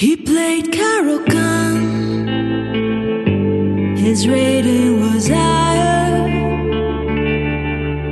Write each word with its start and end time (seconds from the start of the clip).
He 0.00 0.16
played 0.16 0.72
Caro-Kann. 0.72 1.76
His 3.98 4.26
rating 4.26 4.98
was 4.98 5.28
higher. 5.28 6.26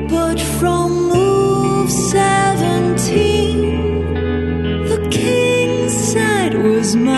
But 0.06 0.38
from 0.38 1.08
move 1.08 1.90
17, 1.90 4.84
the 4.84 5.08
king's 5.10 5.96
side 6.12 6.62
was 6.62 6.94
mine. 6.94 7.17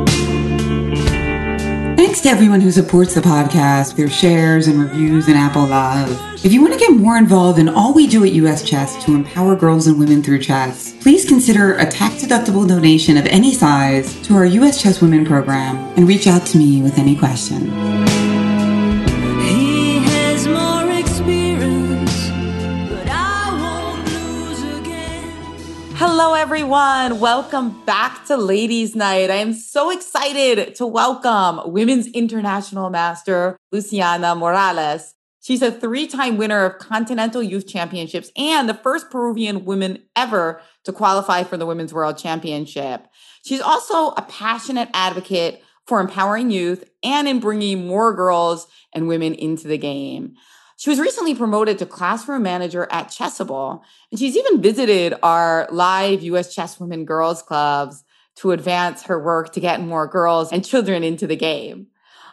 Thanks 2.03 2.21
to 2.21 2.29
everyone 2.29 2.61
who 2.61 2.71
supports 2.71 3.13
the 3.13 3.21
podcast 3.21 3.95
through 3.95 4.07
shares 4.07 4.65
and 4.67 4.79
reviews 4.79 5.27
and 5.27 5.37
Apple 5.37 5.67
Love. 5.67 6.09
If 6.43 6.51
you 6.51 6.59
want 6.59 6.73
to 6.73 6.79
get 6.79 6.97
more 6.97 7.15
involved 7.15 7.59
in 7.59 7.69
all 7.69 7.93
we 7.93 8.07
do 8.07 8.25
at 8.25 8.31
US 8.31 8.63
Chess 8.63 9.05
to 9.05 9.13
empower 9.13 9.55
girls 9.55 9.85
and 9.85 9.99
women 9.99 10.23
through 10.23 10.39
chess, 10.39 10.95
please 10.99 11.27
consider 11.27 11.75
a 11.75 11.85
tax-deductible 11.85 12.67
donation 12.67 13.17
of 13.17 13.27
any 13.27 13.53
size 13.53 14.19
to 14.23 14.33
our 14.33 14.45
US 14.45 14.81
Chess 14.81 14.99
Women 14.99 15.27
program 15.27 15.77
and 15.95 16.07
reach 16.07 16.25
out 16.25 16.43
to 16.47 16.57
me 16.57 16.81
with 16.81 16.97
any 16.97 17.15
questions. 17.15 18.10
Everyone. 26.41 27.19
Welcome 27.19 27.85
back 27.85 28.25
to 28.25 28.35
Ladies 28.35 28.95
Knight. 28.95 29.29
I 29.29 29.35
am 29.35 29.53
so 29.53 29.91
excited 29.91 30.73
to 30.73 30.87
welcome 30.87 31.71
Women's 31.71 32.07
International 32.07 32.89
Master 32.89 33.59
Luciana 33.71 34.33
Morales. 34.33 35.13
She's 35.41 35.61
a 35.61 35.71
three 35.71 36.07
time 36.07 36.37
winner 36.37 36.65
of 36.65 36.79
Continental 36.79 37.43
Youth 37.43 37.67
Championships 37.67 38.31
and 38.35 38.67
the 38.67 38.73
first 38.73 39.11
Peruvian 39.11 39.65
woman 39.65 39.99
ever 40.15 40.63
to 40.85 40.91
qualify 40.91 41.43
for 41.43 41.57
the 41.57 41.67
Women's 41.67 41.93
World 41.93 42.17
Championship. 42.17 43.05
She's 43.45 43.61
also 43.61 44.07
a 44.07 44.25
passionate 44.27 44.89
advocate 44.95 45.61
for 45.85 46.01
empowering 46.01 46.49
youth 46.49 46.89
and 47.03 47.27
in 47.27 47.39
bringing 47.39 47.85
more 47.85 48.15
girls 48.15 48.65
and 48.95 49.07
women 49.07 49.35
into 49.35 49.67
the 49.67 49.77
game. 49.77 50.33
She 50.81 50.89
was 50.89 50.99
recently 50.99 51.35
promoted 51.35 51.77
to 51.77 51.85
classroom 51.85 52.41
manager 52.41 52.87
at 52.89 53.09
Chessable, 53.09 53.81
and 54.09 54.19
she's 54.19 54.35
even 54.35 54.63
visited 54.63 55.13
our 55.21 55.67
live 55.69 56.23
US 56.23 56.51
Chess 56.51 56.79
Women 56.79 57.05
Girls 57.05 57.43
Clubs 57.43 58.03
to 58.37 58.49
advance 58.49 59.03
her 59.03 59.23
work 59.23 59.53
to 59.53 59.59
get 59.59 59.79
more 59.79 60.07
girls 60.07 60.51
and 60.51 60.65
children 60.65 61.03
into 61.03 61.27
the 61.27 61.35
game. 61.35 61.85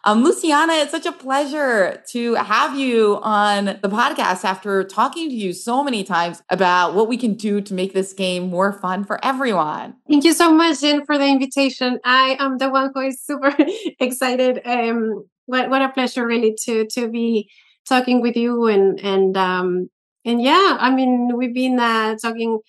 Um, 0.05 0.25
Luciana, 0.25 0.73
it's 0.77 0.93
such 0.93 1.05
a 1.05 1.13
pleasure 1.13 2.03
to 2.13 2.37
have 2.37 2.75
you 2.75 3.19
on 3.21 3.67
the 3.67 3.91
podcast 3.91 4.47
after 4.47 4.83
talking 4.83 5.29
to 5.29 5.35
you 5.35 5.53
so 5.53 5.85
many 5.85 6.03
times 6.03 6.43
about 6.49 6.95
what 6.95 7.07
we 7.07 7.19
can 7.19 7.35
do 7.35 7.61
to 7.61 7.75
make 7.75 7.93
this 7.93 8.15
game 8.15 8.49
more 8.49 8.73
fun 8.73 9.05
for 9.05 9.23
everyone. 9.23 9.95
Thank 10.09 10.25
you 10.25 10.33
so 10.33 10.51
much, 10.55 10.81
Jen, 10.81 11.05
for 11.05 11.19
the 11.19 11.27
invitation. 11.27 11.99
I 12.03 12.39
am 12.41 12.57
the 12.57 12.71
one 12.71 12.93
who 12.95 13.01
is 13.03 13.21
super 13.21 13.55
excited. 14.01 14.63
Um, 14.65 15.27
what 15.45 15.69
what 15.69 15.83
a 15.83 15.91
pleasure, 15.91 16.27
really, 16.27 16.57
to 16.65 16.87
to 16.87 17.09
be 17.11 17.51
talking 17.89 18.21
with 18.21 18.37
you 18.37 18.67
and 18.67 19.01
and 19.01 19.37
um 19.37 19.91
and 20.25 20.43
yeah, 20.43 20.77
I 20.81 20.95
mean, 20.95 21.31
we've 21.37 21.55
been 21.55 21.79
uh, 21.81 22.17
talking 22.17 22.61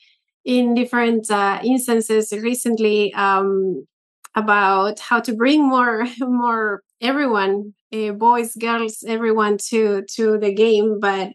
in 0.46 0.76
different 0.76 1.30
uh, 1.32 1.60
instances 1.64 2.32
recently 2.34 3.14
um, 3.14 3.88
about 4.36 5.00
how 5.00 5.20
to 5.22 5.34
bring 5.34 5.68
more 5.68 6.06
more 6.20 6.82
everyone, 7.02 7.74
uh, 7.94 8.12
boys, 8.14 8.56
girls, 8.56 9.04
everyone 9.08 9.58
to 9.70 10.04
to 10.16 10.38
the 10.40 10.54
game, 10.54 11.00
but 11.00 11.32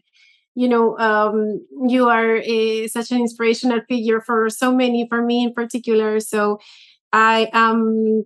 you 0.55 0.69
know 0.69 0.97
um, 0.99 1.65
you 1.87 2.07
are 2.09 2.37
uh, 2.37 2.87
such 2.87 3.11
an 3.11 3.19
inspirational 3.19 3.81
figure 3.89 4.21
for 4.21 4.49
so 4.49 4.73
many 4.73 5.07
for 5.09 5.21
me 5.23 5.43
in 5.45 5.53
particular. 5.53 6.19
So 6.19 6.59
i 7.13 7.49
am 7.53 8.25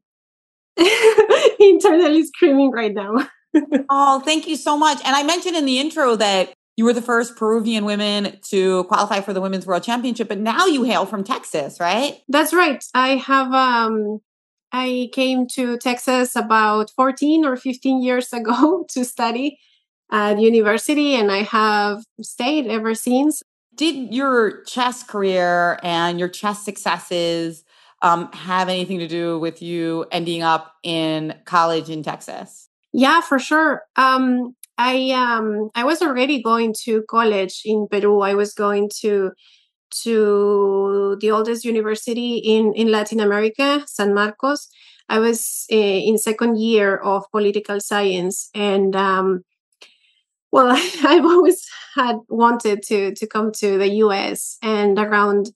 internally 1.60 2.24
screaming 2.26 2.72
right 2.72 2.94
now 2.94 3.16
Oh, 3.90 4.20
thank 4.20 4.48
you 4.48 4.56
so 4.56 4.78
much. 4.78 5.00
And 5.04 5.16
I 5.16 5.24
mentioned 5.24 5.56
in 5.56 5.66
the 5.66 5.80
intro 5.80 6.16
that 6.16 6.54
you 6.78 6.86
were 6.86 6.94
the 6.94 7.02
first 7.02 7.36
Peruvian 7.36 7.84
women 7.84 8.38
to 8.50 8.84
qualify 8.86 9.20
for 9.22 9.34
the 9.34 9.42
Women's 9.42 9.66
World 9.66 9.84
Championship, 9.84 10.30
but 10.30 10.38
now 10.38 10.66
you 10.66 10.84
hail 10.84 11.06
from 11.06 11.24
Texas, 11.24 11.80
right? 11.80 12.22
that's 12.30 12.54
right 12.54 12.86
i 12.94 13.16
have 13.16 13.52
um 13.54 14.20
i 14.72 15.10
came 15.12 15.48
to 15.48 15.78
texas 15.78 16.36
about 16.36 16.92
14 16.92 17.44
or 17.46 17.58
15 17.58 18.02
years 18.02 18.32
ago 18.40 18.86
to 18.90 19.04
study 19.04 19.60
at 20.12 20.40
university 20.40 21.16
and 21.16 21.32
i 21.32 21.44
have 21.44 22.04
stayed 22.22 22.68
ever 22.68 22.96
since 22.96 23.44
Did 23.76 24.14
your 24.14 24.64
chess 24.64 25.04
career 25.04 25.80
and 25.84 26.20
your 26.20 26.30
chess 26.30 26.64
successes 26.64 27.64
um, 28.02 28.32
have 28.32 28.70
anything 28.70 29.00
to 29.00 29.08
do 29.08 29.38
with 29.40 29.62
you 29.62 30.06
ending 30.12 30.42
up 30.42 30.76
in 30.84 31.36
college 31.46 31.90
in 31.90 32.02
Texas? 32.02 32.69
Yeah, 32.94 33.22
for 33.22 33.40
sure. 33.40 33.84
Um, 33.96 34.56
I 34.78 35.12
um, 35.12 35.70
I 35.76 35.84
was 35.84 36.02
already 36.02 36.42
going 36.42 36.74
to 36.86 37.04
college 37.10 37.62
in 37.66 37.88
Peru. 37.90 38.22
I 38.22 38.34
was 38.34 38.54
going 38.54 38.90
to 39.02 39.32
to 40.04 41.18
the 41.22 41.32
oldest 41.32 41.66
university 41.66 42.38
in 42.38 42.74
in 42.76 42.92
Latin 42.92 43.20
America, 43.20 43.84
San 43.88 44.14
Marcos. 44.14 44.70
I 45.10 45.20
was 45.20 45.66
uh, 45.72 45.76
in 45.78 46.18
second 46.18 46.58
year 46.60 46.98
of 46.98 47.26
political 47.32 47.80
science, 47.82 48.50
and 48.56 48.96
um, 48.96 49.44
well, 50.52 50.70
I've 51.04 51.26
always 51.26 51.66
had 51.96 52.18
wanted 52.28 52.84
to 52.84 53.14
to 53.16 53.28
come 53.28 53.52
to 53.60 53.78
the 53.78 53.90
U.S. 54.06 54.58
and 54.62 54.98
around 54.98 55.52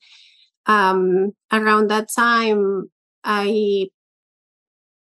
um, 0.68 1.34
around 1.52 1.90
that 1.90 2.10
time, 2.16 2.92
I 3.24 3.88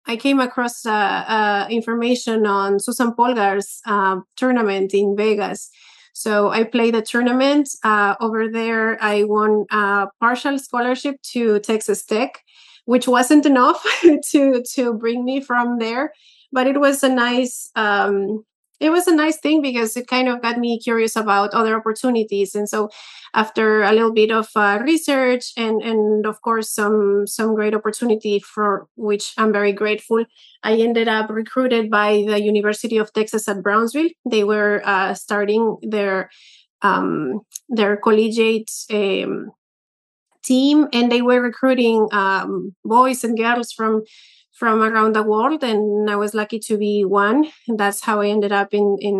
I 0.06 0.16
came 0.16 0.40
across 0.40 0.84
uh, 0.84 0.90
uh, 0.90 1.66
information 1.70 2.46
on 2.46 2.80
Susan 2.80 3.14
Polgar's 3.14 3.80
uh, 3.86 4.20
tournament 4.36 4.94
in 4.94 5.16
Vegas. 5.16 5.70
So 6.12 6.50
I 6.50 6.64
played 6.64 6.94
the 6.94 7.02
tournament 7.02 7.68
uh, 7.84 8.16
over 8.20 8.48
there. 8.48 9.02
I 9.02 9.24
won 9.24 9.64
a 9.70 10.08
partial 10.20 10.58
scholarship 10.58 11.16
to 11.32 11.58
Texas 11.60 12.04
Tech, 12.04 12.42
which 12.84 13.08
wasn't 13.08 13.46
enough 13.52 13.84
to 14.30 14.62
to 14.74 14.94
bring 14.94 15.24
me 15.24 15.40
from 15.40 15.78
there, 15.78 16.12
but 16.50 16.66
it 16.66 16.78
was 16.78 17.02
a 17.02 17.08
nice 17.08 17.70
um, 17.76 18.44
it 18.82 18.90
was 18.90 19.06
a 19.06 19.14
nice 19.14 19.38
thing 19.38 19.62
because 19.62 19.96
it 19.96 20.08
kind 20.08 20.28
of 20.28 20.42
got 20.42 20.58
me 20.58 20.78
curious 20.78 21.14
about 21.14 21.54
other 21.54 21.76
opportunities. 21.76 22.54
And 22.54 22.68
so 22.68 22.90
after 23.32 23.82
a 23.82 23.92
little 23.92 24.12
bit 24.12 24.30
of 24.30 24.48
uh, 24.56 24.80
research 24.82 25.52
and 25.56 25.80
and 25.82 26.26
of 26.26 26.42
course 26.42 26.68
some 26.70 27.26
some 27.26 27.54
great 27.54 27.74
opportunity 27.74 28.40
for 28.40 28.88
which 28.96 29.32
I'm 29.38 29.52
very 29.52 29.72
grateful. 29.72 30.24
I 30.62 30.74
ended 30.74 31.08
up 31.08 31.30
recruited 31.30 31.90
by 31.90 32.24
the 32.26 32.42
University 32.42 32.98
of 32.98 33.12
Texas 33.12 33.48
at 33.48 33.62
Brownsville. 33.62 34.10
They 34.28 34.44
were 34.44 34.82
uh, 34.84 35.14
starting 35.14 35.78
their 35.82 36.30
um, 36.82 37.42
their 37.68 37.96
collegiate 37.96 38.70
um, 38.90 39.52
team, 40.44 40.88
and 40.92 41.10
they 41.10 41.22
were 41.22 41.40
recruiting 41.40 42.08
um, 42.12 42.74
boys 42.84 43.24
and 43.24 43.38
girls 43.38 43.72
from 43.72 44.02
from 44.62 44.80
around 44.80 45.16
the 45.16 45.24
world. 45.24 45.64
And 45.64 46.08
I 46.08 46.14
was 46.14 46.34
lucky 46.34 46.60
to 46.68 46.78
be 46.78 47.04
one. 47.04 47.50
And 47.66 47.76
that's 47.80 48.00
how 48.06 48.20
I 48.20 48.28
ended 48.28 48.52
up 48.52 48.72
in 48.72 48.96
in 49.00 49.18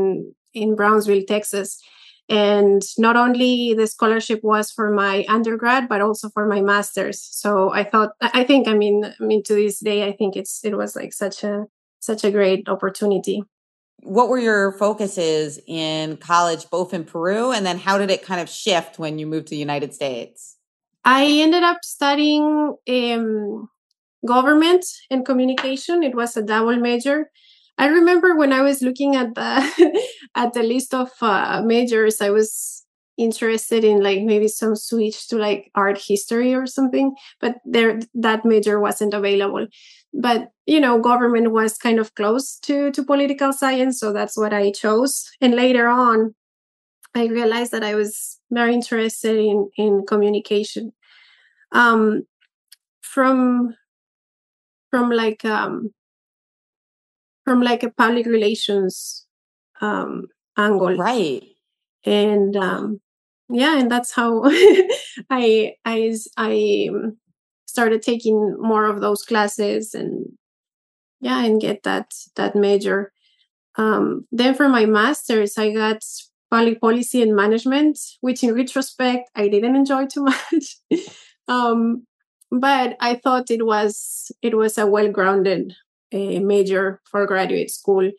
in 0.55 0.77
Brownsville, 0.77 1.25
Texas 1.27 1.81
and 2.29 2.83
not 2.99 3.17
only 3.17 3.75
the 3.75 3.87
scholarship 3.87 4.41
was 4.43 4.71
for 4.71 4.91
my 4.91 5.25
undergrad 5.29 5.89
but 5.89 6.01
also 6.01 6.29
for 6.29 6.47
my 6.47 6.61
masters 6.61 7.21
so 7.21 7.73
i 7.73 7.83
thought 7.83 8.11
i 8.21 8.45
think 8.45 8.69
i 8.69 8.75
mean 8.75 9.05
i 9.05 9.25
mean 9.25 9.43
to 9.43 9.55
this 9.55 9.81
day 9.81 10.07
i 10.07 10.13
think 10.13 10.37
it's 10.37 10.65
it 10.65 10.77
was 10.77 10.95
like 10.95 11.13
such 11.13 11.43
a 11.43 11.65
such 11.99 12.23
a 12.25 12.31
great 12.31 12.69
opportunity 12.69 13.43
What 14.05 14.29
were 14.29 14.39
your 14.39 14.73
focuses 14.73 15.61
in 15.67 16.17
college, 16.17 16.69
both 16.71 16.93
in 16.93 17.05
Peru, 17.05 17.53
and 17.53 17.65
then 17.65 17.79
how 17.79 17.99
did 17.99 18.11
it 18.11 18.27
kind 18.27 18.41
of 18.41 18.49
shift 18.49 18.99
when 18.99 19.21
you 19.21 19.27
moved 19.29 19.47
to 19.47 19.55
the 19.55 19.65
United 19.69 19.95
States? 19.95 20.57
I 21.05 21.25
ended 21.45 21.63
up 21.63 21.79
studying 21.85 22.77
um, 22.89 23.69
government 24.27 24.85
and 25.11 25.25
communication. 25.25 26.03
It 26.03 26.15
was 26.15 26.37
a 26.37 26.43
double 26.43 26.77
major. 26.77 27.31
I 27.79 27.87
remember 27.87 28.37
when 28.37 28.53
I 28.53 28.61
was 28.61 28.83
looking 28.83 29.17
at 29.17 29.35
the 29.35 30.03
at 30.35 30.53
the 30.53 30.63
list 30.63 30.95
of 30.95 31.11
uh, 31.21 31.63
majors, 31.65 32.21
I 32.21 32.31
was 32.31 32.85
interested 33.19 33.85
in 33.85 34.03
like 34.03 34.23
maybe 34.23 34.49
some 34.49 34.75
switch 34.75 35.29
to 35.29 35.37
like 35.37 35.71
art 35.75 36.01
history 36.07 36.55
or 36.55 36.67
something, 36.67 37.15
but 37.41 37.57
there 37.65 38.01
that 38.15 38.45
major 38.45 38.81
wasn't 38.81 39.15
available. 39.15 39.67
But 40.15 40.49
you 40.67 40.81
know, 40.81 41.01
government 41.01 41.53
was 41.53 41.79
kind 41.79 41.99
of 41.99 42.15
close 42.15 42.59
to 42.61 42.91
to 42.93 43.05
political 43.05 43.53
science, 43.53 43.99
so 43.99 44.13
that's 44.13 44.37
what 44.37 44.53
I 44.53 44.71
chose. 44.71 45.25
And 45.41 45.55
later 45.55 45.89
on, 45.89 46.35
I 47.15 47.27
realized 47.27 47.73
that 47.73 47.85
I 47.85 47.95
was 47.95 48.39
very 48.51 48.75
interested 48.75 49.37
in 49.37 49.71
in 49.77 50.05
communication. 50.07 50.93
Um, 51.73 52.25
from 53.03 53.75
from 54.93 55.11
like 55.11 55.45
um 55.47 55.91
from 57.45 57.63
like 57.63 57.83
a 57.83 57.91
public 57.91 58.27
relations 58.27 59.27
um 59.81 60.27
angle. 60.57 60.97
Right. 60.97 61.43
and 62.07 62.57
um 62.57 63.01
yeah 63.51 63.79
and 63.79 63.91
that's 63.91 64.13
how 64.15 64.43
i 65.31 65.75
i 65.85 66.15
i 66.37 66.89
um, 66.91 67.19
started 67.67 68.03
taking 68.03 68.57
more 68.61 68.87
of 68.87 69.01
those 69.01 69.23
classes 69.25 69.95
and 69.95 70.27
yeah 71.21 71.45
and 71.45 71.61
get 71.61 71.83
that 71.85 72.13
that 72.37 72.57
major. 72.57 73.13
Um 73.77 74.27
then 74.33 74.55
for 74.55 74.69
my 74.69 74.87
masters 74.87 75.59
i 75.59 75.73
got 75.73 76.03
public 76.51 76.81
policy 76.81 77.23
and 77.23 77.35
management 77.37 77.99
which 78.21 78.45
in 78.45 78.55
retrospect 78.55 79.31
i 79.37 79.49
didn't 79.49 79.77
enjoy 79.77 80.07
too 80.07 80.25
much. 80.33 80.79
Um 81.49 82.07
but 82.61 82.97
i 83.01 83.15
thought 83.15 83.51
it 83.51 83.65
was 83.65 84.31
it 84.43 84.57
was 84.57 84.79
a 84.79 84.87
well-grounded 84.87 85.75
uh, 86.15 86.41
major 86.41 87.01
for 87.11 87.27
graduate 87.27 87.71
school 87.71 88.11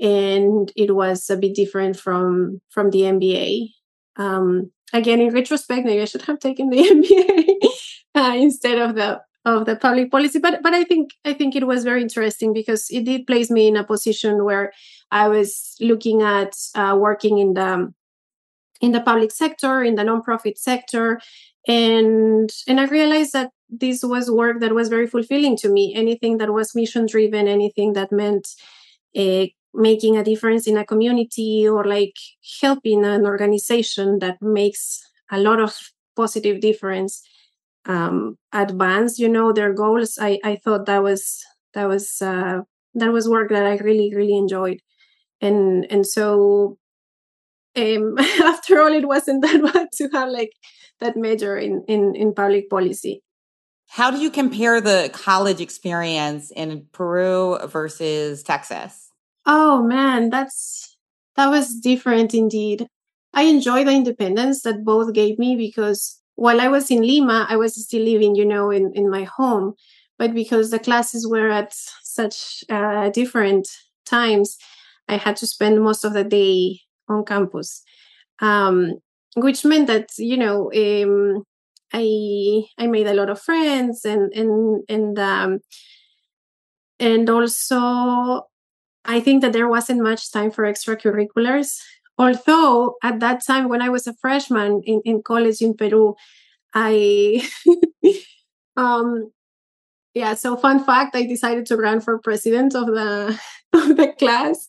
and 0.00 0.72
it 0.76 0.94
was 0.94 1.28
a 1.28 1.36
bit 1.36 1.54
different 1.54 1.98
from 1.98 2.60
from 2.70 2.90
the 2.90 3.02
mba 3.02 3.68
um, 4.16 4.70
again 4.92 5.20
in 5.20 5.34
retrospect 5.34 5.84
maybe 5.84 6.00
i 6.00 6.04
should 6.04 6.22
have 6.22 6.38
taken 6.38 6.70
the 6.70 6.78
mba 8.14 8.20
uh, 8.20 8.36
instead 8.36 8.78
of 8.78 8.94
the 8.94 9.20
of 9.44 9.66
the 9.66 9.74
public 9.74 10.10
policy 10.10 10.38
but 10.38 10.62
but 10.62 10.72
i 10.72 10.84
think 10.84 11.10
i 11.24 11.32
think 11.32 11.56
it 11.56 11.66
was 11.66 11.82
very 11.82 12.00
interesting 12.00 12.52
because 12.52 12.86
it 12.90 13.04
did 13.04 13.26
place 13.26 13.50
me 13.50 13.66
in 13.66 13.76
a 13.76 13.84
position 13.84 14.44
where 14.44 14.72
i 15.10 15.28
was 15.28 15.74
looking 15.80 16.22
at 16.22 16.54
uh, 16.76 16.96
working 16.98 17.38
in 17.38 17.54
the 17.54 17.92
in 18.80 18.92
the 18.92 19.00
public 19.00 19.32
sector 19.32 19.82
in 19.82 19.96
the 19.96 20.02
nonprofit 20.02 20.56
sector 20.56 21.20
and 21.66 22.50
and 22.68 22.80
i 22.80 22.84
realized 22.86 23.32
that 23.32 23.50
this 23.72 24.04
was 24.04 24.30
work 24.30 24.60
that 24.60 24.74
was 24.74 24.88
very 24.88 25.06
fulfilling 25.06 25.56
to 25.58 25.68
me. 25.70 25.94
Anything 25.96 26.38
that 26.38 26.52
was 26.52 26.74
mission 26.74 27.06
driven 27.06 27.48
anything 27.48 27.94
that 27.94 28.12
meant 28.12 28.48
uh, 29.16 29.46
making 29.74 30.16
a 30.16 30.24
difference 30.24 30.66
in 30.66 30.76
a 30.76 30.84
community 30.84 31.66
or 31.68 31.84
like 31.84 32.16
helping 32.60 33.04
an 33.04 33.24
organization 33.26 34.18
that 34.20 34.40
makes 34.42 35.00
a 35.30 35.38
lot 35.38 35.60
of 35.60 35.74
positive 36.16 36.60
difference 36.60 37.22
um 37.86 38.36
advance 38.52 39.18
you 39.18 39.28
know 39.28 39.52
their 39.52 39.72
goals 39.72 40.18
i 40.20 40.38
i 40.44 40.56
thought 40.56 40.86
that 40.86 41.02
was 41.02 41.42
that 41.74 41.88
was 41.88 42.22
uh 42.22 42.60
that 42.94 43.12
was 43.12 43.28
work 43.28 43.50
that 43.50 43.66
i 43.66 43.76
really 43.78 44.14
really 44.14 44.36
enjoyed. 44.36 44.80
And 45.40 45.86
and 45.90 46.06
so 46.06 46.78
um 47.76 48.18
after 48.44 48.80
all 48.80 48.92
it 48.92 49.06
wasn't 49.08 49.42
that 49.42 49.62
bad 49.72 49.88
to 49.94 50.08
have 50.12 50.28
like 50.28 50.52
that 51.00 51.16
major 51.16 51.56
in 51.56 51.84
in 51.88 52.14
in 52.14 52.34
public 52.34 52.68
policy 52.70 53.22
How 53.92 54.10
do 54.10 54.16
you 54.16 54.30
compare 54.30 54.80
the 54.80 55.10
college 55.12 55.60
experience 55.60 56.50
in 56.50 56.86
Peru 56.92 57.58
versus 57.66 58.42
Texas? 58.42 59.10
Oh 59.44 59.82
man, 59.82 60.30
that's 60.30 60.96
that 61.36 61.48
was 61.48 61.74
different 61.74 62.32
indeed. 62.32 62.86
I 63.34 63.42
enjoy 63.42 63.84
the 63.84 63.90
independence 63.90 64.62
that 64.62 64.82
both 64.82 65.12
gave 65.12 65.38
me 65.38 65.56
because 65.56 66.18
while 66.36 66.58
I 66.58 66.68
was 66.68 66.90
in 66.90 67.02
Lima, 67.02 67.44
I 67.50 67.56
was 67.56 67.74
still 67.84 68.02
living, 68.02 68.34
you 68.34 68.46
know, 68.46 68.70
in, 68.70 68.92
in 68.94 69.10
my 69.10 69.24
home. 69.24 69.74
But 70.18 70.32
because 70.32 70.70
the 70.70 70.78
classes 70.78 71.28
were 71.28 71.50
at 71.50 71.74
such 72.02 72.64
uh, 72.70 73.10
different 73.10 73.68
times, 74.06 74.56
I 75.06 75.18
had 75.18 75.36
to 75.36 75.46
spend 75.46 75.82
most 75.84 76.02
of 76.02 76.14
the 76.14 76.24
day 76.24 76.80
on 77.10 77.26
campus, 77.26 77.82
um, 78.40 78.94
which 79.36 79.66
meant 79.66 79.86
that 79.88 80.08
you 80.16 80.38
know 80.38 80.72
um, 80.72 81.44
I 81.92 82.64
I 82.78 82.86
made 82.86 83.06
a 83.06 83.14
lot 83.14 83.30
of 83.30 83.40
friends 83.40 84.04
and 84.04 84.32
and 84.32 84.82
and 84.88 85.18
um, 85.18 85.60
and 86.98 87.28
also 87.28 88.48
I 89.04 89.20
think 89.20 89.42
that 89.42 89.52
there 89.52 89.68
wasn't 89.68 90.02
much 90.02 90.30
time 90.30 90.50
for 90.50 90.64
extracurriculars. 90.64 91.78
Although 92.18 92.96
at 93.02 93.20
that 93.20 93.44
time, 93.44 93.68
when 93.68 93.82
I 93.82 93.88
was 93.88 94.06
a 94.06 94.14
freshman 94.14 94.82
in, 94.84 95.00
in 95.04 95.22
college 95.22 95.60
in 95.60 95.74
Peru, 95.74 96.14
I, 96.74 97.48
um, 98.76 99.32
yeah. 100.14 100.34
So 100.34 100.56
fun 100.56 100.84
fact, 100.84 101.16
I 101.16 101.24
decided 101.24 101.66
to 101.66 101.76
run 101.76 102.00
for 102.00 102.18
president 102.18 102.74
of 102.74 102.86
the 102.86 103.40
of 103.72 103.96
the 103.96 104.14
class, 104.18 104.68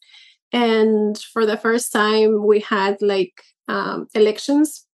and 0.52 1.18
for 1.18 1.46
the 1.46 1.58
first 1.58 1.92
time, 1.92 2.46
we 2.46 2.62
had 2.62 3.02
like 3.02 3.44
um, 3.68 4.08
elections. 4.14 4.88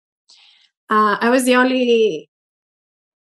Uh, 0.89 1.17
I 1.19 1.29
was 1.29 1.45
the 1.45 1.55
only 1.55 2.29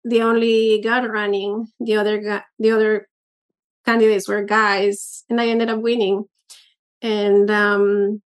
the 0.03 0.21
only 0.21 0.79
girl 0.81 1.07
running. 1.07 1.67
The 1.79 1.97
other 1.97 2.43
the 2.59 2.71
other 2.71 3.07
candidates 3.85 4.27
were 4.27 4.43
guys, 4.43 5.23
and 5.29 5.39
I 5.41 5.47
ended 5.47 5.69
up 5.69 5.81
winning. 5.81 6.25
And 7.01 7.51
um, 7.51 8.21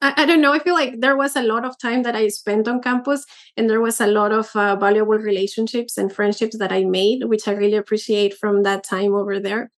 I, 0.00 0.14
I, 0.16 0.26
don't 0.26 0.40
know. 0.40 0.52
I 0.52 0.58
feel 0.58 0.74
like 0.74 1.00
there 1.00 1.16
was 1.16 1.36
a 1.36 1.42
lot 1.42 1.64
of 1.64 1.78
time 1.78 2.02
that 2.04 2.14
I 2.14 2.28
spent 2.28 2.68
on 2.68 2.80
campus, 2.80 3.24
and 3.56 3.68
there 3.68 3.80
was 3.80 4.00
a 4.00 4.06
lot 4.06 4.32
of 4.32 4.54
uh, 4.54 4.76
valuable 4.76 5.18
relationships 5.18 5.98
and 5.98 6.12
friendships 6.12 6.58
that 6.58 6.72
I 6.72 6.84
made, 6.84 7.24
which 7.24 7.48
I 7.48 7.52
really 7.52 7.76
appreciate 7.76 8.34
from 8.34 8.62
that 8.62 8.84
time 8.84 9.14
over 9.14 9.40
there. 9.40 9.70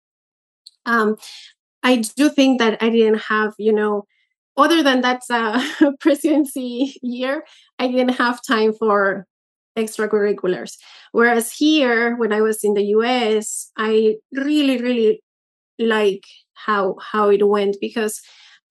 Um, 0.85 1.17
I 1.83 1.97
do 1.97 2.29
think 2.29 2.59
that 2.59 2.81
I 2.81 2.89
didn't 2.89 3.21
have, 3.21 3.53
you 3.57 3.73
know, 3.73 4.05
other 4.55 4.81
than 4.81 5.01
that 5.01 5.21
uh, 5.29 5.91
presidency 5.99 6.97
year, 7.01 7.43
I 7.79 7.87
didn't 7.87 8.15
have 8.17 8.41
time 8.41 8.73
for 8.73 9.25
extracurriculars. 9.77 10.73
Whereas 11.11 11.51
here, 11.51 12.15
when 12.17 12.33
I 12.33 12.41
was 12.41 12.63
in 12.63 12.73
the 12.73 12.83
US, 12.97 13.71
I 13.77 14.15
really, 14.33 14.77
really 14.81 15.21
like 15.79 16.23
how 16.55 16.95
how 17.01 17.29
it 17.29 17.47
went 17.47 17.77
because 17.81 18.21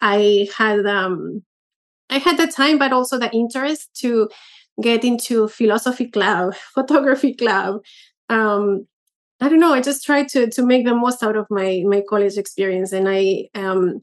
I 0.00 0.49
had 0.56 0.87
um 0.87 1.43
I 2.11 2.19
had 2.19 2.38
the 2.38 2.47
time 2.49 2.79
but 2.79 2.93
also 2.93 3.19
the 3.19 3.33
interest 3.33 3.90
to 4.00 4.28
get 4.83 5.04
into 5.04 5.49
philosophy 5.49 6.11
club, 6.11 6.54
photography 6.75 7.35
club. 7.35 7.80
Um 8.28 8.87
I 9.40 9.49
don't 9.50 9.61
know, 9.61 9.75
I 9.75 9.83
just 9.83 10.04
tried 10.04 10.28
to 10.30 10.50
to 10.50 10.64
make 10.66 10.87
the 10.87 10.95
most 10.95 11.23
out 11.23 11.37
of 11.37 11.47
my 11.50 11.83
my 11.87 12.02
college 12.09 12.38
experience 12.38 12.92
and 12.92 13.09
I 13.09 13.49
um 13.54 14.00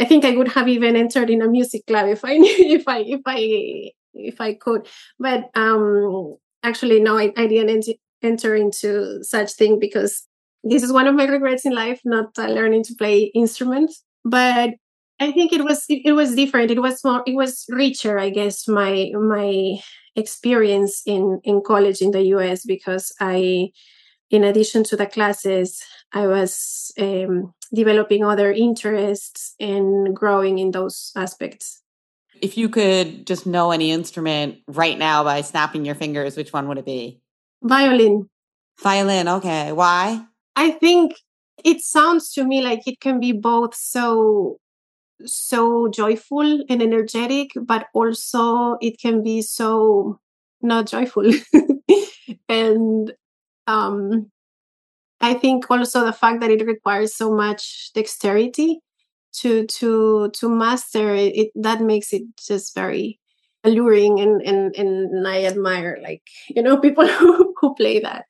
I 0.00 0.04
think 0.06 0.24
I 0.24 0.36
would 0.36 0.48
have 0.48 0.68
even 0.68 0.96
entered 0.96 1.30
in 1.30 1.42
a 1.42 1.48
music 1.48 1.86
club 1.86 2.08
if 2.08 2.24
I 2.24 2.36
knew 2.42 2.54
if 2.58 2.88
I 2.88 3.00
if 3.00 3.20
I 3.26 3.90
if 4.14 4.40
I 4.40 4.54
could. 4.54 4.88
But 5.18 5.50
um 5.54 6.36
actually 6.62 7.00
no, 7.00 7.18
I, 7.18 7.32
I 7.36 7.46
didn't 7.46 7.70
ent- 7.70 8.00
enter 8.22 8.54
into 8.54 9.22
such 9.24 9.52
thing 9.52 9.78
because 9.78 10.26
this 10.62 10.82
is 10.82 10.92
one 10.92 11.06
of 11.06 11.14
my 11.14 11.24
regrets 11.26 11.64
in 11.64 11.74
life, 11.74 12.00
not 12.04 12.38
uh, 12.38 12.46
learning 12.46 12.84
to 12.84 12.94
play 12.94 13.30
instruments. 13.34 14.04
But 14.24 14.70
I 15.18 15.32
think 15.32 15.52
it 15.52 15.64
was 15.64 15.84
it, 15.88 16.02
it 16.04 16.12
was 16.12 16.34
different. 16.34 16.70
It 16.70 16.80
was 16.80 17.02
more 17.04 17.22
it 17.26 17.34
was 17.34 17.64
richer, 17.68 18.18
I 18.18 18.30
guess, 18.30 18.68
my 18.68 19.10
my 19.14 19.78
experience 20.16 21.02
in 21.06 21.40
in 21.44 21.62
college 21.64 22.00
in 22.00 22.10
the 22.10 22.22
US 22.34 22.64
because 22.64 23.12
I 23.20 23.70
in 24.30 24.44
addition 24.44 24.84
to 24.84 24.96
the 24.96 25.06
classes, 25.06 25.82
I 26.12 26.26
was 26.26 26.92
um, 26.98 27.52
developing 27.74 28.24
other 28.24 28.52
interests 28.52 29.54
and 29.58 30.14
growing 30.14 30.58
in 30.58 30.70
those 30.70 31.12
aspects. 31.16 31.82
If 32.42 32.56
you 32.56 32.68
could 32.68 33.26
just 33.26 33.46
know 33.46 33.70
any 33.70 33.90
instrument 33.90 34.58
right 34.66 34.98
now 34.98 35.24
by 35.24 35.42
snapping 35.42 35.84
your 35.84 35.94
fingers, 35.94 36.36
which 36.36 36.52
one 36.52 36.68
would 36.68 36.78
it 36.78 36.86
be? 36.86 37.20
Violin. 37.62 38.28
Violin. 38.80 39.28
Okay. 39.28 39.72
Why? 39.72 40.24
I 40.56 40.70
think 40.70 41.14
it 41.64 41.80
sounds 41.82 42.32
to 42.32 42.44
me 42.44 42.62
like 42.62 42.86
it 42.86 43.00
can 43.00 43.20
be 43.20 43.32
both 43.32 43.74
so 43.74 44.58
so 45.26 45.88
joyful 45.88 46.64
and 46.70 46.82
energetic, 46.82 47.50
but 47.60 47.88
also 47.92 48.78
it 48.80 48.98
can 48.98 49.22
be 49.22 49.42
so 49.42 50.18
not 50.62 50.86
joyful. 50.86 51.30
and 52.48 53.12
um 53.66 54.30
I 55.20 55.34
think 55.34 55.70
also 55.70 56.04
the 56.04 56.12
fact 56.14 56.40
that 56.40 56.50
it 56.50 56.64
requires 56.66 57.14
so 57.14 57.34
much 57.34 57.90
dexterity 57.94 58.80
to 59.32 59.66
to 59.66 60.30
to 60.30 60.48
master 60.48 61.14
it, 61.14 61.36
it 61.36 61.50
that 61.54 61.80
makes 61.80 62.12
it 62.12 62.22
just 62.36 62.74
very 62.74 63.18
alluring 63.64 64.20
and 64.20 64.42
and 64.42 64.74
and 64.76 65.28
I 65.28 65.44
admire 65.44 65.98
like 66.02 66.22
you 66.48 66.62
know 66.62 66.76
people 66.86 67.06
who, 67.06 67.54
who 67.60 67.74
play 67.74 68.00
that. 68.00 68.26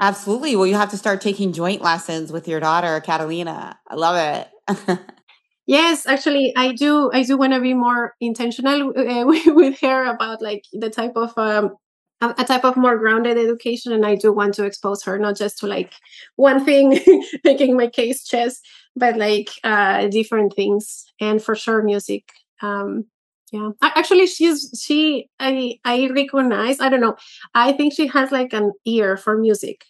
Absolutely. 0.00 0.54
Well, 0.54 0.66
you 0.66 0.76
have 0.76 0.90
to 0.90 0.96
start 0.96 1.20
taking 1.20 1.52
joint 1.52 1.82
lessons 1.82 2.30
with 2.30 2.46
your 2.46 2.60
daughter, 2.60 3.00
Catalina. 3.00 3.76
I 3.88 3.94
love 3.96 4.46
it. 4.68 5.00
yes, 5.66 6.06
actually, 6.06 6.52
I 6.56 6.70
do. 6.72 7.10
I 7.12 7.24
do 7.24 7.36
want 7.36 7.52
to 7.52 7.60
be 7.60 7.74
more 7.74 8.14
intentional 8.20 8.90
uh, 8.96 9.24
with 9.26 9.80
her 9.80 10.04
about 10.04 10.40
like 10.40 10.62
the 10.72 10.88
type 10.88 11.16
of 11.16 11.36
um, 11.36 11.74
a 12.20 12.44
type 12.44 12.64
of 12.64 12.76
more 12.76 12.98
grounded 12.98 13.38
education 13.38 13.92
and 13.92 14.04
i 14.04 14.14
do 14.14 14.32
want 14.32 14.54
to 14.54 14.64
expose 14.64 15.02
her 15.02 15.18
not 15.18 15.36
just 15.36 15.58
to 15.58 15.66
like 15.66 15.92
one 16.36 16.64
thing 16.64 16.98
making 17.44 17.76
my 17.76 17.86
case 17.86 18.24
chess 18.24 18.60
but 18.98 19.16
like 19.16 19.50
uh 19.64 20.06
different 20.08 20.54
things 20.54 21.06
and 21.20 21.42
for 21.42 21.54
sure 21.54 21.82
music 21.82 22.24
um 22.62 23.04
yeah. 23.50 23.70
Actually 23.80 24.26
she's 24.26 24.78
she 24.78 25.30
i 25.40 25.78
i 25.84 26.08
recognize 26.08 26.80
i 26.80 26.90
don't 26.90 27.00
know 27.00 27.16
i 27.54 27.72
think 27.72 27.94
she 27.94 28.06
has 28.06 28.30
like 28.30 28.52
an 28.52 28.72
ear 28.84 29.16
for 29.16 29.38
music. 29.38 29.84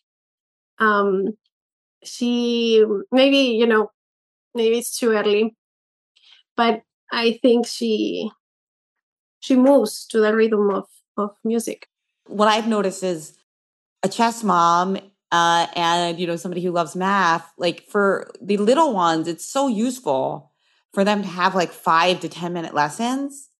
Um 0.78 1.36
she 2.04 2.84
maybe 3.10 3.58
you 3.58 3.66
know 3.66 3.90
maybe 4.54 4.78
it's 4.78 4.96
too 4.96 5.10
early 5.10 5.56
but 6.56 6.82
i 7.10 7.38
think 7.42 7.66
she 7.66 8.30
she 9.40 9.56
moves 9.56 10.06
to 10.06 10.20
the 10.20 10.34
rhythm 10.34 10.70
of 10.70 10.86
of 11.16 11.30
music. 11.44 11.88
What 12.26 12.48
I've 12.48 12.68
noticed 12.68 13.02
is 13.02 13.36
a 14.02 14.08
chess 14.08 14.44
mom 14.44 14.98
uh, 15.32 15.66
and 15.74 16.18
you 16.18 16.26
know 16.26 16.36
somebody 16.36 16.62
who 16.62 16.70
loves 16.70 16.96
math. 16.96 17.52
Like 17.58 17.84
for 17.88 18.30
the 18.40 18.56
little 18.56 18.92
ones, 18.92 19.28
it's 19.28 19.44
so 19.44 19.68
useful 19.68 20.52
for 20.92 21.04
them 21.04 21.22
to 21.22 21.28
have 21.28 21.54
like 21.54 21.70
five 21.70 22.20
to 22.20 22.28
ten 22.28 22.52
minute 22.52 22.74
lessons. 22.74 23.50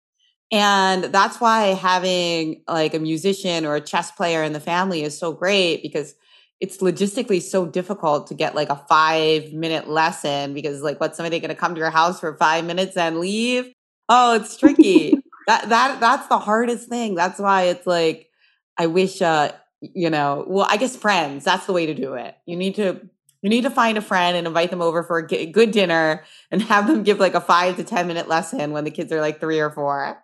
And 0.51 1.05
that's 1.05 1.39
why 1.39 1.67
having 1.75 2.63
like 2.67 2.93
a 2.95 2.99
musician 2.99 3.65
or 3.65 3.75
a 3.75 3.81
chess 3.81 4.11
player 4.11 4.43
in 4.43 4.53
the 4.53 4.59
family 4.59 5.03
is 5.03 5.17
so 5.17 5.31
great 5.31 5.83
because 5.83 6.15
it's 6.59 6.77
logistically 6.77 7.41
so 7.41 7.65
difficult 7.65 8.27
to 8.27 8.33
get 8.33 8.55
like 8.55 8.69
a 8.69 8.75
five 8.75 9.53
minute 9.53 9.87
lesson 9.87 10.53
because 10.53 10.81
like 10.81 10.99
what's 10.99 11.17
somebody 11.17 11.39
going 11.39 11.49
to 11.49 11.55
come 11.55 11.75
to 11.75 11.79
your 11.79 11.91
house 11.91 12.19
for 12.19 12.35
five 12.37 12.65
minutes 12.65 12.97
and 12.97 13.19
leave? 13.19 13.71
Oh, 14.09 14.35
it's 14.35 14.57
tricky. 14.57 15.21
that 15.47 15.69
that 15.69 15.99
that's 15.99 16.27
the 16.27 16.39
hardest 16.39 16.89
thing. 16.89 17.15
That's 17.15 17.39
why 17.39 17.63
it's 17.63 17.85
like 17.85 18.29
I 18.77 18.87
wish, 18.87 19.21
uh, 19.21 19.51
you 19.81 20.09
know, 20.09 20.45
well, 20.47 20.67
I 20.69 20.77
guess 20.77 20.95
friends, 20.95 21.45
that's 21.45 21.65
the 21.65 21.73
way 21.73 21.85
to 21.85 21.93
do 21.93 22.13
it. 22.13 22.35
You 22.45 22.55
need 22.55 22.75
to, 22.75 22.99
you 23.41 23.49
need 23.49 23.61
to 23.63 23.69
find 23.69 23.97
a 23.97 24.01
friend 24.01 24.35
and 24.35 24.45
invite 24.45 24.69
them 24.69 24.81
over 24.81 25.03
for 25.03 25.19
a 25.19 25.45
good 25.45 25.71
dinner 25.71 26.23
and 26.51 26.61
have 26.63 26.87
them 26.87 27.03
give 27.03 27.19
like 27.19 27.35
a 27.35 27.41
five 27.41 27.77
to 27.77 27.83
10 27.83 28.07
minute 28.07 28.27
lesson 28.27 28.71
when 28.71 28.83
the 28.83 28.91
kids 28.91 29.11
are 29.11 29.21
like 29.21 29.39
three 29.39 29.59
or 29.59 29.69
four. 29.69 30.23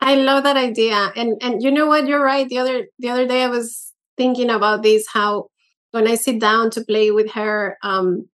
I 0.00 0.16
love 0.16 0.44
that 0.44 0.56
idea. 0.56 1.12
And, 1.16 1.40
and 1.42 1.62
you 1.62 1.70
know 1.70 1.86
what? 1.86 2.06
You're 2.06 2.22
right. 2.22 2.48
The 2.48 2.58
other, 2.58 2.86
the 2.98 3.08
other 3.08 3.26
day 3.26 3.44
I 3.44 3.48
was 3.48 3.92
thinking 4.16 4.50
about 4.50 4.82
this, 4.82 5.06
how 5.08 5.48
when 5.92 6.08
I 6.08 6.16
sit 6.16 6.40
down 6.40 6.70
to 6.70 6.84
play 6.84 7.10
with 7.10 7.30
her, 7.32 7.78
um, 7.82 8.28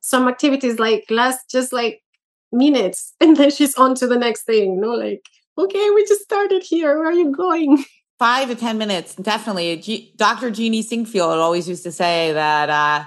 some 0.00 0.28
activities 0.28 0.78
like 0.78 1.04
last 1.10 1.50
just 1.50 1.72
like 1.72 2.02
minutes 2.50 3.14
and 3.20 3.36
then 3.36 3.50
she's 3.50 3.74
on 3.76 3.94
to 3.96 4.06
the 4.06 4.18
next 4.18 4.42
thing, 4.42 4.74
you 4.74 4.80
know, 4.80 4.94
like, 4.94 5.24
okay, 5.58 5.90
we 5.90 6.04
just 6.06 6.22
started 6.22 6.62
here. 6.62 6.98
Where 6.98 7.08
are 7.08 7.12
you 7.12 7.32
going? 7.32 7.84
five 8.22 8.46
to 8.46 8.54
10 8.54 8.78
minutes, 8.78 9.16
definitely. 9.16 9.76
G- 9.78 10.14
Dr. 10.14 10.52
Jeannie 10.52 10.84
Sinquefield 10.84 11.38
always 11.38 11.68
used 11.68 11.82
to 11.82 11.90
say 11.90 12.32
that 12.32 12.70
uh, 12.70 13.04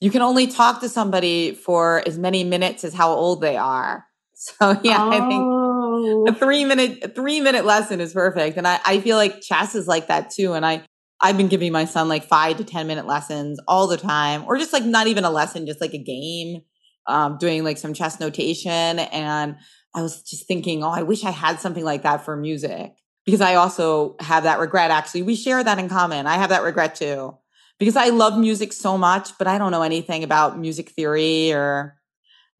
you 0.00 0.10
can 0.10 0.22
only 0.22 0.46
talk 0.46 0.80
to 0.80 0.88
somebody 0.88 1.54
for 1.54 2.02
as 2.06 2.16
many 2.16 2.44
minutes 2.44 2.82
as 2.82 2.94
how 2.94 3.12
old 3.12 3.42
they 3.42 3.58
are. 3.58 4.06
So 4.36 4.78
yeah, 4.82 5.02
oh. 5.02 5.10
I 5.10 5.28
think 5.28 6.28
a 6.28 6.32
oh. 6.32 6.34
three 6.38 6.64
minute 6.66 6.98
a 7.04 7.08
three 7.08 7.40
minute 7.40 7.64
lesson 7.64 8.00
is 8.00 8.12
perfect. 8.12 8.58
And 8.58 8.66
I, 8.66 8.78
I 8.84 9.00
feel 9.00 9.16
like 9.16 9.40
chess 9.40 9.74
is 9.74 9.86
like 9.86 10.08
that 10.08 10.28
too. 10.28 10.52
And 10.52 10.66
I 10.66 10.82
I've 11.20 11.38
been 11.38 11.48
giving 11.48 11.72
my 11.72 11.86
son 11.86 12.08
like 12.08 12.24
five 12.24 12.58
to 12.58 12.64
ten 12.64 12.86
minute 12.86 13.06
lessons 13.06 13.58
all 13.68 13.86
the 13.86 13.96
time, 13.96 14.44
or 14.46 14.58
just 14.58 14.72
like 14.72 14.84
not 14.84 15.06
even 15.06 15.24
a 15.24 15.30
lesson, 15.30 15.66
just 15.66 15.80
like 15.80 15.94
a 15.94 16.02
game, 16.02 16.62
um, 17.06 17.38
doing 17.38 17.64
like 17.64 17.78
some 17.78 17.94
chess 17.94 18.20
notation. 18.20 18.98
And 18.98 19.56
I 19.94 20.02
was 20.02 20.20
just 20.22 20.46
thinking, 20.46 20.82
oh, 20.82 20.90
I 20.90 21.04
wish 21.04 21.24
I 21.24 21.30
had 21.30 21.60
something 21.60 21.84
like 21.84 22.02
that 22.02 22.24
for 22.24 22.36
music 22.36 22.92
because 23.24 23.40
I 23.40 23.54
also 23.54 24.16
have 24.20 24.44
that 24.44 24.58
regret. 24.58 24.90
Actually, 24.90 25.22
we 25.22 25.36
share 25.36 25.62
that 25.62 25.78
in 25.78 25.88
common. 25.88 26.26
I 26.26 26.34
have 26.34 26.50
that 26.50 26.62
regret 26.62 26.94
too 26.94 27.36
because 27.78 27.96
I 27.96 28.08
love 28.08 28.38
music 28.38 28.72
so 28.72 28.96
much, 28.96 29.36
but 29.38 29.46
I 29.46 29.58
don't 29.58 29.72
know 29.72 29.82
anything 29.82 30.24
about 30.24 30.58
music 30.58 30.90
theory 30.90 31.52
or 31.52 31.98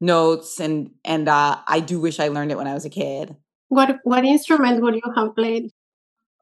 notes, 0.01 0.59
and 0.59 0.91
and 1.03 1.27
uh, 1.27 1.57
I 1.67 1.79
do 1.79 1.99
wish 1.99 2.19
I 2.19 2.27
learned 2.29 2.51
it 2.51 2.57
when 2.57 2.67
I 2.67 2.73
was 2.73 2.85
a 2.85 2.89
kid. 2.89 3.35
What 3.69 3.99
what 4.03 4.25
instrument 4.25 4.81
would 4.81 4.95
you 4.95 5.13
have 5.15 5.35
played? 5.35 5.71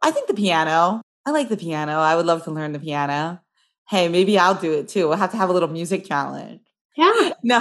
I 0.02 0.12
think 0.12 0.28
the 0.28 0.34
piano. 0.34 1.02
I 1.26 1.32
like 1.32 1.50
the 1.50 1.58
piano. 1.58 1.94
I 1.94 2.16
would 2.16 2.26
love 2.26 2.44
to 2.46 2.52
learn 2.52 2.74
the 2.74 2.80
piano. 2.80 3.42
Hey, 3.90 4.10
maybe 4.10 4.38
I'll 4.38 4.56
do 4.56 4.74
it 4.74 4.90
too. 4.90 5.08
We'll 5.08 5.18
have 5.18 5.32
to 5.32 5.38
have 5.38 5.50
a 5.50 5.54
little 5.54 5.70
music 5.70 6.06
challenge. 6.06 6.62
Yeah. 6.96 7.32
No, 7.44 7.60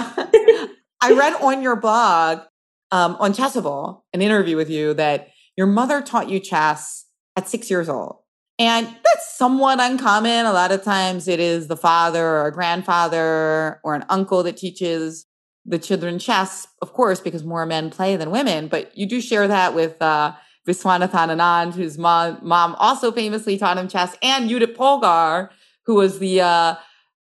I 1.01 1.11
read 1.11 1.33
on 1.41 1.61
your 1.61 1.75
blog 1.75 2.39
um, 2.91 3.17
on 3.19 3.33
Chessable 3.33 4.03
an 4.13 4.21
interview 4.21 4.55
with 4.55 4.69
you 4.69 4.93
that 4.93 5.29
your 5.55 5.67
mother 5.67 6.01
taught 6.01 6.29
you 6.29 6.39
chess 6.39 7.05
at 7.35 7.49
six 7.49 7.69
years 7.69 7.89
old. 7.89 8.17
And 8.59 8.85
that's 8.85 9.35
somewhat 9.35 9.79
uncommon. 9.79 10.45
A 10.45 10.53
lot 10.53 10.71
of 10.71 10.83
times 10.83 11.27
it 11.27 11.39
is 11.39 11.67
the 11.67 11.77
father 11.77 12.23
or 12.23 12.47
a 12.47 12.51
grandfather 12.51 13.79
or 13.83 13.95
an 13.95 14.05
uncle 14.09 14.43
that 14.43 14.57
teaches 14.57 15.25
the 15.65 15.79
children 15.79 16.19
chess, 16.19 16.67
of 16.81 16.93
course, 16.93 17.19
because 17.19 17.43
more 17.43 17.65
men 17.65 17.89
play 17.89 18.15
than 18.15 18.31
women. 18.31 18.67
But 18.67 18.95
you 18.97 19.07
do 19.07 19.21
share 19.21 19.47
that 19.47 19.73
with 19.73 19.99
uh, 20.01 20.33
Viswanathan 20.67 21.29
Anand, 21.29 21.73
whose 21.73 21.97
mom, 21.97 22.39
mom 22.41 22.75
also 22.75 23.11
famously 23.11 23.57
taught 23.57 23.77
him 23.77 23.87
chess, 23.87 24.15
and 24.21 24.49
Judith 24.49 24.77
Polgar, 24.77 25.49
who 25.85 25.95
was 25.95 26.19
the 26.19 26.41
uh, 26.41 26.75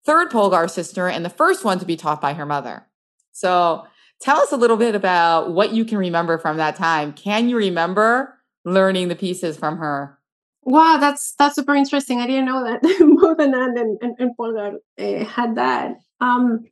third 0.06 0.30
Polgar 0.30 0.70
sister 0.70 1.08
and 1.08 1.24
the 1.24 1.30
first 1.30 1.64
one 1.64 1.78
to 1.78 1.84
be 1.84 1.96
taught 1.96 2.20
by 2.20 2.32
her 2.32 2.46
mother. 2.46 2.86
So 3.32 3.86
Tell 4.20 4.38
us 4.38 4.52
a 4.52 4.56
little 4.56 4.76
bit 4.76 4.94
about 4.94 5.52
what 5.52 5.72
you 5.72 5.84
can 5.84 5.98
remember 5.98 6.38
from 6.38 6.56
that 6.56 6.76
time. 6.76 7.12
Can 7.12 7.48
you 7.48 7.56
remember 7.56 8.36
learning 8.64 9.08
the 9.08 9.16
pieces 9.16 9.56
from 9.56 9.78
her? 9.78 10.18
Wow, 10.62 10.98
that's 10.98 11.34
that's 11.38 11.54
super 11.54 11.74
interesting. 11.74 12.20
I 12.20 12.26
didn't 12.26 12.46
know 12.46 12.64
that 12.64 12.82
both 13.20 13.38
Anand 13.38 13.80
and, 13.80 13.98
and, 14.02 14.16
and 14.18 14.36
Polgar 14.36 14.74
uh, 14.98 15.24
had 15.24 15.54
that. 15.54 15.96
Um, 16.20 16.64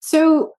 so 0.00 0.56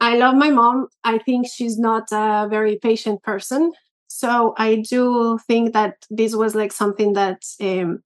I 0.00 0.16
love 0.16 0.34
my 0.34 0.50
mom. 0.50 0.88
I 1.04 1.18
think 1.18 1.46
she's 1.48 1.78
not 1.78 2.08
a 2.12 2.48
very 2.50 2.76
patient 2.76 3.22
person. 3.22 3.72
So 4.08 4.54
I 4.58 4.76
do 4.76 5.38
think 5.46 5.72
that 5.72 6.06
this 6.10 6.34
was 6.34 6.54
like 6.54 6.72
something 6.72 7.14
that 7.14 7.42
um, 7.60 8.02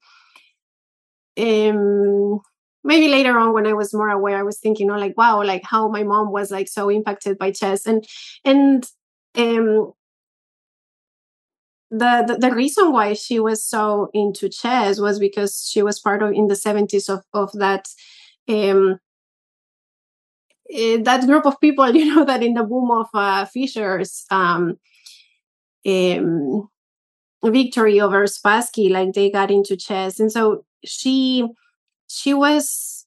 um, 1.39 2.41
maybe 2.87 3.09
later 3.09 3.39
on 3.39 3.53
when 3.53 3.67
i 3.67 3.73
was 3.73 3.93
more 3.93 4.09
aware 4.11 4.39
i 4.39 4.43
was 4.43 4.59
thinking 4.59 4.91
oh 4.91 4.97
like 4.97 5.17
wow 5.17 5.43
like 5.43 5.63
how 5.65 5.89
my 5.89 6.03
mom 6.03 6.33
was 6.33 6.51
like 6.51 6.69
so 6.69 6.89
impacted 6.89 7.39
by 7.39 7.51
chess. 7.51 7.87
And 7.87 8.07
and 8.45 8.85
um 9.37 9.93
the, 11.91 12.25
the, 12.27 12.49
the 12.49 12.55
reason 12.55 12.93
why 12.93 13.13
she 13.13 13.39
was 13.39 13.65
so 13.65 14.11
into 14.13 14.49
chess 14.49 14.99
was 15.01 15.19
because 15.19 15.69
she 15.71 15.83
was 15.83 16.01
part 16.01 16.23
of 16.23 16.33
in 16.33 16.49
the 16.49 16.57
70s 16.57 17.09
of 17.09 17.23
of 17.33 17.53
that 17.53 17.89
um 18.49 18.99
uh, 20.75 20.99
that 21.03 21.27
group 21.27 21.47
of 21.47 21.61
people 21.61 21.95
you 22.01 22.15
know 22.15 22.25
that 22.25 22.43
in 22.43 22.55
the 22.55 22.65
boom 22.65 22.91
of 22.91 23.09
uh, 23.15 23.45
fischer's 23.47 24.25
um 24.31 24.79
um 25.87 26.69
victory 27.45 28.01
over 28.01 28.25
spassky 28.25 28.91
like 28.91 29.13
they 29.13 29.31
got 29.31 29.51
into 29.51 29.77
chess. 29.77 30.19
And 30.21 30.33
so 30.33 30.65
she 30.85 31.47
she 32.09 32.35
was 32.35 33.07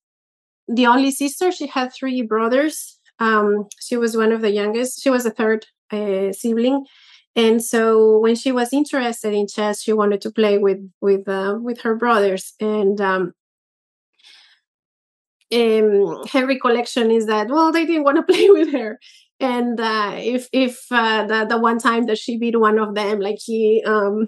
the 0.68 0.86
only 0.86 1.12
sister. 1.12 1.52
She 1.52 1.68
had 1.68 1.94
three 1.94 2.22
brothers. 2.22 3.00
Um, 3.20 3.68
she 3.80 3.98
was 3.98 4.16
one 4.16 4.32
of 4.32 4.42
the 4.42 4.52
youngest. 4.52 5.02
She 5.02 5.10
was 5.10 5.26
a 5.26 5.32
third 5.32 5.66
uh, 5.92 6.32
sibling, 6.32 6.86
and 7.36 7.64
so 7.64 8.20
when 8.20 8.36
she 8.36 8.52
was 8.52 8.74
interested 8.74 9.34
in 9.34 9.48
chess, 9.48 9.82
she 9.82 9.94
wanted 9.94 10.22
to 10.22 10.32
play 10.32 10.58
with 10.58 10.80
with 11.02 11.28
uh, 11.28 11.58
with 11.62 11.82
her 11.82 11.96
brothers. 11.96 12.54
And 12.60 13.00
um, 13.02 13.34
um, 15.54 16.28
her 16.32 16.46
recollection 16.46 17.12
is 17.12 17.26
that 17.26 17.50
well, 17.50 17.72
they 17.72 17.86
didn't 17.86 18.04
want 18.04 18.18
to 18.18 18.24
play 18.34 18.50
with 18.50 18.72
her. 18.72 19.00
And 19.40 19.80
uh, 19.80 20.14
if 20.18 20.48
if 20.54 20.86
uh, 20.92 21.26
the 21.26 21.46
the 21.46 21.58
one 21.58 21.80
time 21.80 22.06
that 22.06 22.18
she 22.18 22.38
beat 22.38 22.60
one 22.60 22.80
of 22.80 22.96
them, 22.96 23.20
like 23.20 23.38
he 23.44 23.84
um, 23.86 24.28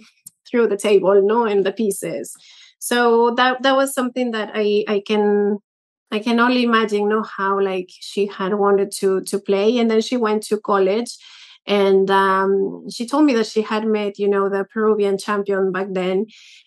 threw 0.50 0.68
the 0.68 0.78
table, 0.78 1.22
no, 1.24 1.46
and 1.46 1.66
the 1.66 1.72
pieces 1.72 2.36
so 2.82 3.32
that 3.38 3.62
that 3.64 3.76
was 3.78 3.94
something 3.94 4.32
that 4.32 4.52
i 4.56 4.84
i 4.90 5.02
can 5.08 5.60
i 6.12 6.20
can 6.20 6.40
only 6.40 6.64
imagine 6.64 7.08
know 7.10 7.24
how 7.24 7.60
like 7.62 7.90
she 7.90 8.26
had 8.28 8.56
wanted 8.56 8.92
to 8.92 9.22
to 9.22 9.40
play 9.40 9.78
and 9.78 9.92
then 9.92 10.02
she 10.02 10.18
went 10.18 10.44
to 10.44 10.60
college 10.60 11.18
and 11.68 12.10
um, 12.10 12.90
she 12.90 13.06
told 13.06 13.24
me 13.24 13.34
that 13.36 13.46
she 13.46 13.62
had 13.62 13.86
met 13.86 14.18
you 14.18 14.28
know 14.28 14.50
the 14.50 14.66
peruvian 14.74 15.18
champion 15.18 15.72
back 15.72 15.88
then 15.92 16.26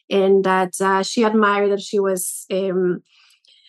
and 0.09 0.44
that 0.44 0.73
uh, 0.80 1.02
she 1.02 1.25
admired 1.25 1.73
that 1.73 1.80
she 1.80 1.99
was 1.99 2.47
um, 2.52 3.02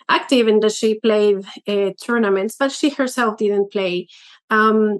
active 0.09 0.47
and 0.47 0.61
that 0.63 0.71
she 0.71 0.99
played 0.99 1.37
uh, 1.67 1.91
tournaments 2.03 2.55
but 2.59 2.71
she 2.71 2.89
herself 2.91 3.37
didn't 3.37 3.71
play. 3.71 4.07
Um, 4.49 4.99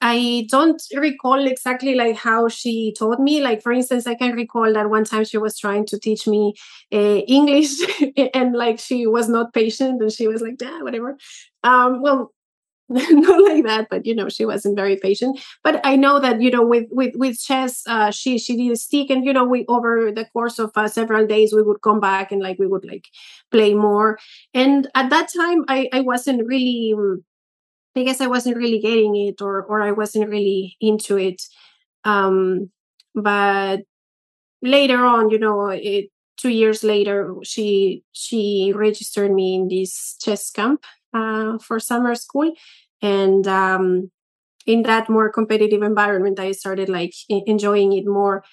I 0.00 0.46
don't 0.50 0.80
recall 0.94 1.46
exactly 1.46 1.94
like 1.94 2.16
how 2.16 2.48
she 2.48 2.94
taught 2.98 3.18
me. 3.18 3.40
Like 3.40 3.62
for 3.62 3.72
instance, 3.72 4.06
I 4.06 4.14
can 4.14 4.34
recall 4.34 4.72
that 4.72 4.90
one 4.90 5.04
time 5.04 5.24
she 5.24 5.38
was 5.38 5.58
trying 5.58 5.86
to 5.86 5.98
teach 5.98 6.26
me 6.26 6.54
uh, 6.92 7.18
English, 7.26 7.70
and 8.34 8.54
like 8.54 8.78
she 8.78 9.06
was 9.06 9.28
not 9.28 9.54
patient, 9.54 10.02
and 10.02 10.12
she 10.12 10.28
was 10.28 10.42
like, 10.42 10.56
"Yeah, 10.60 10.82
whatever." 10.82 11.16
Um, 11.64 12.02
well, 12.02 12.32
not 12.88 13.42
like 13.44 13.64
that, 13.64 13.88
but 13.90 14.06
you 14.06 14.14
know, 14.14 14.28
she 14.28 14.44
wasn't 14.44 14.76
very 14.76 14.96
patient. 14.96 15.40
But 15.64 15.80
I 15.84 15.96
know 15.96 16.20
that 16.20 16.40
you 16.40 16.50
know, 16.50 16.64
with 16.66 16.86
with 16.90 17.14
with 17.16 17.40
chess, 17.40 17.82
uh, 17.88 18.10
she 18.12 18.38
she 18.38 18.56
did 18.56 18.78
stick, 18.78 19.10
and 19.10 19.24
you 19.24 19.32
know, 19.32 19.44
we 19.44 19.64
over 19.68 20.12
the 20.12 20.26
course 20.26 20.58
of 20.60 20.70
uh, 20.76 20.88
several 20.88 21.26
days, 21.26 21.52
we 21.54 21.62
would 21.62 21.82
come 21.82 22.00
back 22.00 22.32
and 22.32 22.42
like 22.42 22.58
we 22.58 22.66
would 22.68 22.84
like 22.84 23.06
play 23.50 23.74
more. 23.74 24.18
And 24.54 24.88
at 24.94 25.10
that 25.10 25.28
time, 25.36 25.64
I 25.68 25.88
I 25.92 26.00
wasn't 26.00 26.46
really. 26.46 26.94
I 27.96 28.02
guess 28.04 28.20
I 28.20 28.26
wasn't 28.26 28.56
really 28.56 28.80
getting 28.80 29.16
it, 29.16 29.40
or 29.42 29.62
or 29.64 29.82
I 29.82 29.92
wasn't 29.92 30.30
really 30.30 30.76
into 30.80 31.16
it. 31.18 31.42
Um, 32.04 32.70
but 33.14 33.80
later 34.62 35.04
on, 35.04 35.30
you 35.30 35.38
know, 35.38 35.68
it 35.68 36.06
two 36.36 36.50
years 36.50 36.84
later, 36.84 37.34
she 37.44 38.02
she 38.12 38.72
registered 38.74 39.32
me 39.32 39.54
in 39.54 39.68
this 39.68 40.16
chess 40.22 40.50
camp 40.50 40.84
uh, 41.14 41.58
for 41.58 41.80
summer 41.80 42.14
school, 42.14 42.52
and 43.02 43.46
um, 43.48 44.10
in 44.66 44.82
that 44.84 45.08
more 45.10 45.30
competitive 45.30 45.82
environment, 45.82 46.40
I 46.40 46.52
started 46.52 46.88
like 46.88 47.14
enjoying 47.28 47.92
it 47.94 48.06
more. 48.06 48.44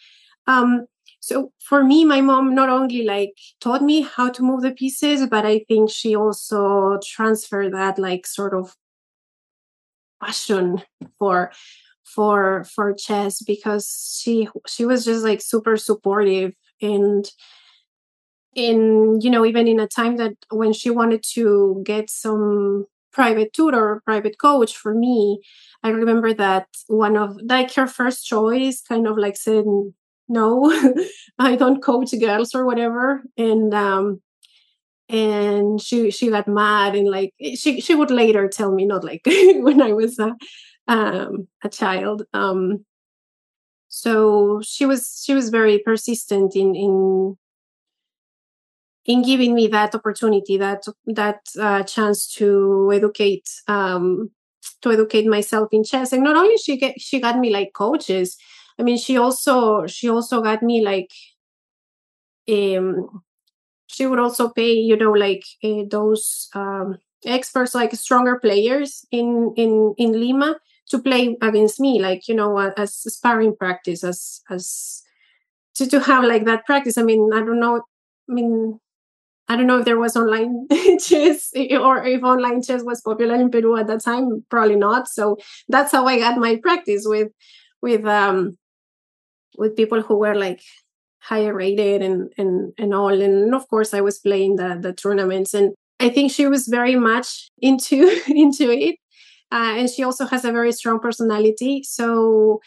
Um, 0.47 0.85
so 1.19 1.51
for 1.59 1.83
me, 1.83 2.05
my 2.05 2.21
mom 2.21 2.53
not 2.55 2.69
only 2.69 3.03
like 3.03 3.33
taught 3.61 3.81
me 3.81 4.01
how 4.01 4.29
to 4.29 4.43
move 4.43 4.61
the 4.61 4.71
pieces, 4.71 5.27
but 5.27 5.45
I 5.45 5.65
think 5.67 5.89
she 5.89 6.15
also 6.15 6.99
transferred 7.03 7.73
that 7.73 7.97
like 7.97 8.27
sort 8.27 8.53
of 8.53 8.75
passion 10.23 10.81
for 11.19 11.51
for 12.03 12.63
for 12.65 12.93
chess 12.93 13.41
because 13.41 14.19
she 14.21 14.47
she 14.67 14.85
was 14.85 15.05
just 15.05 15.23
like 15.23 15.41
super 15.41 15.77
supportive 15.77 16.53
and 16.81 17.31
in 18.55 19.19
you 19.21 19.29
know 19.29 19.45
even 19.45 19.67
in 19.67 19.79
a 19.79 19.87
time 19.87 20.17
that 20.17 20.33
when 20.51 20.73
she 20.73 20.89
wanted 20.89 21.23
to 21.23 21.81
get 21.85 22.09
some 22.09 22.85
private 23.11 23.53
tutor 23.53 24.01
private 24.05 24.37
coach 24.39 24.75
for 24.75 24.93
me 24.93 25.39
i 25.83 25.89
remember 25.89 26.33
that 26.33 26.67
one 26.87 27.15
of 27.15 27.37
like 27.43 27.73
her 27.73 27.87
first 27.87 28.25
choice 28.25 28.81
kind 28.81 29.07
of 29.07 29.17
like 29.17 29.37
said 29.37 29.65
no 30.27 30.71
i 31.39 31.55
don't 31.55 31.83
coach 31.83 32.11
girls 32.19 32.55
or 32.55 32.65
whatever. 32.65 33.23
And 33.37 33.73
um 33.73 34.21
and 35.09 35.81
she 35.81 36.09
she 36.11 36.29
got 36.29 36.47
mad 36.47 36.95
and 36.95 37.09
like 37.09 37.33
she 37.55 37.81
she 37.81 37.95
would 37.95 38.11
later 38.11 38.47
tell 38.47 38.71
me 38.73 38.85
not 38.85 39.03
like 39.03 39.21
when 39.25 39.81
i 39.81 39.91
was 39.91 40.17
a, 40.19 40.33
um 40.87 41.47
a 41.63 41.69
child 41.69 42.23
um 42.33 42.85
so 43.89 44.61
she 44.63 44.85
was 44.85 45.21
she 45.23 45.33
was 45.33 45.49
very 45.49 45.79
persistent 45.79 46.55
in 46.55 46.75
in 46.75 47.37
in 49.05 49.21
giving 49.21 49.53
me 49.53 49.67
that 49.67 49.93
opportunity 49.93 50.57
that 50.57 50.85
that 51.05 51.41
uh, 51.59 51.83
chance 51.83 52.27
to 52.27 52.89
educate 52.93 53.49
um 53.67 54.31
to 54.81 54.91
educate 54.91 55.25
myself 55.25 55.67
in 55.71 55.83
chess. 55.83 56.13
And 56.13 56.23
not 56.23 56.37
only 56.37 56.57
she 56.57 56.77
get 56.77 56.99
she 56.99 57.19
got 57.19 57.37
me 57.37 57.51
like 57.51 57.73
coaches 57.73 58.37
i 58.79 58.83
mean 58.83 58.97
she 58.97 59.17
also 59.17 59.85
she 59.87 60.09
also 60.09 60.41
got 60.41 60.63
me 60.63 60.83
like 60.83 61.11
um 62.49 63.21
she 63.93 64.05
would 64.07 64.19
also 64.19 64.49
pay 64.49 64.73
you 64.73 64.97
know 64.97 65.11
like 65.11 65.43
uh, 65.63 65.83
those 65.89 66.49
um 66.55 66.97
experts 67.25 67.75
like 67.75 67.93
stronger 67.95 68.39
players 68.39 69.05
in 69.11 69.53
in 69.55 69.93
in 69.97 70.13
lima 70.13 70.57
to 70.89 70.99
play 70.99 71.37
against 71.41 71.79
me 71.79 72.01
like 72.01 72.27
you 72.27 72.35
know 72.35 72.57
as 72.77 72.95
sparring 72.95 73.55
practice 73.55 74.03
as 74.03 74.41
as 74.49 75.01
to, 75.75 75.87
to 75.87 75.99
have 75.99 76.23
like 76.23 76.45
that 76.45 76.65
practice 76.65 76.97
i 76.97 77.03
mean 77.03 77.29
i 77.33 77.39
don't 77.39 77.59
know 77.59 77.77
i 78.29 78.33
mean 78.33 78.79
I 79.49 79.57
don't 79.57 79.67
know 79.67 79.79
if 79.79 79.85
there 79.85 79.99
was 79.99 80.15
online 80.15 80.67
chess 80.99 81.51
or 81.55 82.05
if 82.05 82.23
online 82.23 82.61
chess 82.61 82.81
was 82.83 83.01
popular 83.01 83.35
in 83.35 83.51
Peru 83.51 83.77
at 83.77 83.87
that 83.87 84.01
time. 84.01 84.45
Probably 84.49 84.77
not. 84.77 85.07
So 85.09 85.37
that's 85.67 85.91
how 85.91 86.07
I 86.07 86.17
got 86.19 86.37
my 86.37 86.55
practice 86.57 87.03
with 87.05 87.29
with 87.81 88.05
um 88.05 88.57
with 89.57 89.75
people 89.75 90.01
who 90.01 90.17
were 90.17 90.35
like 90.35 90.61
higher 91.23 91.53
rated 91.53 92.01
and 92.01 92.31
and 92.37 92.73
and 92.77 92.93
all. 92.93 93.21
And 93.21 93.55
of 93.55 93.67
course, 93.69 93.93
I 93.93 94.01
was 94.01 94.19
playing 94.19 94.57
the 94.57 94.77
the 94.79 94.93
tournaments, 94.93 95.53
and 95.53 95.73
I 95.99 96.09
think 96.09 96.31
she 96.31 96.47
was 96.47 96.67
very 96.67 96.95
much 96.95 97.49
into 97.61 98.19
into 98.27 98.71
it. 98.71 98.95
Uh, 99.51 99.75
and 99.77 99.89
she 99.89 100.03
also 100.03 100.25
has 100.25 100.45
a 100.45 100.51
very 100.51 100.71
strong 100.71 100.99
personality. 100.99 101.83
So 101.83 102.59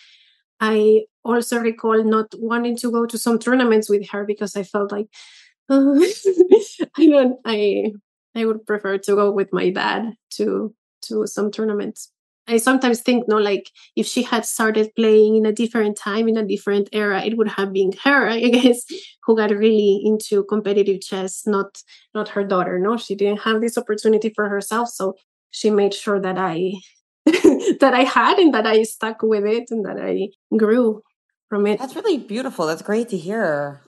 I 0.60 1.02
also 1.24 1.58
recall 1.58 2.04
not 2.04 2.26
wanting 2.38 2.76
to 2.78 2.90
go 2.92 3.06
to 3.06 3.18
some 3.18 3.38
tournaments 3.38 3.90
with 3.90 4.08
her 4.10 4.24
because 4.24 4.56
I 4.56 4.62
felt 4.62 4.92
like 4.92 5.08
I 5.70 7.06
don't. 7.08 7.38
I 7.44 7.92
I 8.34 8.44
would 8.44 8.66
prefer 8.66 8.98
to 8.98 9.14
go 9.14 9.32
with 9.32 9.52
my 9.52 9.70
dad 9.70 10.14
to 10.36 10.74
to 11.02 11.26
some 11.26 11.50
tournaments. 11.50 12.12
I 12.48 12.58
sometimes 12.58 13.00
think, 13.00 13.26
no, 13.28 13.38
like 13.38 13.70
if 13.96 14.06
she 14.06 14.22
had 14.22 14.46
started 14.46 14.94
playing 14.94 15.36
in 15.36 15.46
a 15.46 15.52
different 15.52 15.96
time, 15.96 16.28
in 16.28 16.36
a 16.36 16.46
different 16.46 16.88
era, 16.92 17.22
it 17.24 17.36
would 17.36 17.48
have 17.48 17.72
been 17.72 17.92
her, 18.04 18.28
I 18.28 18.40
guess, 18.40 18.84
who 19.24 19.36
got 19.36 19.50
really 19.50 20.00
into 20.04 20.44
competitive 20.44 21.00
chess, 21.00 21.46
not 21.46 21.82
not 22.14 22.28
her 22.30 22.44
daughter. 22.44 22.78
No, 22.78 22.96
she 22.96 23.14
didn't 23.14 23.40
have 23.40 23.60
this 23.60 23.76
opportunity 23.76 24.30
for 24.34 24.48
herself, 24.48 24.90
so 24.90 25.14
she 25.50 25.70
made 25.70 25.94
sure 25.94 26.20
that 26.20 26.38
I 26.38 26.74
that 27.26 27.92
I 27.92 28.04
had 28.04 28.38
and 28.38 28.54
that 28.54 28.66
I 28.66 28.84
stuck 28.84 29.22
with 29.22 29.44
it 29.44 29.64
and 29.70 29.84
that 29.84 29.98
I 30.00 30.28
grew 30.56 31.02
from 31.48 31.66
it. 31.66 31.78
That's 31.78 31.96
really 31.96 32.18
beautiful. 32.18 32.66
That's 32.66 32.82
great 32.82 33.08
to 33.08 33.16
hear. 33.16 33.80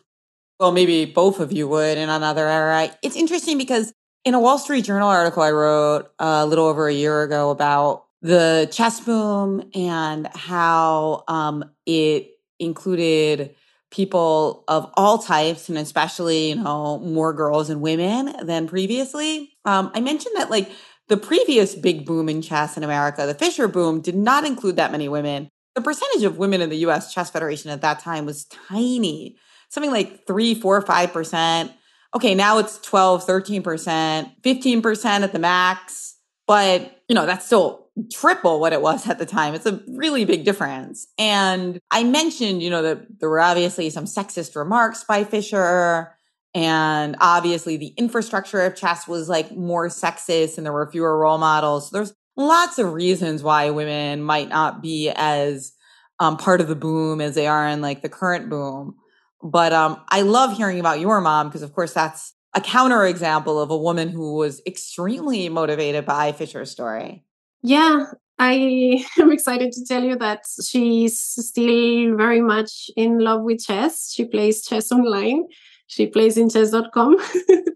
Well, 0.59 0.73
maybe 0.73 1.05
both 1.05 1.39
of 1.39 1.53
you 1.53 1.69
would 1.69 1.99
in 1.99 2.09
another 2.09 2.49
era. 2.49 2.91
It's 3.03 3.15
interesting 3.15 3.59
because 3.59 3.93
in 4.25 4.35
a 4.35 4.41
Wall 4.41 4.59
Street 4.59 4.85
Journal 4.85 5.09
article 5.09 5.43
I 5.43 5.53
wrote 5.53 6.11
uh, 6.19 6.43
a 6.43 6.47
little 6.47 6.67
over 6.67 6.89
a 6.89 6.93
year 6.93 7.23
ago 7.23 7.51
about 7.51 8.07
the 8.21 8.69
chess 8.73 9.01
boom 9.01 9.71
and 9.75 10.27
how 10.29 11.25
um, 11.29 11.65
it 11.87 12.31
included 12.59 13.55
people 13.91 14.65
of 14.69 14.91
all 14.95 15.19
types 15.19 15.69
and 15.69 15.79
especially 15.79 16.51
you 16.51 16.57
know 16.57 16.99
more 16.99 17.33
girls 17.33 17.71
and 17.71 17.81
women 17.81 18.35
than 18.47 18.69
previously. 18.69 19.53
Um, 19.65 19.91
i 19.95 20.01
mentioned 20.01 20.35
that 20.37 20.51
like 20.51 20.71
the 21.09 21.17
previous 21.17 21.75
big 21.75 22.05
boom 22.05 22.29
in 22.29 22.43
chess 22.43 22.77
in 22.77 22.85
america 22.85 23.27
the 23.27 23.35
Fischer 23.35 23.67
boom 23.69 24.01
did 24.01 24.15
not 24.15 24.45
include 24.45 24.77
that 24.77 24.93
many 24.93 25.09
women. 25.09 25.49
The 25.75 25.83
percentage 25.83 26.25
of 26.25 26.39
women 26.39 26.61
in 26.61 26.71
the 26.71 26.77
us 26.79 27.15
chess 27.15 27.31
federation 27.31 27.71
at 27.71 27.83
that 27.83 28.01
time 28.01 28.27
was 28.27 28.45
tiny 28.47 29.37
something 29.71 29.93
like 29.93 30.27
3 30.27 30.55
4 30.55 30.83
5% 30.83 31.73
okay 32.15 32.35
now 32.35 32.59
it's 32.59 32.79
12 32.81 33.27
13% 33.27 34.43
15% 34.43 35.07
at 35.23 35.33
the 35.33 35.39
max 35.39 36.17
but 36.47 37.03
you 37.09 37.15
know 37.15 37.27
that's 37.27 37.47
still 37.47 37.88
triple 38.13 38.61
what 38.61 38.73
it 38.73 38.83
was 38.83 39.09
at 39.09 39.19
the 39.19 39.27
time. 39.27 39.55
It's 39.55 39.67
a 39.67 39.81
really 39.89 40.25
big 40.25 40.45
difference. 40.45 41.07
And 41.19 41.81
I 41.91 42.05
mentioned, 42.05 42.63
you 42.63 42.71
know, 42.71 42.83
that 42.83 43.21
there 43.21 43.29
were 43.29 43.41
obviously 43.41 43.91
some 43.91 44.05
sexist 44.05 44.57
remarks 44.57 45.05
by 45.05 45.25
Fischer. 45.25 46.15
And 46.55 47.17
obviously 47.21 47.77
the 47.77 47.95
infrastructure 47.97 48.63
of 48.63 48.75
chess 48.75 49.07
was 49.07 49.29
like 49.29 49.55
more 49.57 49.89
sexist 49.89 50.57
and 50.57 50.65
there 50.65 50.73
were 50.73 50.91
fewer 50.91 51.17
role 51.19 51.39
models. 51.39 51.91
So 51.91 51.97
there's 51.97 52.15
lots 52.37 52.79
of 52.79 52.93
reasons 52.93 53.43
why 53.43 53.71
women 53.71 54.23
might 54.23 54.49
not 54.49 54.83
be 54.83 55.11
as 55.15 55.73
um, 56.21 56.37
part 56.37 56.61
of 56.61 56.69
the 56.69 56.75
boom 56.75 57.21
as 57.21 57.35
they 57.35 57.47
are 57.47 57.69
in 57.69 57.81
like 57.81 58.03
the 58.03 58.09
current 58.09 58.49
boom. 58.49 58.97
But 59.43 59.73
um, 59.73 60.01
I 60.09 60.23
love 60.23 60.57
hearing 60.57 60.81
about 60.81 61.01
your 61.01 61.21
mom 61.21 61.49
because, 61.49 61.63
of 61.63 61.73
course, 61.73 61.93
that's 61.93 62.35
a 62.55 62.61
counter 62.61 63.05
example 63.05 63.61
of 63.61 63.71
a 63.71 63.77
woman 63.77 64.09
who 64.09 64.35
was 64.37 64.61
extremely 64.67 65.49
motivated 65.49 66.07
by 66.07 66.33
Fischer's 66.33 66.71
story. 66.71 67.25
Yeah, 67.63 68.07
I 68.39 69.05
am 69.19 69.33
excited 69.33 69.73
to 69.73 69.85
tell 69.85 70.05
you 70.05 70.17
that 70.17 70.45
she's 70.63 71.19
still 71.19 72.17
very 72.17 72.41
much 72.41 72.91
in 72.97 73.19
love 73.19 73.43
with 73.43 73.65
chess. 73.65 74.13
She 74.13 74.25
plays 74.25 74.65
chess 74.65 74.93
online. 74.93 75.45
She 75.87 76.07
plays 76.07 76.37
in 76.37 76.51
chess.com. 76.51 77.17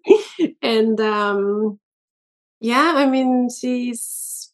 and 0.63 1.01
um, 1.01 1.81
yeah, 2.61 2.93
I 2.97 3.07
mean, 3.07 3.49
she's 3.49 4.51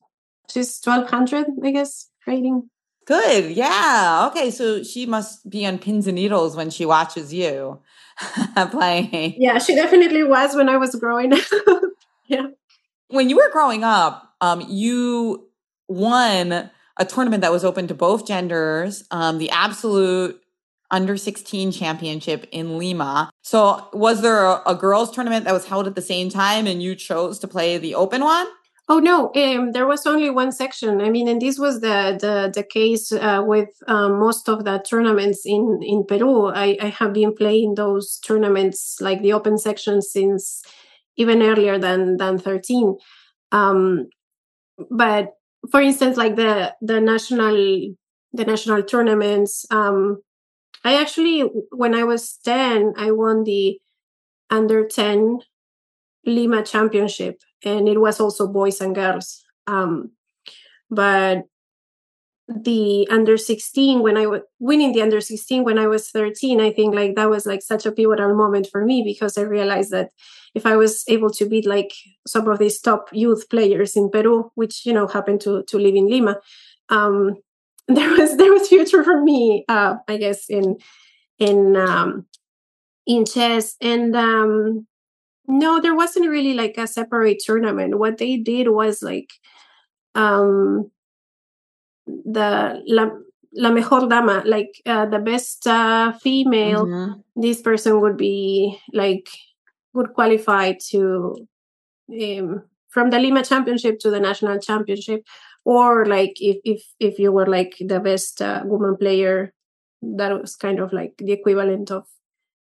she's 0.50 0.80
1200, 0.82 1.46
I 1.64 1.70
guess, 1.72 2.08
rating. 2.26 2.70
Good. 3.04 3.56
Yeah. 3.56 4.28
Okay. 4.30 4.50
So 4.50 4.82
she 4.82 5.06
must 5.06 5.48
be 5.48 5.66
on 5.66 5.78
pins 5.78 6.06
and 6.06 6.14
needles 6.14 6.54
when 6.54 6.70
she 6.70 6.84
watches 6.84 7.32
you 7.32 7.80
playing. 8.70 9.34
Yeah, 9.38 9.58
she 9.58 9.74
definitely 9.74 10.24
was 10.24 10.54
when 10.54 10.68
I 10.68 10.76
was 10.76 10.94
growing 10.94 11.32
up. 11.32 11.40
yeah. 12.26 12.46
When 13.08 13.30
you 13.30 13.36
were 13.36 13.50
growing 13.50 13.82
up, 13.82 14.27
um, 14.40 14.64
you 14.68 15.48
won 15.88 16.70
a 16.98 17.04
tournament 17.04 17.42
that 17.42 17.52
was 17.52 17.64
open 17.64 17.86
to 17.88 17.94
both 17.94 18.26
genders, 18.26 19.04
um, 19.10 19.38
the 19.38 19.50
absolute 19.50 20.40
under 20.90 21.16
16 21.16 21.70
championship 21.72 22.46
in 22.50 22.78
Lima. 22.78 23.30
So, 23.42 23.88
was 23.92 24.22
there 24.22 24.44
a, 24.44 24.62
a, 24.66 24.74
girls' 24.74 25.10
tournament 25.10 25.44
that 25.44 25.52
was 25.52 25.66
held 25.66 25.86
at 25.86 25.94
the 25.94 26.02
same 26.02 26.30
time 26.30 26.66
and 26.66 26.82
you 26.82 26.94
chose 26.94 27.38
to 27.40 27.48
play 27.48 27.76
the 27.76 27.94
open 27.94 28.22
one? 28.22 28.46
Oh 28.90 29.00
no, 29.00 29.30
um, 29.36 29.72
there 29.72 29.86
was 29.86 30.06
only 30.06 30.30
one 30.30 30.50
section. 30.50 31.02
I 31.02 31.10
mean, 31.10 31.28
and 31.28 31.42
this 31.42 31.58
was 31.58 31.80
the 31.80 32.16
the 32.18 32.50
the 32.54 32.62
case 32.62 33.12
uh, 33.12 33.42
with 33.44 33.68
um, 33.86 34.18
most 34.18 34.48
of 34.48 34.64
the 34.64 34.78
tournaments 34.78 35.42
in 35.44 35.80
in 35.82 36.06
Peru. 36.06 36.46
I, 36.46 36.78
I 36.80 36.88
have 36.88 37.12
been 37.12 37.34
playing 37.34 37.74
those 37.74 38.18
tournaments 38.18 38.96
like 38.98 39.20
the 39.20 39.34
open 39.34 39.58
section 39.58 40.00
since 40.00 40.62
even 41.16 41.42
earlier 41.42 41.78
than 41.78 42.16
than 42.16 42.38
thirteen. 42.38 42.96
Um, 43.52 44.08
but 44.90 45.34
for 45.70 45.80
instance, 45.80 46.16
like 46.16 46.36
the 46.36 46.74
the 46.80 47.00
national 47.00 47.94
the 48.32 48.44
national 48.44 48.82
tournaments, 48.82 49.66
um, 49.70 50.22
I 50.84 51.00
actually 51.00 51.42
when 51.70 51.94
I 51.94 52.04
was 52.04 52.38
ten, 52.44 52.94
I 52.96 53.10
won 53.12 53.44
the 53.44 53.80
under 54.50 54.86
ten 54.86 55.40
Lima 56.26 56.62
Championship, 56.64 57.40
and 57.64 57.88
it 57.88 58.00
was 58.00 58.20
also 58.20 58.46
boys 58.46 58.80
and 58.80 58.94
girls. 58.94 59.44
Um, 59.66 60.12
but 60.90 61.44
the 62.48 63.06
under 63.10 63.36
16 63.36 64.00
when 64.00 64.16
i 64.16 64.26
was 64.26 64.40
winning 64.58 64.92
the 64.92 65.02
under 65.02 65.20
16 65.20 65.64
when 65.64 65.78
i 65.78 65.86
was 65.86 66.08
13 66.10 66.60
i 66.60 66.72
think 66.72 66.94
like 66.94 67.14
that 67.14 67.28
was 67.28 67.44
like 67.44 67.60
such 67.60 67.84
a 67.84 67.92
pivotal 67.92 68.34
moment 68.34 68.66
for 68.72 68.84
me 68.86 69.02
because 69.02 69.36
i 69.36 69.42
realized 69.42 69.90
that 69.90 70.10
if 70.54 70.66
i 70.66 70.76
was 70.76 71.04
able 71.08 71.30
to 71.30 71.48
beat 71.48 71.66
like 71.66 71.92
some 72.26 72.48
of 72.48 72.58
these 72.58 72.80
top 72.80 73.08
youth 73.12 73.48
players 73.50 73.96
in 73.96 74.10
peru 74.10 74.50
which 74.54 74.84
you 74.86 74.92
know 74.92 75.06
happened 75.06 75.40
to 75.40 75.62
to 75.64 75.78
live 75.78 75.94
in 75.94 76.08
lima 76.08 76.38
um 76.88 77.36
there 77.88 78.10
was 78.10 78.36
there 78.36 78.52
was 78.52 78.68
future 78.68 79.02
for 79.02 79.22
me 79.22 79.64
uh 79.68 79.94
i 80.08 80.16
guess 80.16 80.50
in 80.50 80.76
in 81.38 81.76
um 81.76 82.26
in 83.06 83.24
chess 83.24 83.76
and 83.80 84.14
um 84.14 84.86
no, 85.48 85.80
there 85.80 85.96
wasn't 85.96 86.28
really 86.28 86.52
like 86.52 86.76
a 86.76 86.86
separate 86.86 87.38
tournament. 87.44 87.98
What 87.98 88.18
they 88.18 88.36
did 88.36 88.68
was 88.68 89.02
like 89.02 89.32
um 90.14 90.90
the 92.06 92.82
la, 92.86 93.08
la 93.54 93.70
mejor 93.70 94.06
dama, 94.08 94.42
like 94.44 94.80
uh, 94.84 95.06
the 95.06 95.18
best 95.18 95.66
uh, 95.66 96.12
female. 96.12 96.84
Mm-hmm. 96.84 97.40
This 97.40 97.62
person 97.62 98.00
would 98.02 98.18
be 98.18 98.78
like 98.92 99.28
would 99.98 100.14
qualify 100.14 100.74
to 100.90 101.48
um, 102.22 102.62
from 102.88 103.10
the 103.10 103.18
Lima 103.18 103.44
Championship 103.44 103.98
to 104.00 104.10
the 104.10 104.20
national 104.20 104.58
championship, 104.60 105.24
or 105.64 106.06
like 106.06 106.34
if 106.40 106.58
if 106.64 106.82
if 106.98 107.18
you 107.18 107.32
were 107.32 107.46
like 107.46 107.76
the 107.80 108.00
best 108.00 108.40
uh, 108.40 108.62
woman 108.64 108.96
player, 108.96 109.52
that 110.02 110.40
was 110.40 110.56
kind 110.56 110.78
of 110.80 110.92
like 110.92 111.14
the 111.18 111.32
equivalent 111.32 111.90
of 111.90 112.06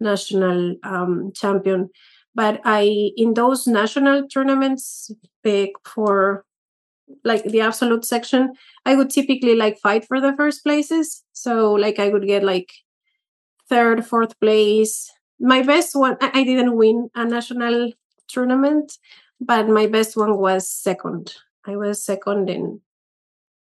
national 0.01 0.77
um, 0.83 1.31
champion. 1.35 1.91
But 2.35 2.61
i 2.65 3.11
in 3.17 3.35
those 3.35 3.67
national 3.67 4.29
tournaments 4.29 5.11
pick 5.43 5.71
for 5.85 6.45
like 7.25 7.43
the 7.45 7.61
absolute 7.61 8.05
section 8.05 8.53
i 8.87 8.95
would 8.95 9.11
typically 9.11 9.57
like 9.57 9.81
fight 9.81 10.05
for 10.07 10.21
the 10.21 10.35
first 10.37 10.63
places. 10.65 11.25
So 11.33 11.73
like 11.73 11.99
i 11.99 12.09
would 12.09 12.27
get 12.27 12.45
like 12.45 12.71
third 13.69 14.07
fourth 14.07 14.39
place 14.41 15.11
my 15.41 15.63
best 15.63 15.95
one 15.95 16.17
i 16.21 16.45
didn't 16.45 16.77
win 16.77 17.11
a 17.15 17.25
national 17.25 17.93
tournament 18.29 18.99
but 19.41 19.69
my 19.69 19.87
best 19.87 20.17
one 20.17 20.39
was 20.39 20.69
second 20.69 21.35
i 21.67 21.77
was 21.77 22.05
second 22.05 22.49
in 22.51 22.81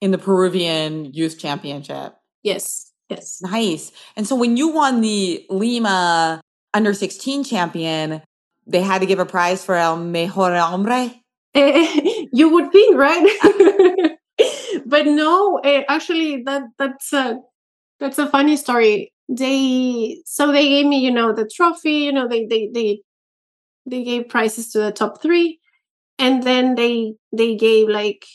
in 0.01 0.11
the 0.11 0.17
peruvian 0.17 1.05
youth 1.13 1.39
championship 1.39 2.15
yes 2.43 2.91
yes 3.09 3.39
nice 3.41 3.91
and 4.15 4.27
so 4.27 4.35
when 4.35 4.57
you 4.57 4.67
won 4.69 5.01
the 5.01 5.45
lima 5.49 6.41
under 6.73 6.93
16 6.93 7.43
champion 7.43 8.21
they 8.67 8.81
had 8.81 8.99
to 8.99 9.07
give 9.07 9.19
a 9.19 9.25
prize 9.25 9.63
for 9.63 9.75
El 9.75 9.97
Mejor 9.97 10.55
Hombre? 10.57 11.11
you 11.55 12.49
would 12.49 12.71
think, 12.71 12.97
right? 12.97 14.17
but 14.85 15.07
no, 15.07 15.57
eh, 15.63 15.83
actually, 15.87 16.43
that 16.43 16.63
that's 16.77 17.13
a 17.13 17.39
that's 17.99 18.19
a 18.19 18.27
funny 18.27 18.57
story. 18.57 19.13
They 19.29 20.21
so 20.25 20.51
they 20.51 20.67
gave 20.67 20.85
me, 20.85 20.99
you 20.99 21.11
know, 21.11 21.33
the 21.33 21.49
trophy. 21.53 21.91
You 22.05 22.11
know, 22.11 22.27
they 22.27 22.45
they 22.45 22.69
they 22.73 23.01
they 23.85 24.03
gave 24.03 24.29
prizes 24.29 24.71
to 24.71 24.79
the 24.79 24.91
top 24.91 25.21
three, 25.21 25.59
and 26.17 26.43
then 26.43 26.75
they 26.75 27.15
they 27.31 27.55
gave 27.55 27.89
like 27.89 28.25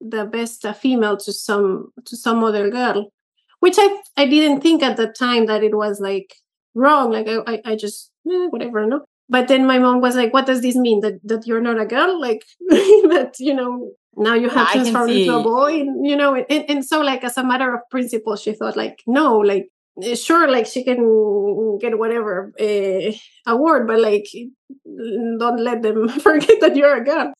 the 0.00 0.24
best 0.24 0.66
female 0.76 1.16
to 1.18 1.32
some 1.32 1.92
to 2.06 2.16
some 2.16 2.42
other 2.42 2.70
girl, 2.70 3.12
which 3.60 3.76
I 3.78 4.00
I 4.16 4.26
didn't 4.26 4.60
think 4.60 4.82
at 4.82 4.96
the 4.96 5.08
time 5.08 5.46
that 5.46 5.62
it 5.62 5.76
was 5.76 6.00
like 6.00 6.34
wrong. 6.74 7.10
Like 7.10 7.28
I 7.28 7.38
I, 7.46 7.60
I 7.72 7.76
just 7.76 8.10
eh, 8.30 8.46
whatever, 8.48 8.86
no 8.86 9.04
but 9.28 9.48
then 9.48 9.66
my 9.66 9.78
mom 9.78 10.00
was 10.00 10.16
like 10.16 10.32
what 10.32 10.46
does 10.46 10.60
this 10.60 10.76
mean 10.76 11.00
that 11.00 11.14
that 11.24 11.46
you're 11.46 11.60
not 11.60 11.80
a 11.80 11.86
girl 11.86 12.20
like 12.20 12.44
that 12.68 13.34
you 13.38 13.54
know 13.54 13.92
now 14.16 14.34
you 14.34 14.48
have 14.48 14.68
yeah, 14.68 14.72
transformed 14.82 15.10
into 15.10 15.36
a 15.36 15.42
boy 15.42 15.80
and, 15.80 16.06
you 16.06 16.16
know 16.16 16.34
and, 16.34 16.70
and 16.70 16.84
so 16.84 17.00
like 17.00 17.24
as 17.24 17.36
a 17.36 17.44
matter 17.44 17.74
of 17.74 17.80
principle 17.90 18.36
she 18.36 18.52
thought 18.52 18.76
like 18.76 19.02
no 19.06 19.38
like 19.38 19.68
sure 20.14 20.50
like 20.50 20.66
she 20.66 20.84
can 20.84 21.78
get 21.80 21.98
whatever 21.98 22.52
uh, 22.60 23.12
award 23.46 23.86
but 23.86 24.00
like 24.00 24.26
don't 25.38 25.60
let 25.60 25.82
them 25.82 26.08
forget 26.20 26.60
that 26.60 26.76
you're 26.76 26.96
a 26.96 27.04
girl 27.04 27.32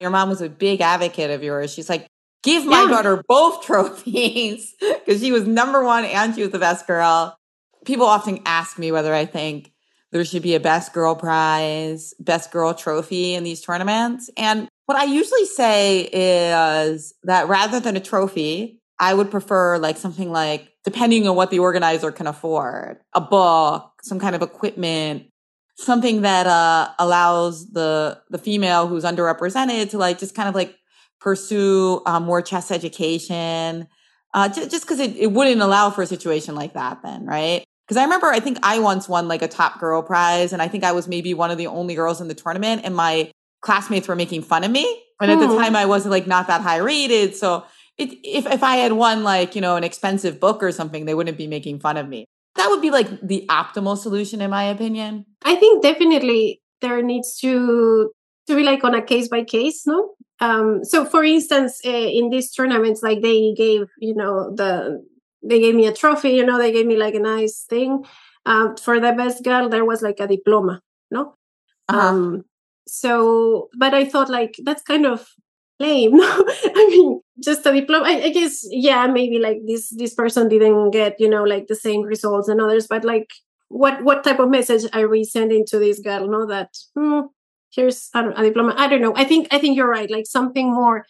your 0.00 0.10
mom 0.10 0.28
was 0.28 0.40
a 0.40 0.48
big 0.48 0.80
advocate 0.80 1.30
of 1.30 1.42
yours 1.42 1.72
she's 1.72 1.88
like 1.88 2.06
give 2.42 2.64
my 2.64 2.82
yeah. 2.82 2.88
daughter 2.88 3.22
both 3.28 3.62
trophies 3.66 4.74
because 4.80 5.20
she 5.20 5.32
was 5.32 5.46
number 5.46 5.84
one 5.84 6.04
and 6.04 6.34
she 6.34 6.42
was 6.42 6.50
the 6.50 6.58
best 6.58 6.86
girl 6.86 7.36
people 7.84 8.06
often 8.06 8.40
ask 8.46 8.78
me 8.78 8.90
whether 8.90 9.12
i 9.12 9.26
think 9.26 9.72
there 10.10 10.24
should 10.24 10.42
be 10.42 10.54
a 10.54 10.60
best 10.60 10.92
girl 10.92 11.14
prize, 11.14 12.14
best 12.18 12.50
girl 12.50 12.74
trophy 12.74 13.34
in 13.34 13.44
these 13.44 13.60
tournaments. 13.60 14.30
And 14.36 14.68
what 14.86 14.96
I 14.96 15.04
usually 15.04 15.44
say 15.44 16.08
is 16.12 17.14
that 17.24 17.48
rather 17.48 17.78
than 17.78 17.96
a 17.96 18.00
trophy, 18.00 18.80
I 18.98 19.14
would 19.14 19.30
prefer 19.30 19.78
like 19.78 19.96
something 19.96 20.30
like, 20.30 20.72
depending 20.88 21.28
on 21.28 21.36
what 21.36 21.50
the 21.50 21.58
organizer 21.58 22.10
can 22.10 22.26
afford, 22.26 22.98
a 23.12 23.20
book, 23.20 23.92
some 24.00 24.18
kind 24.18 24.34
of 24.34 24.40
equipment, 24.40 25.26
something 25.74 26.22
that 26.22 26.46
uh, 26.46 26.88
allows 26.98 27.70
the 27.72 28.18
the 28.30 28.38
female 28.38 28.86
who's 28.86 29.04
underrepresented 29.04 29.90
to 29.90 29.98
like 29.98 30.18
just 30.18 30.34
kind 30.34 30.48
of 30.48 30.54
like 30.54 30.74
pursue 31.20 32.00
um, 32.06 32.24
more 32.24 32.40
chess 32.40 32.70
education. 32.70 33.86
Uh, 34.32 34.48
just 34.48 34.82
because 34.82 34.98
it, 34.98 35.14
it 35.16 35.32
wouldn't 35.32 35.60
allow 35.60 35.90
for 35.90 36.00
a 36.00 36.06
situation 36.06 36.54
like 36.54 36.72
that, 36.72 37.02
then, 37.02 37.26
right? 37.26 37.64
Because 37.86 37.98
I 37.98 38.04
remember, 38.04 38.28
I 38.28 38.40
think 38.40 38.58
I 38.62 38.78
once 38.78 39.08
won 39.08 39.28
like 39.28 39.42
a 39.42 39.48
top 39.48 39.80
girl 39.80 40.02
prize, 40.02 40.54
and 40.54 40.62
I 40.62 40.68
think 40.68 40.84
I 40.84 40.92
was 40.92 41.06
maybe 41.06 41.34
one 41.34 41.50
of 41.50 41.58
the 41.58 41.66
only 41.66 41.94
girls 41.94 42.20
in 42.20 42.28
the 42.28 42.34
tournament, 42.34 42.82
and 42.84 42.96
my 42.96 43.30
classmates 43.60 44.08
were 44.08 44.16
making 44.16 44.42
fun 44.42 44.64
of 44.64 44.70
me. 44.70 45.02
And 45.20 45.30
at 45.30 45.38
the 45.38 45.48
hmm. 45.48 45.56
time, 45.56 45.76
I 45.76 45.84
wasn't 45.84 46.12
like 46.12 46.26
not 46.26 46.46
that 46.46 46.62
high 46.62 46.78
rated, 46.78 47.36
so 47.36 47.64
it, 47.98 48.18
if 48.24 48.46
if 48.46 48.62
I 48.62 48.76
had 48.76 48.92
won 48.92 49.24
like 49.24 49.54
you 49.54 49.60
know 49.60 49.76
an 49.76 49.84
expensive 49.84 50.40
book 50.40 50.62
or 50.62 50.72
something, 50.72 51.04
they 51.04 51.14
wouldn't 51.14 51.38
be 51.38 51.46
making 51.46 51.80
fun 51.80 51.96
of 51.96 52.08
me. 52.08 52.26
That 52.56 52.68
would 52.70 52.82
be 52.82 52.90
like 52.90 53.20
the 53.20 53.44
optimal 53.48 53.96
solution, 53.96 54.40
in 54.40 54.50
my 54.50 54.64
opinion. 54.64 55.26
I 55.44 55.54
think 55.56 55.82
definitely 55.82 56.60
there 56.80 57.02
needs 57.02 57.36
to 57.40 58.10
to 58.46 58.56
be 58.56 58.62
like 58.62 58.84
on 58.84 58.94
a 58.94 59.02
case 59.02 59.28
by 59.28 59.44
case, 59.44 59.86
no? 59.86 60.14
Um, 60.40 60.84
so, 60.84 61.04
for 61.04 61.24
instance, 61.24 61.80
uh, 61.84 61.90
in 61.90 62.30
these 62.30 62.52
tournaments, 62.52 63.02
like 63.02 63.20
they 63.20 63.52
gave 63.54 63.88
you 63.98 64.14
know 64.14 64.54
the 64.54 65.02
they 65.42 65.60
gave 65.60 65.74
me 65.74 65.86
a 65.86 65.92
trophy 65.92 66.30
you 66.30 66.44
know 66.44 66.58
they 66.58 66.72
gave 66.72 66.86
me 66.86 66.96
like 66.96 67.14
a 67.14 67.20
nice 67.20 67.64
thing 67.68 68.04
uh, 68.46 68.74
for 68.76 69.00
the 69.00 69.12
best 69.12 69.44
girl 69.44 69.68
there 69.68 69.84
was 69.84 70.02
like 70.02 70.20
a 70.20 70.26
diploma 70.26 70.80
no 71.10 71.34
uh-huh. 71.88 71.98
um 71.98 72.44
so 72.86 73.68
but 73.76 73.94
i 73.94 74.04
thought 74.04 74.28
like 74.28 74.54
that's 74.64 74.82
kind 74.82 75.06
of 75.06 75.28
lame 75.78 76.16
no 76.16 76.44
i 76.74 76.86
mean 76.90 77.20
just 77.42 77.66
a 77.66 77.72
diploma 77.72 78.04
I, 78.06 78.22
I, 78.24 78.30
guess 78.30 78.66
yeah 78.70 79.06
maybe 79.06 79.38
like 79.38 79.58
this 79.66 79.90
this 79.90 80.14
person 80.14 80.48
didn't 80.48 80.90
get 80.90 81.16
you 81.18 81.28
know 81.28 81.44
like 81.44 81.66
the 81.66 81.76
same 81.76 82.02
results 82.02 82.48
and 82.48 82.60
others 82.60 82.86
but 82.86 83.04
like 83.04 83.30
what 83.68 84.02
what 84.02 84.24
type 84.24 84.38
of 84.38 84.50
message 84.50 84.84
are 84.92 85.08
we 85.08 85.24
sending 85.24 85.64
to 85.66 85.78
this 85.78 86.00
girl 86.00 86.28
no 86.28 86.46
that 86.46 86.70
hmm, 86.96 87.20
here's 87.70 88.10
a, 88.14 88.28
a 88.30 88.42
diploma 88.42 88.74
i 88.76 88.88
don't 88.88 89.02
know 89.02 89.14
i 89.16 89.24
think 89.24 89.46
i 89.50 89.58
think 89.58 89.76
you're 89.76 89.90
right 89.90 90.10
like 90.10 90.26
something 90.26 90.72
more 90.72 91.06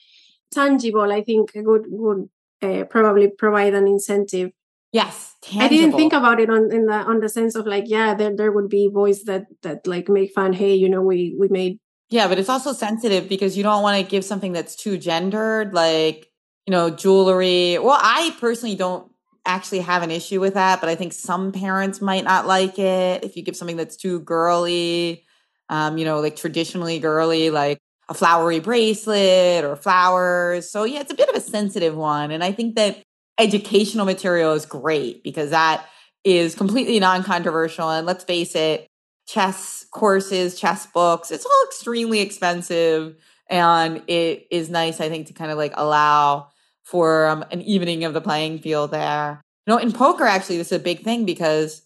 tangible 0.53 1.13
i 1.13 1.23
think 1.23 1.53
would 1.55 1.85
would 1.89 2.29
uh, 2.63 2.85
probably 2.85 3.29
provide 3.29 3.75
an 3.75 3.87
incentive. 3.87 4.51
Yes, 4.93 5.35
tangible. 5.43 5.65
I 5.65 5.69
didn't 5.69 5.97
think 5.97 6.13
about 6.13 6.41
it 6.41 6.49
on 6.49 6.73
in 6.73 6.87
the 6.87 6.95
on 6.95 7.21
the 7.21 7.29
sense 7.29 7.55
of 7.55 7.67
like, 7.67 7.85
yeah, 7.87 8.15
there 8.15 8.35
there 8.35 8.53
would 8.53 8.69
be 8.69 8.89
boys 8.89 9.25
that 9.25 9.47
that 9.63 9.87
like 9.87 10.09
make 10.09 10.33
fun. 10.33 10.53
Hey, 10.53 10.75
you 10.75 10.89
know, 10.89 11.03
we 11.03 11.37
we 11.39 11.49
made. 11.49 11.79
Yeah, 12.11 12.29
but 12.29 12.39
it's 12.39 12.49
also 12.49 12.73
sensitive 12.73 13.29
because 13.29 13.57
you 13.57 13.63
don't 13.63 13.83
want 13.83 14.03
to 14.03 14.09
give 14.11 14.25
something 14.25 14.53
that's 14.53 14.75
too 14.75 14.97
gendered, 14.97 15.75
like 15.75 16.27
you 16.67 16.73
know, 16.73 16.91
jewelry. 16.91 17.79
Well, 17.79 17.99
I 18.01 18.37
personally 18.41 18.75
don't 18.75 19.11
actually 19.47 19.81
have 19.81 20.03
an 20.03 20.11
issue 20.11 20.41
with 20.41 20.55
that, 20.55 20.81
but 20.81 20.91
I 20.91 20.95
think 20.95 21.13
some 21.15 21.53
parents 21.53 22.01
might 22.03 22.25
not 22.25 22.47
like 22.47 22.79
it 22.79 23.25
if 23.25 23.37
you 23.37 23.43
give 23.43 23.57
something 23.57 23.77
that's 23.77 23.97
too 23.97 24.21
girly, 24.21 25.25
um, 25.71 25.97
you 25.99 26.05
know, 26.05 26.21
like 26.21 26.37
traditionally 26.37 26.99
girly, 26.99 27.51
like 27.51 27.79
a 28.11 28.15
flowery 28.15 28.61
bracelet 28.61 29.65
or 29.65 29.77
flowers. 29.77 30.71
So 30.71 30.85
yeah, 30.85 31.01
it's 31.01 31.13
a 31.13 31.17
bit 31.17 31.29
of 31.31 31.35
a 31.37 31.41
sensitive 31.41 31.95
one. 31.97 32.31
And 32.31 32.45
I 32.45 32.53
think 32.53 32.77
that 32.77 32.99
educational 33.39 34.05
material 34.07 34.53
is 34.53 34.67
great 34.67 35.23
because 35.23 35.51
that 35.51 35.87
is 36.25 36.55
completely 36.55 37.01
non-controversial. 37.01 37.89
And 37.91 38.07
let's 38.07 38.25
face 38.25 38.55
it, 38.55 38.88
chess 39.29 39.85
courses, 39.91 40.59
chess 40.59 40.87
books, 40.87 41.31
it's 41.31 41.45
all 41.45 41.65
extremely 41.67 42.21
expensive. 42.21 43.15
And 43.51 44.03
it 44.07 44.47
is 44.51 44.71
nice, 44.71 45.01
I 45.01 45.09
think, 45.09 45.27
to 45.27 45.35
kind 45.35 45.51
of 45.51 45.59
like 45.59 45.75
allow 45.77 46.49
for 46.83 47.27
um, 47.27 47.45
an 47.51 47.61
evening 47.63 48.05
of 48.05 48.15
the 48.15 48.21
playing 48.21 48.59
field 48.61 48.91
there. 48.91 49.43
You 49.67 49.75
know, 49.75 49.79
in 49.79 49.93
poker, 49.93 50.25
actually, 50.25 50.57
this 50.57 50.73
is 50.73 50.79
a 50.79 50.83
big 50.83 51.03
thing 51.03 51.27
because 51.27 51.83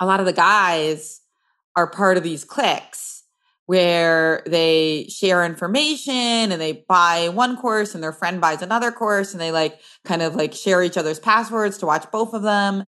a 0.00 0.06
lot 0.06 0.20
of 0.20 0.26
the 0.26 0.32
guys 0.32 1.20
are 1.76 1.90
part 1.90 2.16
of 2.16 2.22
these 2.22 2.44
cliques 2.44 3.24
where 3.66 4.42
they 4.46 5.06
share 5.08 5.44
information 5.44 6.52
and 6.52 6.60
they 6.60 6.84
buy 6.88 7.28
one 7.28 7.56
course 7.56 7.94
and 7.94 8.04
their 8.04 8.12
friend 8.12 8.40
buys 8.40 8.62
another 8.62 8.92
course 8.92 9.32
and 9.32 9.40
they 9.40 9.50
like 9.50 9.80
kind 10.04 10.22
of 10.22 10.36
like 10.36 10.52
share 10.52 10.82
each 10.82 10.96
other's 10.96 11.18
passwords 11.18 11.78
to 11.78 11.86
watch 11.86 12.08
both 12.12 12.34
of 12.34 12.42
them. 12.42 12.84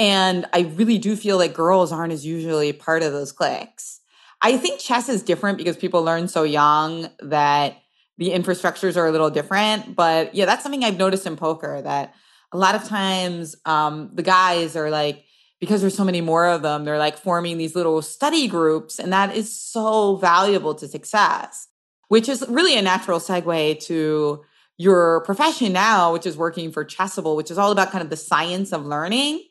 And 0.00 0.46
I 0.54 0.60
really 0.60 0.96
do 0.96 1.14
feel 1.14 1.36
like 1.36 1.52
girls 1.52 1.92
aren't 1.92 2.14
as 2.14 2.24
usually 2.24 2.72
part 2.72 3.02
of 3.02 3.12
those 3.12 3.32
cliques. 3.32 4.00
I 4.40 4.56
think 4.56 4.80
chess 4.80 5.10
is 5.10 5.22
different 5.22 5.58
because 5.58 5.76
people 5.76 6.02
learn 6.02 6.26
so 6.26 6.42
young 6.42 7.10
that 7.20 7.76
the 8.16 8.30
infrastructures 8.30 8.96
are 8.96 9.06
a 9.06 9.12
little 9.12 9.28
different. 9.28 9.94
But 9.94 10.34
yeah, 10.34 10.46
that's 10.46 10.62
something 10.62 10.84
I've 10.84 10.96
noticed 10.96 11.26
in 11.26 11.36
poker 11.36 11.82
that 11.82 12.14
a 12.50 12.56
lot 12.56 12.74
of 12.74 12.84
times 12.84 13.56
um, 13.66 14.10
the 14.14 14.22
guys 14.22 14.74
are 14.74 14.88
like, 14.88 15.24
because 15.60 15.82
there's 15.82 15.94
so 15.94 16.04
many 16.04 16.22
more 16.22 16.46
of 16.46 16.62
them, 16.62 16.86
they're 16.86 16.98
like 16.98 17.18
forming 17.18 17.58
these 17.58 17.76
little 17.76 18.00
study 18.00 18.48
groups. 18.48 18.98
And 18.98 19.12
that 19.12 19.36
is 19.36 19.54
so 19.54 20.16
valuable 20.16 20.74
to 20.76 20.88
success, 20.88 21.68
which 22.08 22.26
is 22.26 22.42
really 22.48 22.74
a 22.78 22.82
natural 22.82 23.20
segue 23.20 23.80
to 23.80 24.42
your 24.78 25.20
profession 25.24 25.74
now, 25.74 26.14
which 26.14 26.24
is 26.24 26.38
working 26.38 26.72
for 26.72 26.86
Chessable, 26.86 27.36
which 27.36 27.50
is 27.50 27.58
all 27.58 27.70
about 27.70 27.90
kind 27.90 28.02
of 28.02 28.08
the 28.08 28.16
science 28.16 28.72
of 28.72 28.86
learning. 28.86 29.44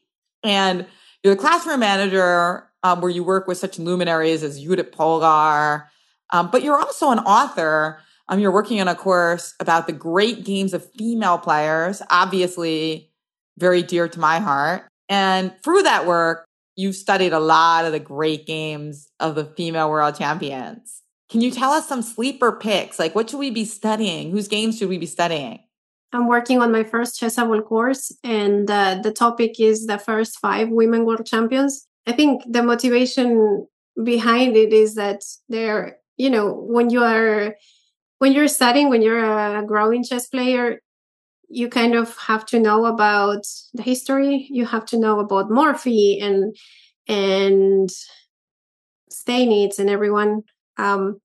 And 0.43 0.85
you're 1.23 1.35
the 1.35 1.41
classroom 1.41 1.81
manager 1.81 2.67
um, 2.83 3.01
where 3.01 3.11
you 3.11 3.23
work 3.23 3.47
with 3.47 3.57
such 3.57 3.77
luminaries 3.77 4.43
as 4.43 4.61
Judith 4.61 4.91
Polgar, 4.91 5.85
um, 6.31 6.49
but 6.51 6.63
you're 6.63 6.77
also 6.77 7.11
an 7.11 7.19
author. 7.19 7.99
Um, 8.27 8.39
you're 8.39 8.51
working 8.51 8.79
on 8.79 8.87
a 8.87 8.95
course 8.95 9.55
about 9.59 9.87
the 9.87 9.93
great 9.93 10.45
games 10.45 10.73
of 10.73 10.89
female 10.93 11.39
players, 11.39 12.01
obviously 12.09 13.11
very 13.57 13.81
dear 13.81 14.07
to 14.07 14.19
my 14.19 14.39
heart. 14.39 14.83
And 15.09 15.53
through 15.63 15.83
that 15.83 16.05
work, 16.05 16.45
you've 16.75 16.95
studied 16.95 17.33
a 17.33 17.39
lot 17.39 17.85
of 17.85 17.91
the 17.91 17.99
great 17.99 18.45
games 18.45 19.09
of 19.19 19.35
the 19.35 19.45
female 19.45 19.89
world 19.89 20.15
champions. 20.15 21.01
Can 21.29 21.41
you 21.41 21.51
tell 21.51 21.71
us 21.71 21.87
some 21.87 22.01
sleeper 22.01 22.53
picks? 22.53 22.97
Like, 22.97 23.15
what 23.15 23.29
should 23.29 23.39
we 23.39 23.51
be 23.51 23.65
studying? 23.65 24.31
Whose 24.31 24.47
games 24.47 24.77
should 24.77 24.89
we 24.89 24.97
be 24.97 25.05
studying? 25.05 25.59
I'm 26.11 26.27
working 26.27 26.61
on 26.61 26.71
my 26.71 26.83
first 26.83 27.19
Chessable 27.21 27.63
course, 27.63 28.11
and 28.23 28.69
uh, 28.69 28.99
the 29.03 29.11
topic 29.11 29.59
is 29.59 29.85
the 29.85 29.99
first 29.99 30.39
five 30.39 30.69
women 30.69 31.05
world 31.05 31.25
champions. 31.25 31.87
I 32.07 32.13
think 32.13 32.41
the 32.47 32.63
motivation 32.63 33.67
behind 34.03 34.57
it 34.57 34.73
is 34.73 34.95
that 34.95 35.21
they're, 35.49 35.97
you 36.17 36.29
know, 36.29 36.51
when 36.53 36.89
you 36.89 37.03
are 37.03 37.55
when 38.17 38.33
you're 38.33 38.47
studying, 38.47 38.89
when 38.89 39.01
you're 39.01 39.23
a 39.23 39.63
growing 39.65 40.03
chess 40.03 40.27
player, 40.27 40.81
you 41.49 41.67
kind 41.69 41.95
of 41.95 42.15
have 42.17 42.45
to 42.47 42.59
know 42.59 42.85
about 42.85 43.45
the 43.73 43.83
history 43.83 44.47
you 44.51 44.65
have 44.65 44.85
to 44.85 44.97
know 44.97 45.19
about 45.19 45.49
morphy 45.51 46.19
and 46.19 46.55
and 47.07 47.89
Steinitz 49.11 49.79
and 49.79 49.89
everyone 49.89 50.43
um 50.77 51.19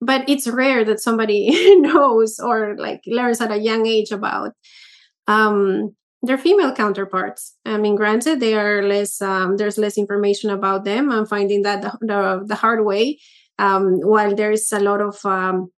but 0.00 0.28
it's 0.28 0.48
rare 0.48 0.84
that 0.84 1.00
somebody 1.00 1.50
knows 1.80 2.38
or 2.38 2.76
like 2.78 3.02
learns 3.06 3.40
at 3.40 3.52
a 3.52 3.58
young 3.58 3.86
age 3.86 4.10
about 4.10 4.52
um 5.26 5.94
their 6.22 6.38
female 6.38 6.72
counterparts 6.74 7.56
i 7.64 7.76
mean 7.76 7.96
granted 7.96 8.40
they 8.40 8.54
are 8.54 8.82
less 8.82 9.22
um, 9.22 9.56
there's 9.56 9.78
less 9.78 9.96
information 9.96 10.50
about 10.50 10.84
them 10.84 11.10
i'm 11.10 11.26
finding 11.26 11.62
that 11.62 11.82
the, 11.82 11.98
the, 12.00 12.44
the 12.46 12.54
hard 12.54 12.84
way 12.84 13.18
um, 13.58 14.00
while 14.00 14.34
there's 14.34 14.72
a 14.72 14.80
lot 14.80 15.02
of 15.02 15.24
um, 15.26 15.70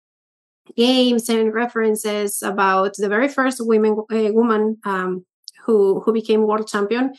games 0.75 1.29
and 1.29 1.53
references 1.53 2.41
about 2.41 2.93
the 2.97 3.09
very 3.09 3.27
first 3.27 3.57
women 3.65 3.97
uh, 4.11 4.31
woman 4.31 4.77
um, 4.85 5.25
who 5.65 5.99
who 6.01 6.13
became 6.13 6.47
world 6.47 6.67
champion, 6.67 7.13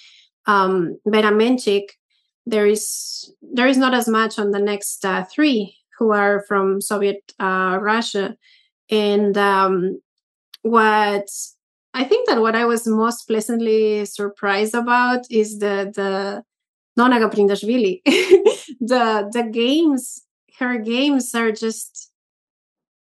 um, 0.46 0.98
Vera 1.06 1.32
Menchik. 1.32 1.90
There 2.46 2.66
is 2.66 3.32
there 3.40 3.68
is 3.68 3.76
not 3.76 3.94
as 3.94 4.08
much 4.08 4.38
on 4.38 4.50
the 4.50 4.58
next 4.58 5.04
uh, 5.04 5.24
three 5.24 5.76
who 5.98 6.12
are 6.12 6.44
from 6.48 6.80
Soviet 6.80 7.32
uh, 7.40 7.78
Russia, 7.80 8.36
and 8.90 9.36
um, 9.36 10.00
what 10.62 11.28
I 11.94 12.04
think 12.04 12.28
that 12.28 12.40
what 12.40 12.56
I 12.56 12.64
was 12.64 12.86
most 12.86 13.26
pleasantly 13.26 14.04
surprised 14.04 14.74
about 14.74 15.26
is 15.30 15.58
the 15.58 15.92
the 15.94 16.42
Nona 16.96 17.20
Gaprindashvili. 17.20 18.02
the 18.80 19.30
the 19.32 19.48
games, 19.50 20.22
her 20.58 20.78
games 20.78 21.34
are 21.34 21.52
just 21.52 22.12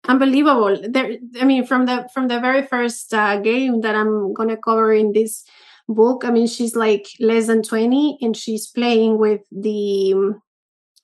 unbelievable 0.07 0.77
there 0.89 1.17
i 1.41 1.45
mean 1.45 1.65
from 1.67 1.87
the 1.87 2.07
from 2.13 2.29
the 2.29 2.39
very 2.39 2.63
first 2.63 3.15
uh, 3.15 3.39
game 3.41 3.81
that 3.81 3.95
i'm 3.95 4.35
to 4.35 4.57
cover 4.57 4.93
in 4.93 5.13
this 5.13 5.45
book 5.89 6.25
i 6.25 6.31
mean 6.31 6.47
she's 6.47 6.77
like 6.77 7.07
less 7.21 7.47
than 7.47 7.63
20 7.63 8.19
and 8.21 8.37
she's 8.37 8.67
playing 8.67 9.19
with 9.19 9.41
the 9.51 10.13
um, 10.15 10.43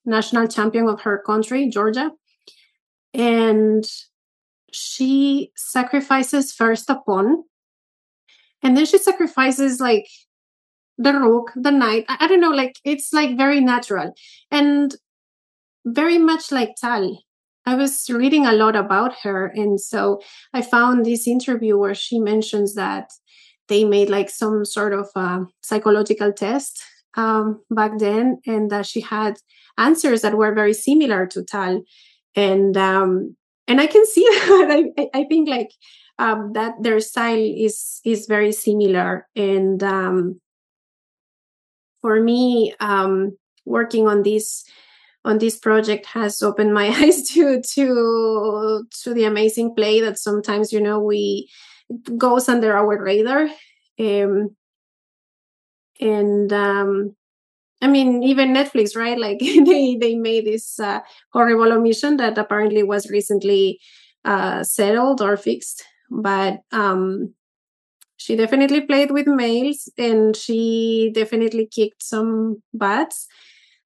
national 0.05 0.47
champion 0.47 0.89
of 0.89 1.01
her 1.03 1.23
country 1.27 1.69
georgia 1.69 2.11
and 3.13 3.85
she 4.73 5.51
sacrifices 5.57 6.53
first 6.53 6.89
a 6.91 6.97
pawn 7.07 7.43
and 8.63 8.77
then 8.77 8.87
she 8.87 8.99
sacrifices 8.99 9.81
like 9.81 10.07
the 10.99 11.13
rook 11.13 11.51
the 11.57 11.71
knight 11.71 12.05
I, 12.09 12.19
I 12.21 12.27
don't 12.29 12.41
know 12.41 12.51
like 12.51 12.77
it's 12.85 13.13
like 13.13 13.37
very 13.37 13.61
natural 13.61 14.13
and 14.51 14.95
very 15.85 16.19
much 16.19 16.53
like 16.53 16.75
tal 16.81 17.17
I 17.67 17.75
was 17.75 18.09
reading 18.11 18.47
a 18.47 18.53
lot 18.53 18.75
about 18.75 19.15
her. 19.23 19.47
And 19.47 19.81
so 19.81 20.21
I 20.53 20.63
found 20.63 21.05
this 21.05 21.29
interview 21.29 21.77
where 21.79 21.95
she 21.95 22.19
mentions 22.19 22.75
that 22.75 23.13
they 23.69 23.85
made 23.85 24.11
like 24.11 24.31
some 24.31 24.65
sort 24.65 24.93
of 24.93 25.09
uh, 25.15 25.45
psychological 25.63 26.33
test 26.33 26.83
um, 27.17 27.61
back 27.71 27.99
then, 27.99 28.41
and 28.47 28.71
that 28.71 28.87
she 28.87 29.01
had 29.01 29.39
answers 29.79 30.23
that 30.23 30.37
were 30.37 30.55
very 30.55 30.75
similar 30.75 31.27
to 31.27 31.45
Tal. 31.45 31.83
And 32.37 32.77
um, 32.77 33.37
and 33.67 33.81
I 33.81 33.87
can 33.87 34.07
see 34.07 34.23
that. 34.31 34.93
I, 34.99 35.09
I 35.15 35.25
think 35.25 35.49
like 35.49 35.71
um, 36.19 36.53
that 36.53 36.75
their 36.83 37.01
style 37.01 37.39
is 37.39 38.01
is 38.05 38.27
very 38.27 38.53
similar. 38.53 39.27
And 39.35 39.83
um, 39.83 40.41
for 42.03 42.21
me, 42.21 42.75
um, 42.81 43.37
working 43.65 44.07
on 44.07 44.23
this 44.23 44.65
on 45.25 45.39
this 45.39 45.59
project 45.59 46.07
has 46.07 46.43
opened 46.43 46.75
my 46.75 46.89
eyes 47.01 47.29
to 47.31 47.63
to 47.63 48.87
to 49.03 49.15
the 49.15 49.25
amazing 49.25 49.75
play 49.75 50.01
that 50.01 50.19
sometimes 50.19 50.73
you 50.73 50.81
know 50.81 51.01
we 51.01 51.51
goes 52.17 52.49
under 52.49 52.77
our 52.77 53.03
radar 53.03 53.49
um, 53.99 54.57
and 56.01 56.53
um, 56.53 57.17
I 57.83 57.87
mean, 57.87 58.23
even 58.23 58.53
Netflix, 58.55 58.97
right? 58.97 59.19
Like 59.19 59.39
they 59.41 59.97
they 59.97 60.15
made 60.15 60.47
this 60.47 60.79
uh, 60.79 61.01
horrible 61.33 61.73
omission 61.73 62.17
that 62.19 62.39
apparently 62.39 62.83
was 62.83 63.11
recently 63.11 63.81
uh, 64.25 64.63
settled 64.63 65.21
or 65.21 65.37
fixed. 65.37 65.85
But 66.11 66.61
um, 66.73 67.35
she 68.17 68.37
definitely 68.37 68.83
played 68.83 69.13
with 69.13 69.27
males, 69.27 69.89
and 69.97 70.37
she 70.37 71.11
definitely 71.15 71.67
kicked 71.67 72.03
some 72.03 72.63
butts. 72.75 73.27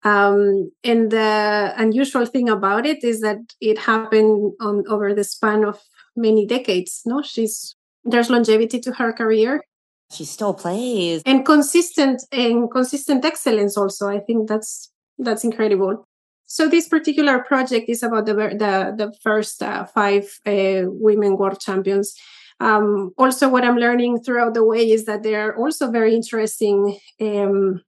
Um, 0.02 0.70
and 0.84 1.10
the 1.10 1.74
unusual 1.76 2.26
thing 2.26 2.48
about 2.48 2.86
it 2.86 3.02
is 3.02 3.20
that 3.22 3.38
it 3.60 3.78
happened 3.78 4.52
on 4.60 4.84
over 4.88 5.12
the 5.14 5.24
span 5.24 5.64
of 5.64 5.80
many 6.14 6.46
decades. 6.46 7.02
No, 7.04 7.22
she's 7.22 7.74
there's 8.04 8.30
longevity 8.30 8.80
to 8.80 8.92
her 8.92 9.12
career. 9.12 9.62
She 10.10 10.24
still 10.24 10.54
plays 10.54 11.22
and 11.26 11.44
consistent 11.44 12.22
and 12.30 12.70
consistent 12.70 13.24
excellence. 13.24 13.76
Also, 13.76 14.08
I 14.08 14.20
think 14.20 14.48
that's 14.48 14.92
that's 15.18 15.44
incredible. 15.44 16.06
So 16.46 16.68
this 16.68 16.88
particular 16.88 17.40
project 17.40 17.88
is 17.88 18.02
about 18.02 18.26
the 18.26 18.34
the 18.34 18.94
the 18.96 19.12
first 19.22 19.62
uh, 19.62 19.84
five 19.84 20.24
uh, 20.46 20.82
women 20.86 21.36
world 21.36 21.60
champions. 21.60 22.14
Um, 22.60 23.12
also, 23.18 23.48
what 23.48 23.64
I'm 23.64 23.76
learning 23.76 24.20
throughout 24.20 24.54
the 24.54 24.64
way 24.64 24.90
is 24.90 25.04
that 25.06 25.22
there 25.22 25.48
are 25.48 25.56
also 25.56 25.90
very 25.90 26.14
interesting 26.14 26.98
um, 27.20 27.82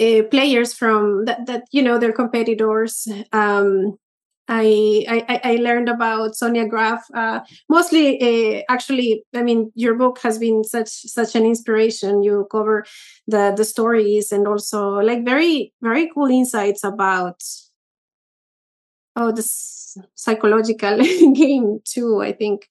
uh, 0.00 0.22
players 0.30 0.74
from 0.74 1.24
that, 1.26 1.46
that 1.46 1.64
you 1.70 1.82
know 1.82 1.98
their 1.98 2.12
competitors 2.12 3.06
um, 3.32 3.96
I, 4.46 5.24
I 5.28 5.40
i 5.52 5.56
learned 5.56 5.88
about 5.88 6.32
sonja 6.32 6.68
graf 6.68 7.02
uh, 7.14 7.40
mostly 7.70 8.20
uh, 8.20 8.62
actually 8.68 9.24
i 9.34 9.42
mean 9.42 9.72
your 9.74 9.94
book 9.94 10.18
has 10.22 10.38
been 10.38 10.64
such 10.64 10.88
such 10.88 11.34
an 11.34 11.46
inspiration 11.46 12.22
you 12.22 12.46
cover 12.50 12.84
the 13.26 13.54
the 13.56 13.64
stories 13.64 14.32
and 14.32 14.46
also 14.46 15.00
like 15.00 15.24
very 15.24 15.72
very 15.80 16.10
cool 16.12 16.26
insights 16.28 16.84
about 16.84 17.40
oh 19.16 19.32
this 19.32 19.96
psychological 20.14 20.98
game 21.34 21.80
too 21.84 22.20
i 22.20 22.32
think 22.32 22.68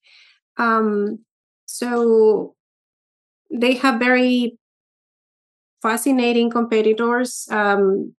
um 0.58 1.20
so 1.66 2.56
they 3.52 3.76
have 3.76 4.00
very 4.00 4.58
fascinating 5.82 6.50
competitors. 6.50 7.48
Um, 7.52 8.16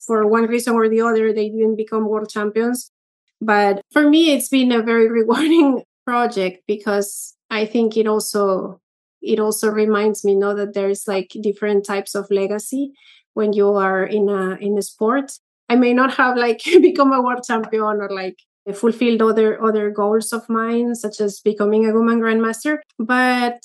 for 0.00 0.26
one 0.26 0.46
reason 0.46 0.74
or 0.74 0.88
the 0.88 1.00
other, 1.02 1.32
they 1.32 1.48
didn't 1.50 1.76
become 1.76 2.08
world 2.08 2.30
champions. 2.30 2.92
But 3.40 3.82
for 3.92 4.08
me, 4.08 4.32
it's 4.32 4.48
been 4.48 4.72
a 4.72 4.82
very 4.82 5.08
rewarding 5.20 5.82
project 6.06 6.62
because 6.66 7.34
I 7.50 7.66
think 7.66 7.96
it 7.96 8.06
also 8.06 8.80
it 9.20 9.40
also 9.40 9.68
reminds 9.70 10.24
me 10.24 10.34
know 10.34 10.54
that 10.54 10.74
there's 10.74 11.08
like 11.08 11.34
different 11.40 11.84
types 11.84 12.14
of 12.14 12.30
legacy 12.30 12.92
when 13.34 13.52
you 13.52 13.72
are 13.74 14.04
in 14.04 14.28
a 14.28 14.56
in 14.56 14.78
a 14.78 14.82
sport. 14.82 15.32
I 15.68 15.76
may 15.76 15.92
not 15.92 16.14
have 16.14 16.36
like 16.36 16.62
become 16.82 17.12
a 17.12 17.22
world 17.22 17.44
champion 17.46 17.82
or 17.82 18.08
like 18.10 18.38
fulfilled 18.74 19.22
other 19.22 19.62
other 19.62 19.90
goals 19.90 20.32
of 20.32 20.48
mine, 20.48 20.94
such 20.94 21.20
as 21.20 21.40
becoming 21.40 21.86
a 21.86 21.92
woman 21.92 22.20
grandmaster. 22.20 22.78
But 22.98 23.60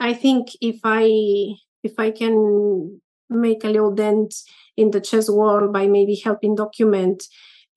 I 0.00 0.14
think 0.14 0.48
if 0.60 0.80
I 0.84 1.54
if 1.82 1.98
I 1.98 2.10
can 2.10 3.00
make 3.30 3.64
a 3.64 3.68
little 3.68 3.94
dent 3.94 4.34
in 4.76 4.90
the 4.90 5.00
chess 5.00 5.30
world 5.30 5.72
by 5.72 5.86
maybe 5.86 6.14
helping 6.16 6.54
document 6.54 7.24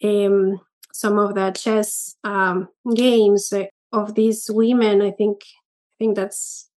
um, 0.03 0.59
some 0.97 1.19
of 1.19 1.35
the 1.35 1.51
chess 1.51 2.15
um, 2.23 2.69
games 2.95 3.53
of 3.93 4.15
these 4.15 4.49
women, 4.49 5.03
I 5.03 5.11
think 5.11 5.41
I 5.43 5.95
think 5.99 6.15
that's 6.15 6.71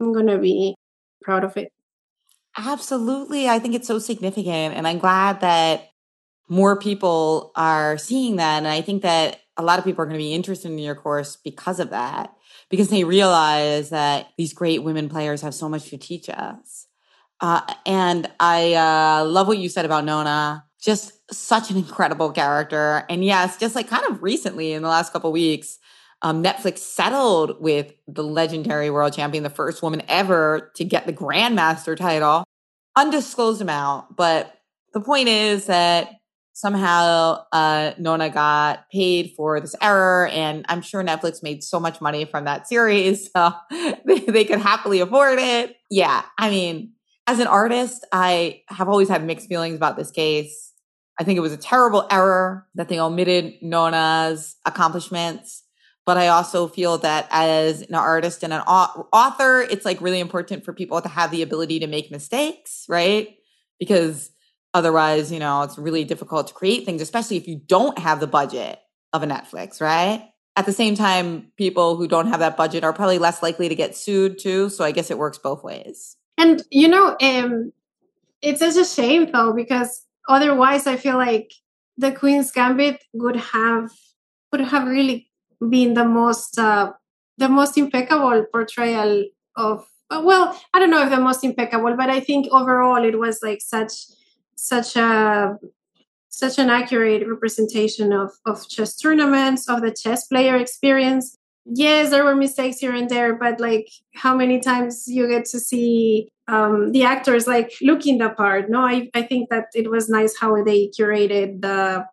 I'm 0.00 0.14
gonna 0.14 0.38
be 0.38 0.74
proud 1.20 1.44
of 1.44 1.54
it. 1.58 1.70
Absolutely. 2.56 3.46
I 3.46 3.58
think 3.58 3.74
it's 3.74 3.86
so 3.86 3.98
significant. 3.98 4.74
And 4.74 4.88
I'm 4.88 4.98
glad 4.98 5.42
that 5.42 5.90
more 6.48 6.78
people 6.78 7.52
are 7.56 7.98
seeing 7.98 8.36
that. 8.36 8.56
And 8.56 8.66
I 8.66 8.80
think 8.80 9.02
that 9.02 9.40
a 9.58 9.62
lot 9.62 9.78
of 9.78 9.84
people 9.84 10.02
are 10.02 10.06
going 10.06 10.18
to 10.18 10.24
be 10.24 10.32
interested 10.32 10.70
in 10.70 10.78
your 10.78 10.94
course 10.94 11.36
because 11.36 11.78
of 11.78 11.90
that, 11.90 12.32
because 12.70 12.88
they 12.88 13.04
realize 13.04 13.90
that 13.90 14.28
these 14.38 14.54
great 14.54 14.82
women 14.82 15.08
players 15.08 15.42
have 15.42 15.54
so 15.54 15.68
much 15.68 15.90
to 15.90 15.98
teach 15.98 16.28
us. 16.28 16.86
Uh, 17.40 17.60
and 17.86 18.28
I 18.40 18.74
uh, 18.74 19.24
love 19.24 19.46
what 19.46 19.58
you 19.58 19.68
said 19.68 19.84
about 19.84 20.04
Nona. 20.04 20.64
Just 20.80 21.12
such 21.32 21.70
an 21.70 21.76
incredible 21.76 22.30
character. 22.30 23.04
And 23.08 23.24
yes, 23.24 23.56
just 23.58 23.74
like 23.74 23.88
kind 23.88 24.04
of 24.08 24.22
recently 24.22 24.72
in 24.72 24.82
the 24.82 24.88
last 24.88 25.12
couple 25.12 25.32
weeks, 25.32 25.78
um, 26.22 26.42
Netflix 26.42 26.78
settled 26.78 27.60
with 27.60 27.92
the 28.06 28.24
legendary 28.24 28.90
world 28.90 29.12
champion, 29.12 29.44
the 29.44 29.50
first 29.50 29.82
woman 29.82 30.02
ever 30.08 30.72
to 30.74 30.84
get 30.84 31.06
the 31.06 31.12
grandmaster 31.12 31.96
title, 31.96 32.44
undisclosed 32.96 33.60
amount. 33.60 34.16
But 34.16 34.54
the 34.92 35.00
point 35.00 35.28
is 35.28 35.66
that 35.66 36.10
somehow 36.58 37.44
uh, 37.52 37.92
Nona 37.98 38.30
got 38.30 38.90
paid 38.90 39.32
for 39.36 39.60
this 39.60 39.76
error, 39.80 40.26
and 40.28 40.66
I'm 40.68 40.82
sure 40.82 41.04
Netflix 41.04 41.40
made 41.40 41.62
so 41.62 41.78
much 41.78 42.00
money 42.00 42.24
from 42.24 42.44
that 42.44 42.66
series, 42.66 43.30
so 43.36 43.52
they, 43.70 44.18
they 44.20 44.44
could 44.44 44.58
happily 44.58 44.98
afford 44.98 45.38
it. 45.38 45.76
Yeah, 45.88 46.22
I 46.36 46.50
mean, 46.50 46.94
as 47.28 47.38
an 47.38 47.46
artist, 47.46 48.04
I 48.12 48.62
have 48.68 48.88
always 48.88 49.08
had 49.08 49.24
mixed 49.24 49.48
feelings 49.48 49.76
about 49.76 49.96
this 49.96 50.10
case. 50.10 50.67
I 51.18 51.24
think 51.24 51.36
it 51.36 51.40
was 51.40 51.52
a 51.52 51.58
terrible 51.58 52.06
error 52.10 52.66
that 52.74 52.88
they 52.88 53.00
omitted 53.00 53.54
Nona's 53.60 54.56
accomplishments. 54.64 55.64
But 56.06 56.16
I 56.16 56.28
also 56.28 56.68
feel 56.68 56.96
that 56.98 57.28
as 57.30 57.82
an 57.82 57.94
artist 57.94 58.42
and 58.42 58.52
an 58.52 58.62
author, 58.62 59.60
it's 59.60 59.84
like 59.84 60.00
really 60.00 60.20
important 60.20 60.64
for 60.64 60.72
people 60.72 61.02
to 61.02 61.08
have 61.08 61.30
the 61.30 61.42
ability 61.42 61.80
to 61.80 61.86
make 61.86 62.10
mistakes, 62.10 62.86
right? 62.88 63.36
Because 63.78 64.30
otherwise, 64.72 65.30
you 65.30 65.38
know, 65.38 65.62
it's 65.62 65.76
really 65.76 66.04
difficult 66.04 66.46
to 66.46 66.54
create 66.54 66.86
things, 66.86 67.02
especially 67.02 67.36
if 67.36 67.46
you 67.46 67.60
don't 67.66 67.98
have 67.98 68.20
the 68.20 68.26
budget 68.26 68.78
of 69.12 69.22
a 69.22 69.26
Netflix, 69.26 69.82
right? 69.82 70.30
At 70.56 70.64
the 70.64 70.72
same 70.72 70.94
time, 70.94 71.52
people 71.56 71.96
who 71.96 72.08
don't 72.08 72.28
have 72.28 72.40
that 72.40 72.56
budget 72.56 72.84
are 72.84 72.92
probably 72.94 73.18
less 73.18 73.42
likely 73.42 73.68
to 73.68 73.74
get 73.74 73.94
sued 73.94 74.38
too. 74.38 74.70
So 74.70 74.84
I 74.84 74.92
guess 74.92 75.10
it 75.10 75.18
works 75.18 75.36
both 75.36 75.62
ways. 75.62 76.16
And 76.38 76.62
you 76.70 76.88
know, 76.88 77.16
um, 77.20 77.72
it's 78.40 78.60
such 78.60 78.76
a 78.76 78.84
shame 78.84 79.30
though, 79.30 79.52
because 79.52 80.06
otherwise 80.28 80.86
I 80.86 80.96
feel 80.96 81.16
like 81.16 81.52
the 81.96 82.12
Queen's 82.12 82.52
Gambit 82.52 83.02
would 83.12 83.36
have 83.36 83.90
would 84.52 84.60
have 84.60 84.86
really 84.86 85.30
been 85.68 85.94
the 85.94 86.04
most 86.04 86.58
uh, 86.58 86.92
the 87.38 87.48
most 87.48 87.76
impeccable 87.76 88.44
portrayal 88.52 89.24
of 89.56 89.86
well, 90.10 90.58
I 90.72 90.78
don't 90.78 90.90
know 90.90 91.02
if 91.02 91.10
the 91.10 91.20
most 91.20 91.44
impeccable, 91.44 91.94
but 91.96 92.08
I 92.10 92.20
think 92.20 92.46
overall 92.50 93.04
it 93.04 93.18
was 93.18 93.40
like 93.42 93.60
such 93.60 93.92
such 94.54 94.96
a 94.96 95.56
such 96.28 96.58
an 96.58 96.70
accurate 96.70 97.26
representation 97.26 98.12
of 98.12 98.32
of 98.46 98.68
chess 98.68 98.96
tournaments 98.96 99.68
of 99.68 99.82
the 99.82 99.90
chess 99.90 100.26
player 100.26 100.56
experience 100.56 101.37
yes 101.74 102.10
there 102.10 102.24
were 102.24 102.34
mistakes 102.34 102.78
here 102.78 102.94
and 102.94 103.10
there 103.10 103.34
but 103.34 103.60
like 103.60 103.88
how 104.14 104.34
many 104.34 104.58
times 104.58 105.04
you 105.06 105.28
get 105.28 105.44
to 105.44 105.58
see 105.58 106.28
um, 106.48 106.92
the 106.92 107.04
actors 107.04 107.46
like 107.46 107.72
looking 107.82 108.18
the 108.18 108.30
part 108.30 108.70
no? 108.70 108.80
I, 108.80 109.10
I 109.14 109.22
think 109.22 109.50
that 109.50 109.66
it 109.74 109.90
was 109.90 110.08
nice 110.08 110.36
how 110.38 110.62
they 110.64 110.90
curated 110.98 111.60
the 111.60 112.06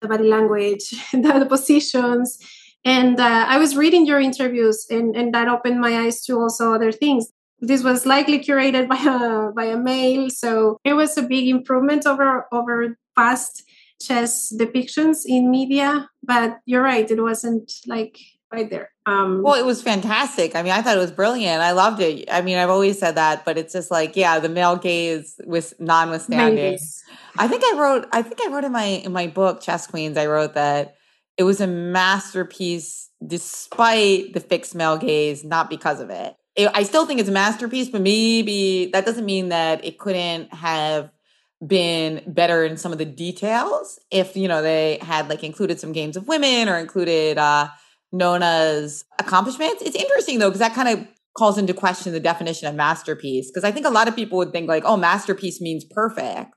the 0.00 0.08
body 0.08 0.28
language 0.28 0.90
the, 1.12 1.38
the 1.40 1.46
positions. 1.46 2.38
And 2.84 3.18
uh, 3.18 3.46
i 3.48 3.58
was 3.58 3.76
reading 3.76 4.06
your 4.06 4.20
interviews 4.20 4.86
and, 4.90 5.16
and 5.16 5.34
that 5.34 5.48
opened 5.48 5.80
my 5.80 5.98
eyes 5.98 6.22
to 6.26 6.38
also 6.38 6.74
other 6.74 6.92
things. 6.92 7.28
This 7.60 7.82
was 7.82 8.06
likely 8.06 8.38
curated 8.38 8.86
by 8.94 8.98
a 8.98 9.52
by 9.52 9.64
a 9.64 9.78
male 9.78 10.30
so 10.30 10.78
it 10.84 10.92
was 10.92 11.16
a 11.16 11.22
big 11.22 11.48
improvement 11.48 12.06
over 12.06 12.46
over 12.52 12.96
past 13.16 13.64
chess 14.00 14.52
depictions 14.54 15.22
in 15.26 15.50
media 15.50 16.08
but 16.22 16.58
you're 16.66 16.82
right 16.82 17.10
it 17.10 17.20
wasn't 17.20 17.72
like 17.88 18.16
right 18.52 18.70
there. 18.70 18.90
Um, 19.06 19.42
well, 19.42 19.54
it 19.54 19.64
was 19.64 19.82
fantastic. 19.82 20.54
I 20.54 20.62
mean, 20.62 20.72
I 20.72 20.82
thought 20.82 20.96
it 20.96 21.00
was 21.00 21.10
brilliant. 21.10 21.62
I 21.62 21.72
loved 21.72 22.00
it. 22.00 22.28
I 22.30 22.42
mean, 22.42 22.58
I've 22.58 22.70
always 22.70 22.98
said 22.98 23.14
that, 23.16 23.44
but 23.44 23.58
it's 23.58 23.72
just 23.72 23.90
like, 23.90 24.16
yeah, 24.16 24.38
the 24.38 24.48
male 24.48 24.76
gaze 24.76 25.40
was 25.46 25.74
notwithstanding. 25.78 26.78
I 27.36 27.48
think 27.48 27.62
I 27.64 27.78
wrote. 27.78 28.08
I 28.12 28.22
think 28.22 28.40
I 28.42 28.50
wrote 28.50 28.64
in 28.64 28.72
my 28.72 28.84
in 28.84 29.12
my 29.12 29.26
book, 29.26 29.60
Chess 29.60 29.86
Queens. 29.86 30.16
I 30.16 30.26
wrote 30.26 30.54
that 30.54 30.96
it 31.36 31.44
was 31.44 31.60
a 31.60 31.66
masterpiece, 31.66 33.10
despite 33.24 34.32
the 34.34 34.40
fixed 34.40 34.74
male 34.74 34.98
gaze, 34.98 35.44
not 35.44 35.70
because 35.70 36.00
of 36.00 36.10
it. 36.10 36.34
it 36.56 36.70
I 36.74 36.82
still 36.82 37.06
think 37.06 37.20
it's 37.20 37.28
a 37.28 37.32
masterpiece, 37.32 37.88
but 37.88 38.00
maybe 38.00 38.90
that 38.92 39.06
doesn't 39.06 39.24
mean 39.24 39.50
that 39.50 39.84
it 39.84 39.98
couldn't 39.98 40.52
have 40.52 41.10
been 41.66 42.22
better 42.26 42.64
in 42.64 42.76
some 42.76 42.92
of 42.92 42.98
the 42.98 43.04
details 43.04 43.98
if 44.12 44.36
you 44.36 44.46
know 44.46 44.62
they 44.62 44.96
had 45.02 45.28
like 45.28 45.42
included 45.42 45.80
some 45.80 45.90
games 45.90 46.16
of 46.16 46.28
women 46.28 46.68
or 46.68 46.78
included 46.78 47.36
uh 47.36 47.66
Nona's 48.12 49.04
accomplishments. 49.18 49.82
It's 49.82 49.96
interesting 49.96 50.38
though, 50.38 50.48
because 50.48 50.60
that 50.60 50.74
kind 50.74 50.88
of 50.88 51.06
calls 51.36 51.58
into 51.58 51.74
question 51.74 52.12
the 52.12 52.20
definition 52.20 52.68
of 52.68 52.74
masterpiece. 52.74 53.50
Because 53.50 53.64
I 53.64 53.70
think 53.70 53.86
a 53.86 53.90
lot 53.90 54.08
of 54.08 54.16
people 54.16 54.38
would 54.38 54.52
think 54.52 54.68
like, 54.68 54.84
oh, 54.84 54.96
masterpiece 54.96 55.60
means 55.60 55.84
perfect. 55.84 56.54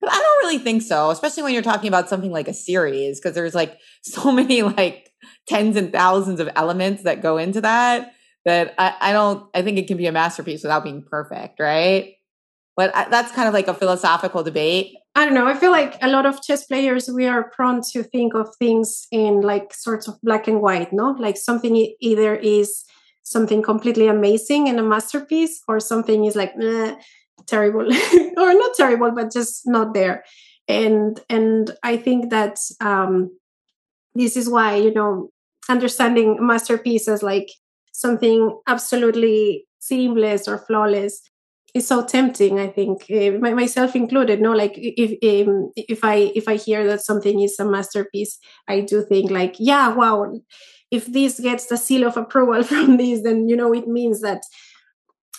But 0.00 0.10
I 0.10 0.16
don't 0.16 0.46
really 0.46 0.58
think 0.58 0.82
so, 0.82 1.10
especially 1.10 1.42
when 1.42 1.52
you're 1.52 1.62
talking 1.62 1.88
about 1.88 2.08
something 2.08 2.32
like 2.32 2.48
a 2.48 2.54
series, 2.54 3.20
because 3.20 3.34
there's 3.34 3.54
like 3.54 3.78
so 4.02 4.32
many 4.32 4.62
like 4.62 5.10
tens 5.48 5.76
and 5.76 5.92
thousands 5.92 6.40
of 6.40 6.48
elements 6.56 7.02
that 7.02 7.22
go 7.22 7.36
into 7.36 7.60
that 7.60 8.12
that 8.44 8.74
I, 8.78 8.94
I 9.00 9.12
don't 9.12 9.48
I 9.54 9.62
think 9.62 9.78
it 9.78 9.86
can 9.86 9.96
be 9.96 10.06
a 10.06 10.12
masterpiece 10.12 10.62
without 10.62 10.84
being 10.84 11.02
perfect, 11.02 11.60
right? 11.60 12.14
But 12.76 12.94
I, 12.94 13.08
that's 13.08 13.32
kind 13.32 13.48
of 13.48 13.54
like 13.54 13.68
a 13.68 13.74
philosophical 13.74 14.42
debate. 14.42 14.94
I 15.14 15.24
don't 15.24 15.34
know. 15.34 15.46
I 15.46 15.54
feel 15.54 15.72
like 15.72 15.96
a 16.02 16.08
lot 16.08 16.24
of 16.24 16.42
chess 16.42 16.66
players, 16.66 17.08
we 17.08 17.26
are 17.26 17.50
prone 17.50 17.82
to 17.92 18.02
think 18.02 18.34
of 18.34 18.54
things 18.56 19.06
in 19.10 19.40
like 19.40 19.74
sorts 19.74 20.06
of 20.06 20.20
black 20.22 20.46
and 20.46 20.60
white, 20.60 20.92
no? 20.92 21.16
Like 21.18 21.36
something 21.36 21.92
either 22.00 22.36
is 22.36 22.84
something 23.24 23.62
completely 23.62 24.06
amazing 24.06 24.68
and 24.68 24.78
a 24.78 24.82
masterpiece, 24.82 25.60
or 25.66 25.80
something 25.80 26.24
is 26.24 26.36
like 26.36 26.54
terrible, 27.46 27.88
or 28.36 28.54
not 28.54 28.76
terrible, 28.76 29.10
but 29.10 29.32
just 29.32 29.62
not 29.66 29.94
there. 29.94 30.24
And 30.68 31.20
and 31.28 31.70
I 31.82 31.96
think 31.96 32.30
that 32.30 32.58
um, 32.80 33.36
this 34.14 34.36
is 34.36 34.48
why 34.48 34.76
you 34.76 34.94
know 34.94 35.30
understanding 35.68 36.38
masterpiece 36.40 37.08
as 37.08 37.22
like 37.22 37.48
something 37.92 38.58
absolutely 38.66 39.66
seamless 39.80 40.46
or 40.46 40.58
flawless 40.58 41.20
is 41.74 41.86
so 41.86 42.04
tempting 42.04 42.58
i 42.58 42.66
think 42.66 43.04
uh, 43.10 43.38
myself 43.54 43.94
included 43.94 44.40
no 44.40 44.52
like 44.52 44.74
if 44.76 45.10
um, 45.48 45.70
if 45.76 46.04
i 46.04 46.32
if 46.34 46.48
i 46.48 46.56
hear 46.56 46.86
that 46.86 47.00
something 47.00 47.40
is 47.40 47.58
a 47.58 47.64
masterpiece 47.64 48.38
i 48.68 48.80
do 48.80 49.02
think 49.02 49.30
like 49.30 49.56
yeah 49.58 49.88
wow 49.88 50.32
if 50.90 51.06
this 51.06 51.38
gets 51.40 51.66
the 51.66 51.76
seal 51.76 52.06
of 52.06 52.16
approval 52.16 52.62
from 52.70 52.96
this 52.96 53.22
then 53.22 53.48
you 53.48 53.56
know 53.56 53.72
it 53.72 53.86
means 53.86 54.20
that 54.20 54.42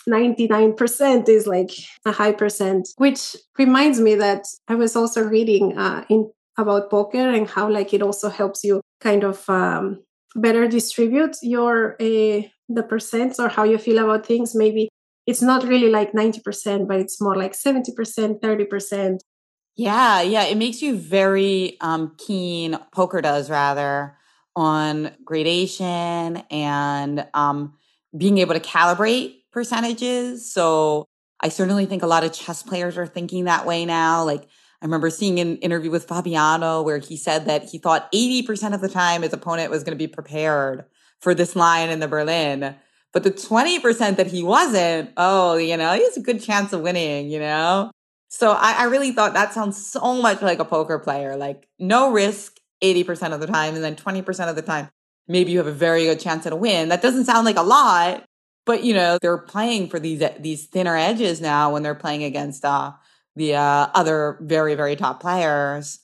99% 0.10 1.30
is 1.30 1.46
like 1.46 1.70
a 2.06 2.12
high 2.12 2.32
percent 2.32 2.90
which 2.98 3.36
reminds 3.60 4.00
me 4.00 4.16
that 4.16 4.46
i 4.68 4.76
was 4.76 4.96
also 4.96 5.24
reading 5.24 5.78
uh, 5.78 6.04
in 6.10 6.32
about 6.58 6.90
poker 6.90 7.30
and 7.30 7.48
how 7.48 7.70
like 7.70 7.94
it 7.94 8.02
also 8.02 8.30
helps 8.30 8.64
you 8.64 8.82
kind 9.00 9.24
of 9.24 9.48
um, 9.50 10.04
better 10.36 10.68
distribute 10.68 11.36
your 11.42 11.94
uh, 12.02 12.42
the 12.70 12.84
percents 12.84 13.40
or 13.40 13.50
how 13.50 13.64
you 13.64 13.78
feel 13.78 14.00
about 14.00 14.26
things. 14.26 14.56
Maybe 14.56 14.90
it's 15.26 15.42
not 15.42 15.64
really 15.64 15.90
like 15.90 16.14
90%, 16.14 16.88
but 16.88 17.00
it's 17.00 17.22
more 17.22 17.36
like 17.36 17.54
70%, 17.54 18.40
30%. 18.40 19.20
Yeah, 19.76 20.22
yeah. 20.22 20.44
It 20.44 20.58
makes 20.58 20.82
you 20.82 20.98
very 20.98 21.78
um, 21.82 22.16
keen, 22.18 22.78
poker 22.92 23.22
does 23.22 23.50
rather, 23.50 24.18
on 24.56 25.12
gradation 25.24 26.44
and 26.52 27.26
um, 27.34 27.74
being 28.18 28.40
able 28.40 28.54
to 28.54 28.60
calibrate 28.60 29.36
percentages. 29.52 30.52
So 30.52 31.06
I 31.40 31.50
certainly 31.50 31.86
think 31.86 32.04
a 32.04 32.08
lot 32.08 32.24
of 32.24 32.34
chess 32.34 32.64
players 32.64 32.98
are 32.98 33.08
thinking 33.08 33.46
that 33.46 33.66
way 33.66 33.86
now. 33.86 34.24
Like, 34.24 34.44
I 34.82 34.86
remember 34.86 35.10
seeing 35.10 35.40
an 35.40 35.58
interview 35.58 35.92
with 35.92 36.06
Fabiano 36.06 36.82
where 36.82 36.98
he 36.98 37.16
said 37.16 37.46
that 37.46 37.64
he 37.64 37.78
thought 37.78 38.12
80% 38.12 38.74
of 38.74 38.82
the 38.82 38.90
time 38.90 39.22
his 39.22 39.32
opponent 39.32 39.70
was 39.70 39.84
going 39.84 39.98
to 39.98 40.08
be 40.08 40.08
prepared 40.08 40.86
for 41.20 41.36
this 41.36 41.56
line 41.56 41.90
in 41.90 42.00
the 42.00 42.08
Berlin. 42.08 42.76
But 43.14 43.24
the 43.24 43.32
20% 43.32 44.16
that 44.16 44.28
he 44.28 44.42
wasn't, 44.42 45.12
oh, 45.18 45.58
you 45.58 45.76
know, 45.76 45.94
he 45.94 46.04
has 46.04 46.18
a 46.18 46.22
good 46.22 46.42
chance 46.42 46.72
of 46.72 46.82
winning, 46.82 47.30
you 47.30 47.40
know? 47.40 47.92
So 48.30 48.52
I, 48.52 48.74
I 48.80 48.84
really 48.86 49.12
thought 49.12 49.34
that 49.34 49.54
sounds 49.54 49.86
so 49.86 50.22
much 50.22 50.42
like 50.42 50.60
a 50.60 50.66
poker 50.66 50.98
player, 50.98 51.36
like 51.36 51.68
no 51.78 52.12
risk 52.12 52.58
80% 52.82 53.34
of 53.34 53.42
the 53.42 53.48
time. 53.48 53.76
And 53.76 53.84
then 53.84 53.96
20% 53.98 54.50
of 54.50 54.56
the 54.56 54.62
time, 54.62 54.90
maybe 55.28 55.52
you 55.52 55.58
have 55.58 55.68
a 55.68 55.74
very 55.74 56.06
good 56.06 56.22
chance 56.22 56.46
at 56.46 56.54
a 56.54 56.56
win. 56.56 56.88
That 56.90 57.02
doesn't 57.02 57.26
sound 57.26 57.46
like 57.46 57.58
a 57.58 57.64
lot, 57.64 58.24
but 58.66 58.86
you 58.86 58.94
know, 58.94 59.18
they're 59.22 59.38
playing 59.38 59.90
for 59.90 60.00
these, 60.00 60.24
these 60.40 60.68
thinner 60.68 60.96
edges 60.96 61.42
now 61.42 61.74
when 61.74 61.84
they're 61.84 61.96
playing 61.96 62.24
against, 62.24 62.64
uh, 62.64 62.94
the 63.36 63.56
uh, 63.56 63.88
other 63.94 64.38
very, 64.42 64.76
very 64.76 64.96
top 64.96 65.22
players. 65.22 66.00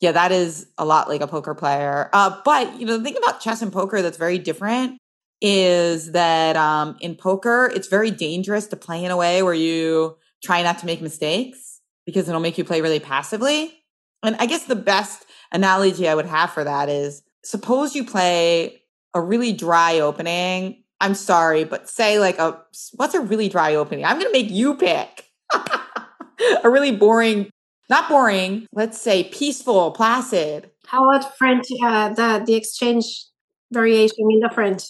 Yeah, 0.00 0.12
that 0.12 0.32
is 0.32 0.66
a 0.78 0.84
lot 0.84 1.08
like 1.08 1.20
a 1.20 1.28
poker 1.28 1.54
player. 1.54 2.10
Uh, 2.12 2.40
but 2.44 2.78
you 2.78 2.86
know, 2.86 2.98
the 2.98 3.04
thing 3.04 3.16
about 3.16 3.40
chess 3.40 3.62
and 3.62 3.72
poker 3.72 4.02
that's 4.02 4.18
very 4.18 4.38
different 4.38 4.98
is 5.42 6.12
that 6.12 6.56
um, 6.56 6.96
in 7.00 7.16
poker, 7.16 7.70
it's 7.74 7.88
very 7.88 8.12
dangerous 8.12 8.68
to 8.68 8.76
play 8.76 9.04
in 9.04 9.10
a 9.10 9.16
way 9.16 9.42
where 9.42 9.52
you 9.52 10.16
try 10.42 10.62
not 10.62 10.78
to 10.78 10.86
make 10.86 11.02
mistakes 11.02 11.80
because 12.06 12.28
it'll 12.28 12.40
make 12.40 12.56
you 12.56 12.64
play 12.64 12.80
really 12.80 13.00
passively. 13.00 13.74
And 14.22 14.36
I 14.36 14.46
guess 14.46 14.64
the 14.64 14.76
best 14.76 15.26
analogy 15.50 16.08
I 16.08 16.14
would 16.14 16.26
have 16.26 16.52
for 16.52 16.62
that 16.62 16.88
is 16.88 17.22
suppose 17.44 17.96
you 17.96 18.04
play 18.04 18.82
a 19.14 19.20
really 19.20 19.52
dry 19.52 19.98
opening. 19.98 20.84
I'm 21.00 21.14
sorry, 21.14 21.64
but 21.64 21.88
say 21.90 22.20
like 22.20 22.38
a 22.38 22.60
what's 22.94 23.14
a 23.14 23.20
really 23.20 23.48
dry 23.48 23.74
opening? 23.74 24.04
I'm 24.04 24.20
going 24.20 24.32
to 24.32 24.32
make 24.32 24.50
you 24.50 24.76
pick. 24.76 25.28
a 26.62 26.70
really 26.70 26.94
boring, 26.94 27.50
not 27.90 28.08
boring, 28.08 28.66
let's 28.72 29.00
say 29.00 29.24
peaceful, 29.24 29.90
placid. 29.90 30.70
How 30.86 31.08
about 31.08 31.36
French, 31.36 31.66
uh, 31.82 32.10
the, 32.10 32.44
the 32.46 32.54
exchange 32.54 33.26
variation 33.72 34.30
in 34.30 34.40
the 34.40 34.50
French? 34.54 34.84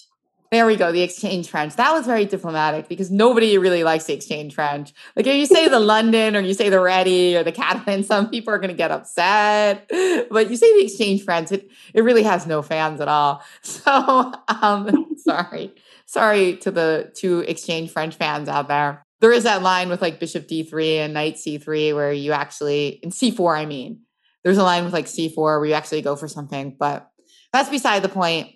There 0.53 0.67
we 0.67 0.77
go, 0.77 0.93
the 0.93 1.01
exchange 1.01 1.49
French. 1.49 1.77
That 1.77 1.93
was 1.93 2.05
very 2.05 2.27
diplomatic 2.27 2.87
because 2.87 3.11
nobody 3.11 3.57
really 3.57 3.85
likes 3.85 4.05
the 4.05 4.13
exchange 4.13 4.55
French. 4.55 4.93
Like 5.17 5.27
if 5.27 5.35
you 5.35 5.47
say 5.47 5.67
the 5.69 5.81
London 5.95 6.37
or 6.37 6.41
you 6.41 6.53
say 6.53 6.69
the 6.69 6.77
Réti 6.77 7.35
or 7.35 7.43
the 7.43 7.53
Catalan, 7.53 8.05
some 8.05 8.29
people 8.29 8.53
are 8.53 8.59
going 8.59 8.69
to 8.69 8.77
get 8.77 8.91
upset. 8.91 9.89
But 9.89 10.51
you 10.51 10.57
say 10.59 10.71
the 10.75 10.85
exchange 10.85 11.25
French, 11.25 11.53
it, 11.53 11.71
it 11.95 12.03
really 12.03 12.23
has 12.23 12.47
no 12.47 12.61
fans 12.61 13.01
at 13.01 13.09
all. 13.09 13.43
So, 13.63 14.33
um, 14.49 15.17
sorry. 15.17 15.75
Sorry 16.05 16.59
to 16.59 16.71
the 16.71 17.11
two 17.17 17.41
exchange 17.41 17.91
French 17.91 18.17
fans 18.17 18.47
out 18.47 18.69
there 18.69 19.03
there 19.21 19.33
is 19.33 19.45
that 19.45 19.63
line 19.63 19.89
with 19.89 20.03
like 20.03 20.21
bishop 20.21 20.47
d3 20.49 20.97
and 20.97 21.15
knight 21.15 21.37
c3 21.37 21.95
where 21.95 22.13
you 22.13 22.33
actually 22.33 22.89
in 23.03 23.11
c4 23.11 23.57
i 23.57 23.65
mean 23.65 24.01
there's 24.43 24.59
a 24.59 24.65
line 24.65 24.85
with 24.85 24.93
like 24.93 25.07
c4 25.07 25.37
where 25.37 25.65
you 25.65 25.75
actually 25.75 26.03
go 26.03 26.17
for 26.17 26.27
something 26.27 26.77
but 26.79 27.09
that's 27.53 27.71
beside 27.71 28.03
the 28.03 28.09
point 28.09 28.49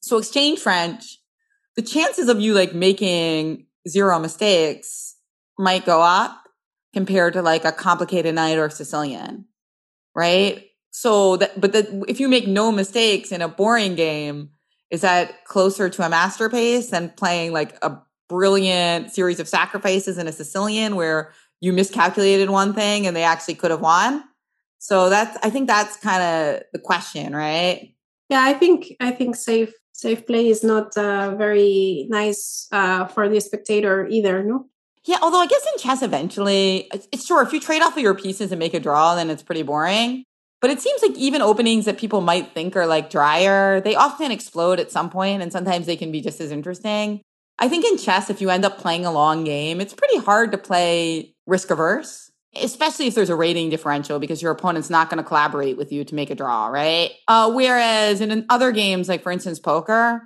so 0.00 0.18
exchange 0.18 0.58
french 0.58 1.21
the 1.76 1.82
chances 1.82 2.28
of 2.28 2.40
you 2.40 2.54
like 2.54 2.74
making 2.74 3.66
zero 3.88 4.18
mistakes 4.18 5.16
might 5.58 5.84
go 5.84 6.02
up 6.02 6.36
compared 6.94 7.32
to 7.32 7.42
like 7.42 7.64
a 7.64 7.72
complicated 7.72 8.34
Najdorf 8.34 8.72
sicilian 8.72 9.46
right 10.14 10.66
so 10.90 11.36
that 11.38 11.60
but 11.60 11.72
that 11.72 11.86
if 12.08 12.20
you 12.20 12.28
make 12.28 12.46
no 12.46 12.70
mistakes 12.70 13.32
in 13.32 13.42
a 13.42 13.48
boring 13.48 13.94
game 13.94 14.50
is 14.90 15.00
that 15.00 15.44
closer 15.46 15.88
to 15.88 16.04
a 16.04 16.08
master 16.08 16.50
pace 16.50 16.90
than 16.90 17.08
playing 17.10 17.52
like 17.52 17.76
a 17.82 17.98
brilliant 18.28 19.10
series 19.10 19.40
of 19.40 19.48
sacrifices 19.48 20.18
in 20.18 20.28
a 20.28 20.32
Sicilian 20.32 20.96
where 20.96 21.32
you 21.60 21.72
miscalculated 21.72 22.50
one 22.50 22.74
thing 22.74 23.06
and 23.06 23.16
they 23.16 23.22
actually 23.22 23.54
could 23.54 23.70
have 23.70 23.80
won. 23.80 24.22
So 24.78 25.08
that's 25.08 25.38
I 25.42 25.50
think 25.50 25.66
that's 25.66 25.96
kind 25.96 26.22
of 26.22 26.62
the 26.72 26.78
question, 26.78 27.34
right? 27.34 27.94
Yeah, 28.28 28.42
I 28.42 28.52
think 28.52 28.94
I 29.00 29.12
think 29.12 29.36
safe 29.36 29.72
safe 30.02 30.26
play 30.26 30.48
is 30.48 30.62
not 30.62 30.96
uh, 30.96 31.34
very 31.36 32.06
nice 32.10 32.68
uh, 32.72 33.06
for 33.06 33.28
the 33.28 33.40
spectator 33.40 34.06
either. 34.08 34.42
No. 34.42 34.66
Yeah, 35.04 35.18
although 35.22 35.40
I 35.40 35.46
guess 35.46 35.66
in 35.72 35.78
chess, 35.78 36.02
eventually, 36.02 36.88
it's 37.12 37.26
sure 37.26 37.42
if 37.42 37.52
you 37.52 37.60
trade 37.60 37.82
off 37.82 37.96
of 37.96 38.02
your 38.02 38.14
pieces 38.14 38.52
and 38.52 38.58
make 38.58 38.74
a 38.74 38.80
draw, 38.80 39.14
then 39.14 39.30
it's 39.30 39.42
pretty 39.42 39.62
boring. 39.62 40.24
But 40.60 40.70
it 40.70 40.80
seems 40.80 41.02
like 41.02 41.16
even 41.16 41.42
openings 41.42 41.86
that 41.86 41.98
people 41.98 42.20
might 42.20 42.52
think 42.52 42.76
are 42.76 42.86
like 42.86 43.10
drier, 43.10 43.80
they 43.80 43.96
often 43.96 44.30
explode 44.30 44.78
at 44.78 44.92
some 44.92 45.10
point, 45.10 45.42
and 45.42 45.50
sometimes 45.52 45.86
they 45.86 45.96
can 45.96 46.12
be 46.12 46.20
just 46.20 46.40
as 46.40 46.52
interesting. 46.52 47.20
I 47.58 47.68
think 47.68 47.84
in 47.84 47.98
chess, 47.98 48.30
if 48.30 48.40
you 48.40 48.50
end 48.50 48.64
up 48.64 48.78
playing 48.78 49.04
a 49.04 49.12
long 49.12 49.44
game, 49.44 49.80
it's 49.80 49.94
pretty 49.94 50.18
hard 50.18 50.52
to 50.52 50.58
play 50.58 51.34
risk 51.46 51.70
averse, 51.70 52.30
especially 52.60 53.06
if 53.06 53.14
there's 53.14 53.30
a 53.30 53.36
rating 53.36 53.70
differential 53.70 54.18
because 54.18 54.42
your 54.42 54.52
opponent's 54.52 54.90
not 54.90 55.08
going 55.08 55.18
to 55.18 55.24
collaborate 55.24 55.76
with 55.76 55.90
you 55.92 56.04
to 56.04 56.14
make 56.14 56.30
a 56.30 56.34
draw, 56.34 56.66
right? 56.66 57.12
Uh, 57.28 57.50
whereas 57.50 58.20
in 58.20 58.44
other 58.48 58.72
games, 58.72 59.08
like 59.08 59.22
for 59.22 59.32
instance, 59.32 59.58
poker, 59.58 60.22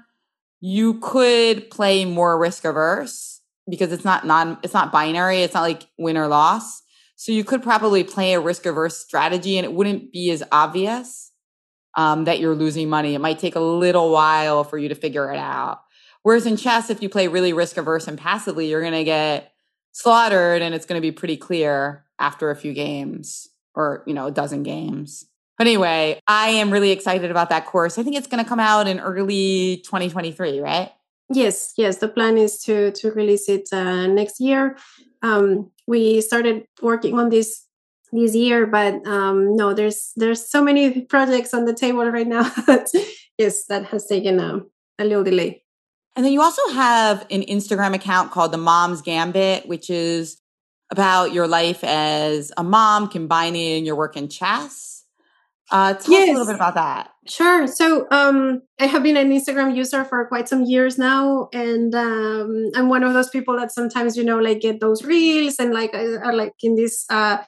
you 0.60 0.98
could 1.00 1.70
play 1.70 2.04
more 2.04 2.38
risk 2.38 2.64
averse 2.64 3.40
because 3.68 3.92
it's 3.92 4.04
not 4.04 4.26
non 4.26 4.58
it's 4.62 4.74
not 4.74 4.92
binary. 4.92 5.42
It's 5.42 5.54
not 5.54 5.62
like 5.62 5.86
win 5.98 6.16
or 6.16 6.26
loss. 6.26 6.82
So 7.16 7.32
you 7.32 7.44
could 7.44 7.62
probably 7.62 8.04
play 8.04 8.34
a 8.34 8.40
risk 8.40 8.66
averse 8.66 8.98
strategy 8.98 9.56
and 9.56 9.64
it 9.64 9.72
wouldn't 9.72 10.12
be 10.12 10.30
as 10.30 10.42
obvious 10.52 11.32
um, 11.96 12.24
that 12.24 12.40
you're 12.40 12.54
losing 12.54 12.88
money. 12.88 13.14
It 13.14 13.20
might 13.20 13.38
take 13.38 13.54
a 13.54 13.60
little 13.60 14.10
while 14.10 14.64
for 14.64 14.76
you 14.76 14.88
to 14.88 14.94
figure 14.94 15.32
it 15.32 15.38
out. 15.38 15.80
Whereas 16.22 16.44
in 16.44 16.56
chess, 16.56 16.90
if 16.90 17.02
you 17.02 17.08
play 17.08 17.28
really 17.28 17.52
risk 17.52 17.76
averse 17.76 18.08
and 18.08 18.18
passively, 18.18 18.68
you're 18.68 18.80
going 18.82 18.92
to 18.92 19.04
get 19.04 19.52
slaughtered 19.92 20.60
and 20.60 20.74
it's 20.74 20.84
going 20.84 21.00
to 21.00 21.02
be 21.02 21.12
pretty 21.12 21.36
clear 21.36 22.05
after 22.18 22.50
a 22.50 22.56
few 22.56 22.72
games 22.72 23.48
or, 23.74 24.02
you 24.06 24.14
know, 24.14 24.26
a 24.26 24.30
dozen 24.30 24.62
games. 24.62 25.24
But 25.58 25.66
anyway, 25.66 26.20
I 26.28 26.48
am 26.48 26.70
really 26.70 26.90
excited 26.90 27.30
about 27.30 27.48
that 27.50 27.66
course. 27.66 27.98
I 27.98 28.02
think 28.02 28.16
it's 28.16 28.26
going 28.26 28.42
to 28.42 28.48
come 28.48 28.60
out 28.60 28.86
in 28.86 29.00
early 29.00 29.82
2023, 29.84 30.60
right? 30.60 30.92
Yes, 31.30 31.72
yes. 31.76 31.98
The 31.98 32.08
plan 32.08 32.38
is 32.38 32.58
to 32.64 32.92
to 32.92 33.10
release 33.10 33.48
it 33.48 33.68
uh, 33.72 34.06
next 34.06 34.38
year. 34.38 34.76
Um, 35.22 35.72
we 35.86 36.20
started 36.20 36.66
working 36.80 37.18
on 37.18 37.30
this 37.30 37.64
this 38.12 38.34
year, 38.34 38.66
but 38.66 39.04
um, 39.06 39.56
no, 39.56 39.74
there's 39.74 40.12
there's 40.14 40.48
so 40.48 40.62
many 40.62 41.00
projects 41.02 41.52
on 41.52 41.64
the 41.64 41.74
table 41.74 42.08
right 42.10 42.28
now 42.28 42.42
that 42.66 42.90
yes, 43.38 43.64
that 43.66 43.86
has 43.86 44.06
taken 44.06 44.38
a, 44.38 44.60
a 44.98 45.04
little 45.04 45.24
delay. 45.24 45.64
And 46.14 46.24
then 46.24 46.32
you 46.32 46.40
also 46.40 46.62
have 46.72 47.26
an 47.30 47.42
Instagram 47.42 47.94
account 47.94 48.30
called 48.30 48.52
the 48.52 48.58
Mom's 48.58 49.02
Gambit, 49.02 49.68
which 49.68 49.90
is 49.90 50.40
about 50.90 51.32
your 51.32 51.48
life 51.48 51.82
as 51.82 52.52
a 52.56 52.62
mom 52.62 53.08
combining 53.08 53.84
your 53.84 53.96
work 53.96 54.16
in 54.16 54.28
chess. 54.28 55.04
Uh, 55.70 55.94
tell 55.94 56.12
yes. 56.12 56.22
us 56.22 56.28
a 56.28 56.32
little 56.32 56.46
bit 56.46 56.54
about 56.54 56.74
that. 56.74 57.10
Sure. 57.26 57.66
So 57.66 58.06
um, 58.12 58.62
I 58.78 58.86
have 58.86 59.02
been 59.02 59.16
an 59.16 59.30
Instagram 59.30 59.74
user 59.74 60.04
for 60.04 60.24
quite 60.26 60.48
some 60.48 60.62
years 60.62 60.96
now, 60.96 61.48
and 61.52 61.92
um, 61.92 62.70
I'm 62.76 62.88
one 62.88 63.02
of 63.02 63.14
those 63.14 63.30
people 63.30 63.56
that 63.56 63.72
sometimes 63.72 64.16
you 64.16 64.22
know 64.22 64.38
like 64.38 64.60
get 64.60 64.80
those 64.80 65.02
reels 65.02 65.56
and 65.58 65.74
like 65.74 65.92
are 65.92 66.32
like 66.32 66.52
in 66.62 66.76
this 66.76 67.04
uh, 67.10 67.38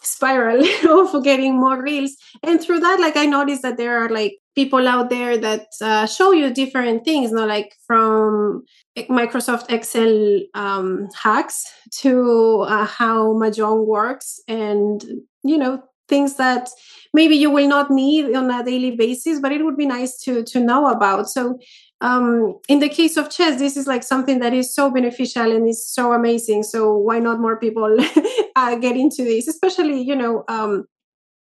spiral 0.00 0.64
of 0.88 1.22
getting 1.22 1.58
more 1.58 1.82
reels. 1.82 2.16
And 2.42 2.62
through 2.62 2.80
that, 2.80 2.98
like 2.98 3.16
I 3.16 3.26
noticed 3.26 3.60
that 3.60 3.76
there 3.76 4.02
are 4.02 4.08
like 4.08 4.38
people 4.56 4.88
out 4.88 5.10
there 5.10 5.36
that 5.36 5.66
uh, 5.82 6.06
show 6.06 6.32
you 6.32 6.52
different 6.52 7.04
things, 7.04 7.30
you 7.30 7.36
know, 7.36 7.46
like 7.46 7.74
from 7.86 8.64
Microsoft 8.96 9.70
Excel 9.70 10.40
um, 10.54 11.08
hacks 11.22 11.62
to 12.00 12.62
uh, 12.62 12.86
how 12.86 13.34
Mahjong 13.34 13.86
works 13.86 14.40
and, 14.48 15.04
you 15.44 15.58
know, 15.58 15.82
things 16.08 16.36
that 16.36 16.70
maybe 17.12 17.36
you 17.36 17.50
will 17.50 17.68
not 17.68 17.90
need 17.90 18.34
on 18.34 18.50
a 18.50 18.64
daily 18.64 18.92
basis, 18.92 19.40
but 19.40 19.52
it 19.52 19.62
would 19.62 19.76
be 19.76 19.86
nice 19.86 20.18
to, 20.22 20.42
to 20.44 20.58
know 20.58 20.86
about. 20.86 21.28
So 21.28 21.58
um, 22.00 22.58
in 22.68 22.78
the 22.78 22.88
case 22.88 23.18
of 23.18 23.30
chess, 23.30 23.58
this 23.58 23.76
is 23.76 23.86
like 23.86 24.02
something 24.02 24.38
that 24.38 24.54
is 24.54 24.74
so 24.74 24.90
beneficial 24.90 25.52
and 25.52 25.68
is 25.68 25.86
so 25.86 26.12
amazing. 26.12 26.62
So 26.62 26.96
why 26.96 27.18
not 27.18 27.40
more 27.40 27.58
people 27.58 27.94
uh, 28.56 28.76
get 28.76 28.96
into 28.96 29.24
this, 29.24 29.48
especially, 29.48 30.00
you 30.00 30.16
know, 30.16 30.44
um, 30.48 30.86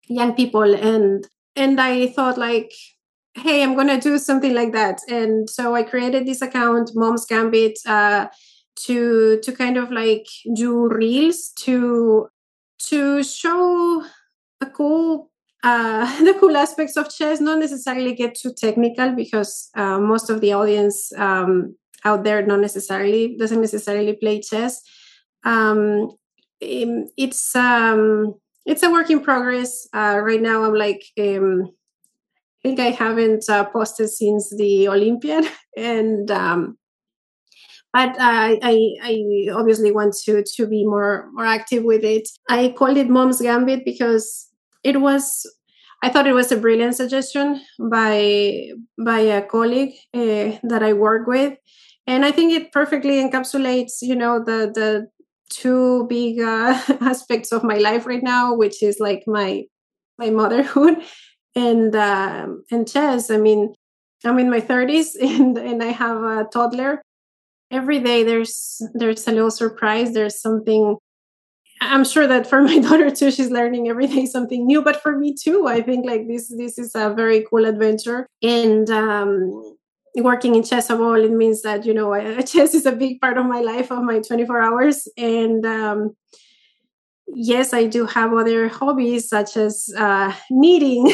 young 0.08 0.34
people 0.34 0.74
and 0.74 1.28
and 1.58 1.82
I 1.82 2.08
thought 2.08 2.38
like, 2.38 2.72
hey, 3.34 3.64
I'm 3.64 3.76
gonna 3.76 4.00
do 4.00 4.18
something 4.18 4.54
like 4.54 4.72
that. 4.74 5.02
And 5.10 5.50
so 5.50 5.76
I 5.76 5.84
created 5.84 6.26
this 6.26 6.42
account, 6.42 6.92
Mom's 6.96 7.26
Gambit, 7.26 7.80
uh, 7.86 8.28
to 8.86 9.40
to 9.42 9.52
kind 9.52 9.78
of 9.78 9.92
like 9.92 10.28
do 10.56 10.88
reels 10.88 11.52
to 11.60 12.30
to 12.90 13.24
show 13.24 14.06
a 14.62 14.66
cool 14.68 15.32
uh, 15.64 16.24
the 16.24 16.36
cool 16.40 16.56
aspects 16.56 16.96
of 16.96 17.10
chess. 17.10 17.42
Not 17.42 17.60
necessarily 17.60 18.14
get 18.14 18.36
too 18.36 18.54
technical 18.54 19.14
because 19.16 19.70
uh, 19.76 20.00
most 20.00 20.30
of 20.30 20.42
the 20.42 20.54
audience 20.54 21.12
um, 21.18 21.76
out 22.06 22.24
there 22.24 22.46
not 22.46 22.60
necessarily 22.60 23.36
doesn't 23.38 23.62
necessarily 23.62 24.14
play 24.14 24.42
chess. 24.42 24.82
Um, 25.44 26.12
it's 26.60 27.56
um, 27.56 28.36
it's 28.68 28.84
a 28.84 28.92
work 28.92 29.10
in 29.10 29.22
progress. 29.22 29.88
Uh, 29.94 30.20
right 30.22 30.42
now, 30.42 30.66
I'm 30.66 30.76
like, 30.76 31.04
um, 31.18 31.72
I 32.64 32.68
think 32.68 32.80
I 32.80 32.90
haven't 32.90 33.46
uh, 33.50 33.64
posted 33.64 34.10
since 34.10 34.54
the 34.56 34.90
Olympiad, 34.90 35.46
and 35.78 36.30
um, 36.30 36.78
but 37.94 38.10
uh, 38.20 38.58
I, 38.62 38.96
I 39.02 39.48
obviously 39.54 39.92
want 39.92 40.16
to 40.26 40.44
to 40.44 40.68
be 40.68 40.86
more 40.86 41.30
more 41.34 41.46
active 41.46 41.84
with 41.84 42.04
it. 42.04 42.28
I 42.50 42.76
called 42.78 42.98
it 42.98 43.10
Mom's 43.10 43.42
Gambit 43.42 43.86
because 43.86 44.50
it 44.84 45.00
was 45.02 45.50
I 46.04 46.10
thought 46.10 46.28
it 46.28 46.34
was 46.34 46.52
a 46.52 46.58
brilliant 46.58 46.96
suggestion 46.96 47.62
by 47.80 48.72
by 49.04 49.20
a 49.20 49.42
colleague 49.42 49.96
uh, 50.14 50.60
that 50.64 50.84
I 50.84 50.92
work 50.92 51.26
with, 51.26 51.58
and 52.06 52.26
I 52.26 52.32
think 52.32 52.52
it 52.52 52.74
perfectly 52.74 53.24
encapsulates 53.24 54.02
you 54.02 54.16
know 54.16 54.44
the 54.44 54.72
the 54.76 55.08
two 55.50 56.06
big 56.08 56.40
uh, 56.40 56.80
aspects 57.02 57.52
of 57.52 57.64
my 57.64 57.78
life 57.78 58.06
right 58.06 58.24
now, 58.24 58.54
which 58.54 58.84
is 58.84 59.00
like 59.00 59.24
my 59.28 59.64
my 60.18 60.30
motherhood 60.30 60.98
and 61.56 61.96
um, 61.96 62.64
and 62.72 62.88
chess. 62.88 63.30
I 63.30 63.38
mean, 63.38 63.74
I'm 64.26 64.40
in 64.40 64.50
my 64.50 64.62
30s 64.62 65.16
and 65.22 65.58
and 65.58 65.84
I 65.84 65.88
have 65.88 66.22
a 66.22 66.48
toddler. 66.52 67.02
Every 67.70 68.00
day 68.00 68.24
there's 68.24 68.82
there's 68.94 69.28
a 69.28 69.32
little 69.32 69.52
surprise. 69.52 70.14
There's 70.14 70.40
something. 70.40 70.98
I'm 71.80 72.06
sure 72.06 72.26
that 72.26 72.48
for 72.48 72.62
my 72.62 72.80
daughter 72.80 73.12
too, 73.12 73.30
she's 73.30 73.52
learning 73.52 73.88
every 73.88 74.08
day 74.08 74.26
something 74.26 74.66
new. 74.66 74.82
But 74.82 75.02
for 75.02 75.18
me 75.18 75.36
too, 75.36 75.68
I 75.68 75.82
think 75.82 76.06
like 76.06 76.28
this 76.28 76.48
this 76.58 76.80
is 76.80 76.96
a 76.96 77.14
very 77.14 77.46
cool 77.50 77.66
adventure. 77.66 78.26
And 78.42 78.90
um, 78.90 79.77
working 80.16 80.56
in 80.56 80.64
Chessable, 80.64 81.24
it 81.24 81.32
means 81.32 81.62
that 81.62 81.86
you 81.86 81.94
know 81.94 82.14
chess 82.42 82.74
is 82.74 82.86
a 82.86 82.92
big 82.92 83.22
part 83.22 83.38
of 83.38 83.46
my 83.46 83.62
life 83.62 83.92
of 83.92 84.04
my 84.04 84.20
24 84.20 84.62
hours 84.62 85.08
and. 85.18 85.66
Um, 85.66 86.16
yes, 87.28 87.74
I 87.74 87.88
do 87.88 88.06
have 88.06 88.34
other 88.34 88.68
hobbies 88.68 89.30
such 89.30 89.58
as 89.58 89.90
uh, 89.98 90.34
knitting, 90.50 91.14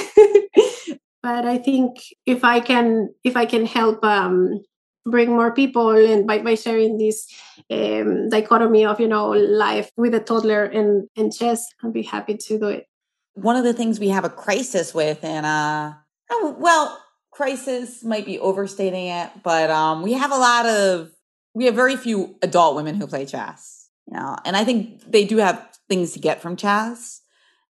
but 1.24 1.46
I 1.46 1.58
think 1.58 1.98
if 2.26 2.44
I 2.44 2.60
can 2.60 3.10
if 3.24 3.36
I 3.36 3.46
can 3.46 3.66
help 3.66 4.04
um, 4.04 4.62
bring 5.06 5.30
more 5.30 5.54
people 5.54 5.90
and 5.92 6.26
by, 6.26 6.40
by 6.40 6.56
sharing 6.56 6.98
this 6.98 7.28
um, 7.70 8.30
dichotomy 8.30 8.86
of 8.86 9.00
you 9.00 9.08
know 9.08 9.30
life 9.30 9.92
with 9.98 10.14
a 10.14 10.20
toddler 10.20 10.64
and 10.64 11.08
and 11.18 11.34
chess, 11.34 11.68
I'll 11.84 11.92
be 11.92 12.04
happy 12.04 12.38
to 12.38 12.60
do 12.60 12.68
it. 12.68 12.88
One 13.34 13.56
of 13.56 13.64
the 13.64 13.74
things 13.74 14.00
we 14.00 14.10
have 14.10 14.26
a 14.26 14.30
crisis 14.30 14.94
with, 14.94 15.24
and 15.24 15.46
uh, 15.46 15.94
oh, 16.30 16.56
well, 16.60 17.03
crisis 17.34 18.04
might 18.04 18.26
be 18.26 18.40
overstating 18.40 19.08
it, 19.08 19.30
but 19.44 19.70
um, 19.70 20.02
we 20.02 20.14
have 20.14 20.32
a 20.32 20.38
lot 20.38 20.66
of 20.66 21.12
we 21.56 21.66
have 21.66 21.76
very 21.76 21.96
few 21.96 22.36
adult 22.42 22.76
women 22.76 22.96
who 22.96 23.08
play 23.08 23.26
chess. 23.26 23.90
You 24.08 24.18
know, 24.18 24.36
and 24.46 24.56
I 24.56 24.64
think 24.64 25.10
they 25.10 25.26
do 25.26 25.38
have 25.38 25.70
things 25.88 26.12
to 26.14 26.20
get 26.20 26.42
from 26.42 26.56
chess. 26.56 27.22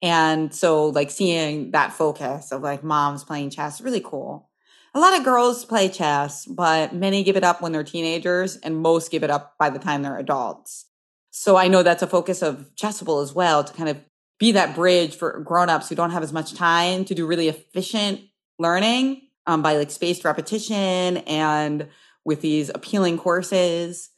And 0.01 0.53
so 0.53 0.87
like 0.87 1.09
seeing 1.09 1.71
that 1.71 1.93
focus 1.93 2.51
of 2.51 2.61
like 2.61 2.83
moms 2.83 3.23
playing 3.23 3.49
chess, 3.49 3.81
really 3.81 4.01
cool. 4.01 4.49
A 4.93 4.99
lot 4.99 5.17
of 5.17 5.23
girls 5.23 5.65
play 5.65 5.89
chess, 5.89 6.45
but 6.45 6.93
many 6.93 7.23
give 7.23 7.35
it 7.35 7.43
up 7.43 7.61
when 7.61 7.71
they're 7.71 7.83
teenagers 7.83 8.57
and 8.57 8.77
most 8.77 9.11
give 9.11 9.23
it 9.23 9.29
up 9.29 9.55
by 9.57 9.69
the 9.69 9.79
time 9.79 10.01
they're 10.01 10.17
adults. 10.17 10.85
So 11.31 11.55
I 11.55 11.67
know 11.67 11.83
that's 11.83 12.03
a 12.03 12.07
focus 12.07 12.41
of 12.41 12.69
Chessable 12.75 13.21
as 13.21 13.33
well 13.33 13.63
to 13.63 13.73
kind 13.73 13.89
of 13.89 13.97
be 14.39 14.51
that 14.53 14.75
bridge 14.75 15.15
for 15.15 15.39
grown-ups 15.39 15.89
who 15.89 15.95
don't 15.95 16.11
have 16.11 16.23
as 16.23 16.33
much 16.33 16.53
time 16.53 17.05
to 17.05 17.15
do 17.15 17.25
really 17.25 17.47
efficient 17.47 18.21
learning 18.59 19.26
um, 19.47 19.61
by 19.61 19.77
like 19.77 19.89
spaced 19.89 20.23
repetition 20.23 21.17
and 21.17 21.87
with 22.25 22.41
these 22.41 22.69
appealing 22.69 23.17
courses 23.17 24.09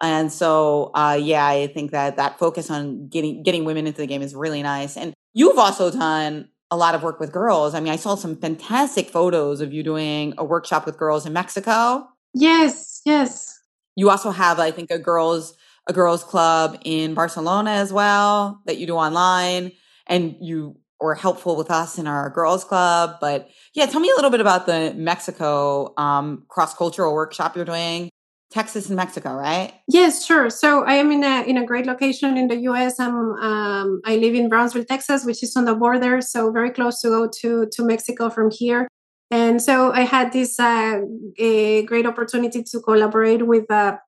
and 0.00 0.32
so, 0.32 0.90
uh, 0.94 1.18
yeah, 1.20 1.46
I 1.46 1.66
think 1.66 1.90
that 1.90 2.16
that 2.16 2.38
focus 2.38 2.70
on 2.70 3.08
getting 3.08 3.42
getting 3.42 3.64
women 3.64 3.86
into 3.86 3.98
the 3.98 4.06
game 4.06 4.22
is 4.22 4.34
really 4.34 4.62
nice. 4.62 4.96
And 4.96 5.12
you've 5.34 5.58
also 5.58 5.90
done 5.90 6.48
a 6.70 6.76
lot 6.76 6.94
of 6.94 7.02
work 7.02 7.18
with 7.18 7.32
girls. 7.32 7.74
I 7.74 7.80
mean, 7.80 7.92
I 7.92 7.96
saw 7.96 8.14
some 8.14 8.36
fantastic 8.36 9.08
photos 9.08 9.60
of 9.60 9.72
you 9.72 9.82
doing 9.82 10.34
a 10.38 10.44
workshop 10.44 10.86
with 10.86 10.98
girls 10.98 11.26
in 11.26 11.32
Mexico. 11.32 12.06
Yes, 12.34 13.00
yes. 13.04 13.60
You 13.96 14.10
also 14.10 14.30
have, 14.30 14.60
I 14.60 14.70
think, 14.70 14.90
a 14.90 14.98
girls 14.98 15.54
a 15.88 15.92
girls 15.92 16.22
club 16.22 16.78
in 16.84 17.14
Barcelona 17.14 17.70
as 17.70 17.92
well 17.92 18.60
that 18.66 18.76
you 18.76 18.86
do 18.86 18.94
online, 18.94 19.72
and 20.06 20.36
you 20.40 20.76
were 21.00 21.14
helpful 21.14 21.56
with 21.56 21.70
us 21.70 21.98
in 21.98 22.06
our 22.06 22.30
girls 22.30 22.64
club. 22.64 23.16
But 23.20 23.48
yeah, 23.74 23.86
tell 23.86 24.00
me 24.00 24.10
a 24.10 24.14
little 24.16 24.30
bit 24.30 24.40
about 24.40 24.66
the 24.66 24.94
Mexico 24.96 25.94
um, 25.96 26.44
cross 26.48 26.74
cultural 26.74 27.14
workshop 27.14 27.56
you're 27.56 27.64
doing 27.64 28.10
Texas 28.50 28.88
and 28.88 28.96
Mexico, 28.96 29.34
right? 29.34 29.74
Yes, 29.86 30.24
sure. 30.24 30.48
So 30.48 30.84
I 30.84 30.94
am 30.94 31.12
in 31.12 31.22
a 31.22 31.42
in 31.42 31.58
a 31.58 31.66
great 31.66 31.86
location 31.86 32.38
in 32.38 32.48
the 32.48 32.56
U.S. 32.70 32.98
I'm 32.98 33.14
um, 33.14 34.00
I 34.04 34.16
live 34.16 34.34
in 34.34 34.48
Brownsville, 34.48 34.84
Texas, 34.84 35.24
which 35.24 35.42
is 35.42 35.54
on 35.56 35.66
the 35.66 35.74
border, 35.74 36.20
so 36.20 36.50
very 36.50 36.70
close 36.70 37.00
to 37.02 37.08
go 37.08 37.28
to 37.40 37.66
to 37.70 37.84
Mexico 37.84 38.30
from 38.30 38.50
here. 38.50 38.88
And 39.30 39.60
so 39.60 39.92
I 39.92 40.02
had 40.02 40.32
this 40.32 40.58
uh, 40.58 41.00
a 41.38 41.82
great 41.84 42.06
opportunity 42.06 42.62
to 42.62 42.80
collaborate 42.80 43.46
with 43.46 43.70
uh, 43.70 43.98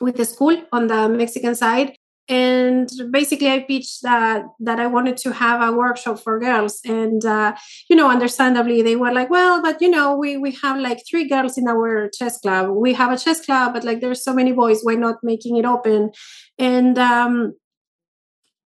with 0.00 0.16
the 0.16 0.26
school 0.26 0.62
on 0.72 0.88
the 0.88 1.08
Mexican 1.08 1.54
side 1.54 1.96
and 2.28 2.88
basically 3.10 3.50
i 3.50 3.58
pitched 3.60 4.02
that 4.02 4.44
that 4.60 4.78
i 4.78 4.86
wanted 4.86 5.16
to 5.16 5.32
have 5.32 5.60
a 5.60 5.76
workshop 5.76 6.20
for 6.20 6.38
girls. 6.38 6.80
And 6.84 7.24
uh, 7.24 7.54
you 7.90 7.96
know 7.96 8.08
understandably 8.10 8.82
they 8.82 8.96
were 8.96 9.12
like 9.12 9.30
well 9.30 9.60
but 9.60 9.80
you 9.82 9.90
know 9.90 10.16
we 10.16 10.36
we 10.36 10.52
have 10.62 10.78
like 10.78 11.02
three 11.08 11.28
girls 11.28 11.58
in 11.58 11.68
our 11.68 12.08
chess 12.16 12.38
club. 12.38 12.70
We 12.70 12.94
have 12.94 13.12
a 13.12 13.18
chess 13.18 13.44
club 13.44 13.74
but 13.74 13.84
like 13.84 14.00
there's 14.00 14.22
so 14.22 14.32
many 14.32 14.52
boys 14.52 14.82
why 14.82 14.94
not 14.94 15.16
making 15.22 15.56
it 15.56 15.64
open? 15.64 16.12
And 16.58 16.98
um 16.98 17.54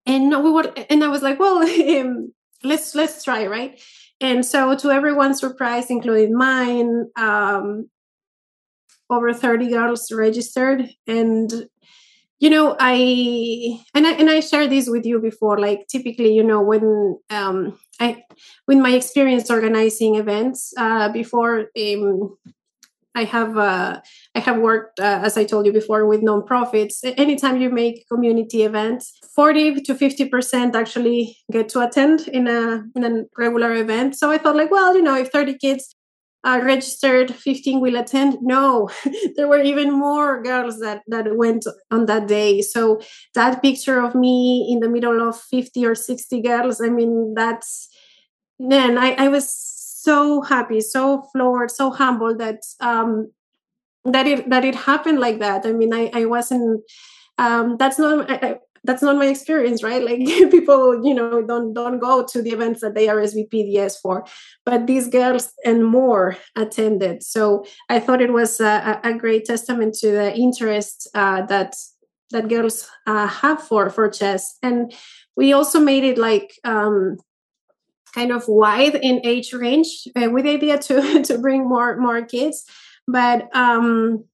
and 0.04 0.30
we 0.44 0.50
were 0.50 0.72
and 0.90 1.02
i 1.02 1.08
was 1.08 1.22
like 1.22 1.40
well 1.40 1.58
um, 2.00 2.32
let's 2.62 2.94
let's 2.94 3.24
try 3.24 3.46
right? 3.46 3.80
And 4.20 4.46
so 4.46 4.76
to 4.76 4.90
everyone's 4.90 5.40
surprise 5.40 5.90
including 5.90 6.36
mine 6.36 7.06
um 7.16 7.88
over 9.10 9.32
30 9.32 9.68
girls 9.68 10.10
registered. 10.12 10.90
And 11.06 11.68
you 12.38 12.50
know 12.50 12.76
i 12.78 13.78
and 13.94 14.06
i 14.06 14.12
and 14.12 14.30
i 14.30 14.40
shared 14.40 14.70
this 14.70 14.88
with 14.88 15.06
you 15.06 15.20
before 15.20 15.58
like 15.58 15.86
typically 15.88 16.34
you 16.34 16.42
know 16.42 16.60
when 16.60 17.18
um 17.30 17.78
i 18.00 18.22
with 18.68 18.78
my 18.78 18.90
experience 18.90 19.50
organizing 19.50 20.16
events 20.16 20.72
uh 20.76 21.08
before 21.10 21.66
um 21.78 22.36
I 23.16 23.24
have 23.24 23.56
uh, 23.56 24.00
I 24.34 24.40
have 24.40 24.58
worked 24.58 25.00
uh, 25.00 25.20
as 25.24 25.38
I 25.38 25.44
told 25.44 25.64
you 25.64 25.72
before 25.72 26.04
with 26.06 26.20
nonprofits. 26.20 26.96
Anytime 27.16 27.62
you 27.62 27.70
make 27.70 28.06
community 28.12 28.62
events, 28.62 29.18
forty 29.34 29.80
to 29.80 29.94
fifty 29.94 30.28
percent 30.28 30.76
actually 30.76 31.38
get 31.50 31.70
to 31.70 31.80
attend 31.80 32.28
in 32.28 32.46
a 32.46 32.84
in 32.94 33.04
a 33.04 33.24
regular 33.38 33.72
event. 33.74 34.16
So 34.18 34.30
I 34.30 34.36
thought 34.36 34.54
like, 34.54 34.70
well, 34.70 34.94
you 34.94 35.02
know, 35.02 35.16
if 35.16 35.30
thirty 35.30 35.56
kids 35.56 35.95
uh, 36.46 36.60
registered 36.62 37.34
15 37.34 37.80
will 37.80 37.96
attend? 37.96 38.38
No 38.40 38.88
there 39.36 39.48
were 39.48 39.60
even 39.60 39.92
more 39.92 40.42
girls 40.42 40.78
that 40.80 41.02
that 41.08 41.36
went 41.36 41.66
on 41.90 42.06
that 42.06 42.28
day. 42.28 42.62
So 42.62 43.00
that 43.34 43.62
picture 43.62 44.00
of 44.00 44.14
me 44.14 44.68
in 44.70 44.80
the 44.80 44.88
middle 44.88 45.26
of 45.28 45.40
50 45.40 45.84
or 45.84 45.94
60 45.94 46.42
girls 46.42 46.80
i 46.80 46.88
mean 46.88 47.34
that's 47.34 47.88
man 48.58 48.98
i, 48.98 49.12
I 49.24 49.28
was 49.28 49.46
so 49.52 50.42
happy 50.42 50.80
so 50.80 51.24
floored 51.32 51.70
so 51.70 51.90
humbled 51.90 52.38
that 52.38 52.60
um 52.80 53.32
that 54.04 54.26
it 54.26 54.48
that 54.50 54.64
it 54.64 54.74
happened 54.74 55.18
like 55.18 55.40
that. 55.40 55.66
I 55.66 55.72
mean 55.72 55.92
i 55.92 56.10
i 56.14 56.24
wasn't 56.26 56.82
um 57.38 57.76
that's 57.78 57.98
not 57.98 58.30
that's 58.86 59.02
not 59.02 59.16
my 59.16 59.26
experience 59.26 59.82
right? 59.82 60.02
Like 60.02 60.18
people 60.50 61.04
you 61.04 61.14
know 61.14 61.42
don't 61.42 61.74
don't 61.74 61.98
go 61.98 62.24
to 62.24 62.42
the 62.42 62.50
events 62.50 62.80
that 62.80 62.94
they 62.94 63.08
are 63.08 63.16
rsvp 63.16 64.00
for 64.00 64.24
but 64.64 64.86
these 64.86 65.08
girls 65.08 65.52
and 65.64 65.84
more 65.84 66.36
attended. 66.54 67.22
So 67.22 67.64
i 67.88 67.98
thought 68.00 68.22
it 68.22 68.32
was 68.32 68.60
a, 68.60 69.00
a 69.02 69.14
great 69.14 69.44
testament 69.44 69.94
to 70.00 70.10
the 70.10 70.34
interest 70.34 71.08
uh, 71.14 71.44
that 71.46 71.74
that 72.30 72.48
girls 72.48 72.88
uh, 73.06 73.26
have 73.26 73.62
for 73.62 73.90
for 73.90 74.08
chess. 74.08 74.56
And 74.62 74.92
we 75.36 75.52
also 75.52 75.80
made 75.80 76.04
it 76.04 76.18
like 76.18 76.54
um, 76.64 77.18
kind 78.14 78.32
of 78.32 78.48
wide 78.48 78.94
in 78.96 79.20
age 79.24 79.52
range 79.52 80.08
uh, 80.16 80.30
with 80.30 80.44
the 80.44 80.50
idea 80.50 80.78
to 80.78 81.22
to 81.28 81.38
bring 81.38 81.68
more 81.68 81.96
more 81.96 82.24
kids. 82.24 82.64
But 83.06 83.54
um 83.54 84.24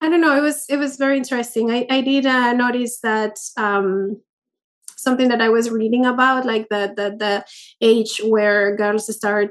I 0.00 0.08
don't 0.08 0.20
know. 0.20 0.36
It 0.36 0.42
was 0.42 0.64
it 0.68 0.76
was 0.76 0.96
very 0.96 1.16
interesting. 1.16 1.70
I 1.70 1.86
I 1.90 2.00
did 2.00 2.26
uh, 2.26 2.52
notice 2.52 3.00
that 3.00 3.36
um, 3.56 4.20
something 4.96 5.28
that 5.28 5.42
I 5.42 5.48
was 5.48 5.70
reading 5.70 6.06
about, 6.06 6.46
like 6.46 6.68
the 6.68 6.92
the 6.94 7.16
the 7.18 7.44
age 7.80 8.20
where 8.24 8.76
girls 8.76 9.12
start 9.14 9.50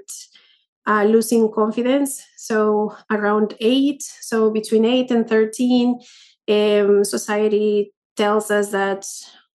uh, 0.88 1.04
losing 1.04 1.52
confidence. 1.52 2.24
So 2.38 2.96
around 3.12 3.56
eight, 3.60 4.04
so 4.04 4.50
between 4.52 4.86
eight 4.86 5.12
and 5.12 5.28
thirteen, 5.28 6.00
um, 6.48 7.04
society 7.04 7.94
tells 8.16 8.52
us 8.52 8.72
that 8.72 9.06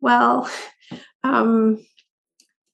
well. 0.02 0.50
Um, 1.22 1.86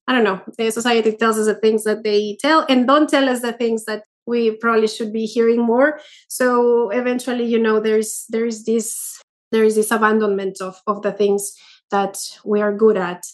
I 0.07 0.13
don't 0.13 0.23
know. 0.23 0.39
The 0.57 0.69
society 0.69 1.11
tells 1.13 1.39
us 1.39 1.47
the 1.47 1.55
things 1.55 1.83
that 1.83 2.03
they 2.03 2.37
tell 2.39 2.63
and 2.69 2.85
don't 2.85 3.09
tell 3.09 3.27
us 3.27 3.41
the 3.41 3.53
things 3.53 3.85
that 3.85 4.03
we 4.25 4.51
probably 4.51 4.87
should 4.87 5.13
be 5.13 5.25
hearing 5.25 5.61
more. 5.61 5.99
So 6.27 6.89
eventually 6.89 7.45
you 7.45 7.59
know 7.59 7.79
there's 7.79 8.25
there's 8.29 8.63
this 8.63 9.21
there 9.51 9.63
is 9.63 9.75
this 9.75 9.91
abandonment 9.91 10.61
of 10.61 10.81
of 10.87 11.01
the 11.01 11.11
things 11.11 11.53
that 11.91 12.17
we 12.43 12.61
are 12.61 12.75
good 12.75 12.97
at. 12.97 13.25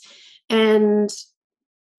And 0.49 1.09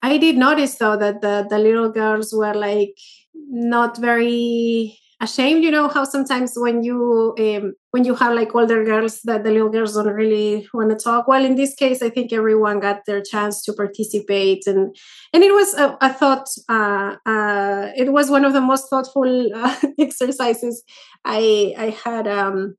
i 0.05 0.19
did 0.19 0.37
notice 0.37 0.75
though 0.77 0.97
that 0.97 1.21
the 1.21 1.47
the 1.49 1.59
little 1.59 1.89
girls 1.89 2.33
were 2.33 2.55
like 2.55 2.99
not 3.35 3.97
very 3.99 4.99
ashamed 5.23 5.63
you 5.63 5.71
know 5.71 5.89
how 5.89 6.03
sometimes 6.03 6.55
when 6.57 6.83
you 6.83 7.35
um, 7.39 7.75
when 7.93 8.05
you 8.05 8.15
have 8.15 8.35
like 8.35 8.55
older 8.55 8.85
girls 8.85 9.21
that 9.23 9.45
the 9.45 9.51
little 9.53 9.69
girls 9.69 9.95
don't 9.95 10.09
really 10.09 10.69
want 10.75 10.91
to 10.91 10.97
talk 10.97 11.29
well 11.29 11.45
in 11.45 11.55
this 11.55 11.75
case 11.77 12.03
i 12.03 12.11
think 12.11 12.33
everyone 12.33 12.81
got 12.81 13.07
their 13.07 13.23
chance 13.23 13.63
to 13.63 13.73
participate 13.73 14.67
and 14.67 14.95
and 15.33 15.45
it 15.45 15.55
was 15.55 15.75
a, 15.75 15.97
a 16.01 16.13
thought 16.13 16.49
uh, 16.69 17.15
uh, 17.25 17.93
it 17.97 18.13
was 18.13 18.31
one 18.31 18.45
of 18.45 18.53
the 18.53 18.61
most 18.61 18.91
thoughtful 18.91 19.51
uh, 19.55 19.77
exercises 19.99 20.83
i 21.25 21.73
i 21.79 21.91
had 22.05 22.27
um 22.27 22.75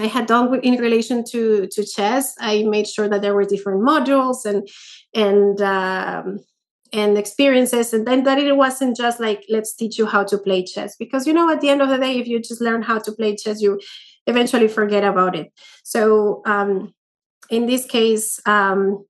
I 0.00 0.06
had 0.06 0.26
done 0.26 0.58
in 0.60 0.80
relation 0.80 1.22
to 1.32 1.66
to 1.70 1.84
chess. 1.84 2.34
I 2.40 2.62
made 2.62 2.88
sure 2.88 3.08
that 3.08 3.20
there 3.20 3.34
were 3.34 3.44
different 3.44 3.82
modules 3.82 4.46
and 4.46 4.66
and 5.14 5.60
um, 5.60 6.38
and 6.92 7.16
experiences 7.16 7.94
and 7.94 8.06
then 8.06 8.24
that 8.24 8.38
it 8.38 8.56
wasn't 8.56 8.96
just 8.96 9.18
like 9.18 9.44
let's 9.48 9.74
teach 9.74 9.98
you 9.98 10.06
how 10.06 10.22
to 10.24 10.38
play 10.38 10.64
chess. 10.64 10.96
Because 10.96 11.26
you 11.26 11.32
know 11.32 11.50
at 11.50 11.60
the 11.60 11.70
end 11.70 11.82
of 11.82 11.88
the 11.88 11.98
day 11.98 12.18
if 12.18 12.26
you 12.26 12.38
just 12.40 12.60
learn 12.60 12.82
how 12.82 12.98
to 12.98 13.12
play 13.12 13.36
chess 13.36 13.62
you 13.62 13.80
eventually 14.26 14.68
forget 14.68 15.04
about 15.04 15.34
it. 15.34 15.52
So 15.84 16.42
um, 16.46 16.94
in 17.50 17.66
this 17.66 17.86
case 17.86 18.40
um, 18.46 19.04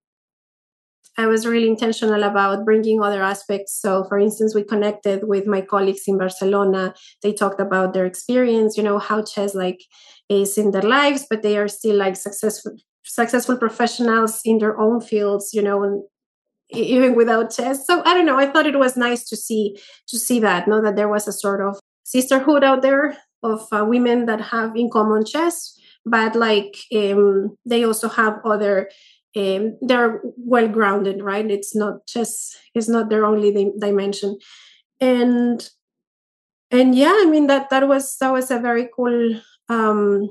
i 1.19 1.27
was 1.27 1.47
really 1.47 1.69
intentional 1.69 2.23
about 2.23 2.65
bringing 2.65 3.03
other 3.03 3.23
aspects. 3.23 3.79
So 3.81 4.05
for 4.05 4.19
instance 4.19 4.55
we 4.55 4.63
connected 4.63 5.27
with 5.27 5.47
my 5.47 5.61
colleagues 5.61 6.05
in 6.07 6.19
barcelona. 6.19 6.95
They 7.23 7.33
talked 7.33 7.61
about 7.61 7.95
their 7.95 8.07
experience 8.07 8.77
you 8.77 8.83
know 8.83 8.99
how 8.99 9.23
chess 9.23 9.55
like 9.55 9.81
is 10.29 10.57
in 10.57 10.71
their 10.71 10.83
lives 10.83 11.27
but 11.29 11.43
they 11.43 11.59
are 11.59 11.69
still 11.69 11.97
like 11.97 12.17
successful 12.17 12.77
successful 13.05 13.57
professionals 13.57 14.41
in 14.45 14.59
their 14.59 14.79
own 14.79 15.01
fields 15.01 15.51
you 15.53 15.61
know 15.61 16.07
even 16.71 17.15
without 17.15 17.51
chess. 17.51 17.87
So 17.87 18.03
I 18.05 18.15
don't 18.15 18.27
know. 18.27 18.39
I 18.39 18.47
thought 18.47 18.67
it 18.67 18.79
was 18.79 18.97
nice 18.97 19.25
to 19.29 19.37
see 19.37 19.77
to 20.09 20.19
see 20.19 20.41
that, 20.41 20.69
know 20.69 20.81
that 20.83 20.97
there 20.97 21.09
was 21.09 21.29
a 21.29 21.33
sort 21.33 21.61
of 21.61 21.79
sisterhood 22.05 22.65
out 22.65 22.83
there 22.83 23.17
of 23.43 23.67
uh, 23.73 23.85
women 23.85 24.27
that 24.27 24.41
have 24.41 24.77
in 24.77 24.91
common 24.91 25.25
chess, 25.25 25.79
but 26.05 26.35
like 26.35 26.77
um, 26.95 27.57
they 27.67 27.85
also 27.85 28.09
have 28.09 28.39
other. 28.45 28.91
Um, 29.35 29.79
they're 29.81 30.21
well 30.37 30.69
grounded, 30.69 31.23
right? 31.23 31.51
It's 31.51 31.75
not 31.75 32.07
just 32.07 32.55
it's 32.75 32.89
not 32.89 33.09
their 33.09 33.25
only 33.25 33.73
dimension, 33.81 34.39
and 35.01 35.67
and 36.71 36.95
yeah, 36.95 37.15
I 37.17 37.27
mean 37.27 37.47
that 37.47 37.71
that 37.71 37.89
was 37.89 38.17
that 38.19 38.31
was 38.31 38.51
a 38.51 38.59
very 38.59 38.91
cool 38.95 39.41
um, 39.71 40.29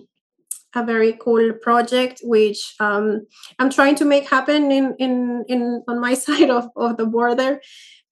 a 0.75 0.85
very 0.85 1.13
cool 1.13 1.53
project 1.61 2.21
which 2.23 2.75
um, 2.79 3.25
i'm 3.59 3.69
trying 3.69 3.95
to 3.95 4.05
make 4.05 4.29
happen 4.29 4.71
in 4.71 4.95
in 4.99 5.43
in 5.47 5.83
on 5.87 5.99
my 5.99 6.13
side 6.25 6.49
of, 6.49 6.69
of 6.75 6.97
the 6.97 7.05
border. 7.05 7.61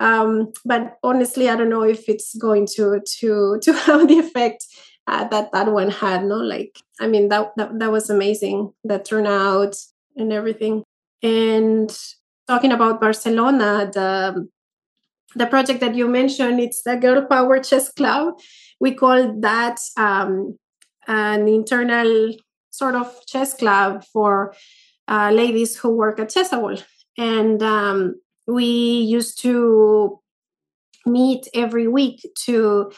Um, 0.02 0.54
but 0.64 0.98
honestly 1.04 1.50
i 1.50 1.56
don't 1.56 1.70
know 1.70 1.84
if 1.84 2.08
it's 2.08 2.36
going 2.36 2.68
to 2.76 3.02
to 3.20 3.60
to 3.64 3.74
have 3.74 4.08
the 4.08 4.20
effect 4.20 4.66
uh, 5.08 5.28
that 5.28 5.52
that 5.52 5.72
one 5.72 5.90
had 5.90 6.24
no? 6.24 6.38
Like 6.38 6.80
i 7.00 7.08
mean 7.08 7.30
that, 7.30 7.52
that 7.58 7.80
that 7.80 7.92
was 7.92 8.10
amazing 8.10 8.74
the 8.84 9.00
turnout 9.00 9.76
and 10.16 10.32
everything. 10.34 10.84
And 11.22 11.92
talking 12.48 12.72
about 12.72 13.02
barcelona 13.02 13.92
the 13.94 14.48
the 15.36 15.46
project 15.46 15.80
that 15.82 15.96
you 15.96 16.08
mentioned 16.08 16.60
it's 16.60 16.82
the 16.84 16.96
girl 16.96 17.26
power 17.26 17.60
chess 17.60 17.92
club. 17.92 18.40
We 18.80 18.94
call 18.94 19.40
that 19.42 19.80
um, 19.98 20.58
an 21.08 21.48
internal 21.48 22.34
sort 22.80 22.96
of 22.96 23.08
chess 23.28 23.54
club 23.54 24.04
for 24.14 24.54
uh, 25.08 25.32
ladies 25.32 25.78
who 25.78 25.90
work 25.90 26.20
at 26.20 26.30
Chessable. 26.30 26.82
And 27.18 27.62
um, 27.62 28.16
we 28.48 28.66
used 29.18 29.42
to 29.42 30.20
meet 31.06 31.48
every 31.54 31.88
week 31.88 32.20
to 32.46 32.92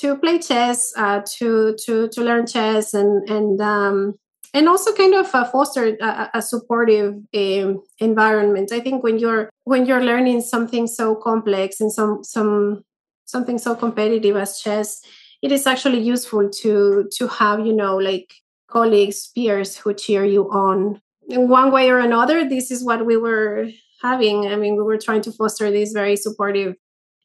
to 0.00 0.16
play 0.16 0.38
chess, 0.38 0.92
uh, 0.96 1.20
to 1.38 1.76
to 1.84 2.08
to 2.08 2.20
learn 2.22 2.46
chess, 2.46 2.94
and 2.94 3.28
and 3.28 3.60
um, 3.60 4.14
and 4.54 4.68
also 4.68 4.92
kind 4.94 5.14
of 5.14 5.34
uh, 5.34 5.44
foster 5.44 5.96
a, 6.00 6.30
a 6.34 6.42
supportive 6.42 7.14
um, 7.34 7.82
environment. 7.98 8.72
I 8.72 8.80
think 8.80 9.02
when 9.02 9.18
you're 9.18 9.50
when 9.64 9.86
you're 9.86 10.04
learning 10.04 10.40
something 10.42 10.86
so 10.86 11.14
complex 11.14 11.80
and 11.80 11.92
some 11.92 12.24
some 12.24 12.84
something 13.24 13.58
so 13.58 13.74
competitive 13.74 14.36
as 14.36 14.60
chess, 14.60 15.00
it 15.42 15.52
is 15.52 15.66
actually 15.66 16.00
useful 16.00 16.48
to 16.62 17.08
to 17.16 17.28
have 17.28 17.66
you 17.66 17.72
know 17.72 17.96
like 17.96 18.32
colleagues, 18.72 19.30
peers 19.34 19.76
who 19.76 19.92
cheer 19.94 20.24
you 20.24 20.50
on. 20.50 21.00
In 21.28 21.48
one 21.48 21.70
way 21.70 21.90
or 21.90 21.98
another, 21.98 22.48
this 22.48 22.70
is 22.70 22.82
what 22.82 23.06
we 23.06 23.16
were 23.16 23.68
having. 24.00 24.46
I 24.46 24.56
mean, 24.56 24.76
we 24.76 24.82
were 24.82 24.98
trying 24.98 25.22
to 25.22 25.32
foster 25.32 25.70
this 25.70 25.92
very 25.92 26.16
supportive 26.16 26.74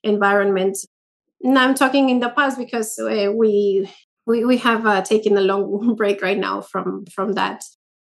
environment. 0.03 0.77
Now 1.41 1.63
I'm 1.63 1.75
talking 1.75 2.09
in 2.09 2.19
the 2.19 2.29
past 2.29 2.57
because 2.57 2.99
uh, 2.99 3.31
we 3.33 3.89
we 4.25 4.45
we 4.45 4.57
have 4.57 4.85
uh, 4.85 5.01
taken 5.01 5.37
a 5.37 5.41
long 5.41 5.95
break 5.99 6.21
right 6.21 6.37
now 6.37 6.61
from 6.61 7.05
from 7.05 7.33
that. 7.33 7.63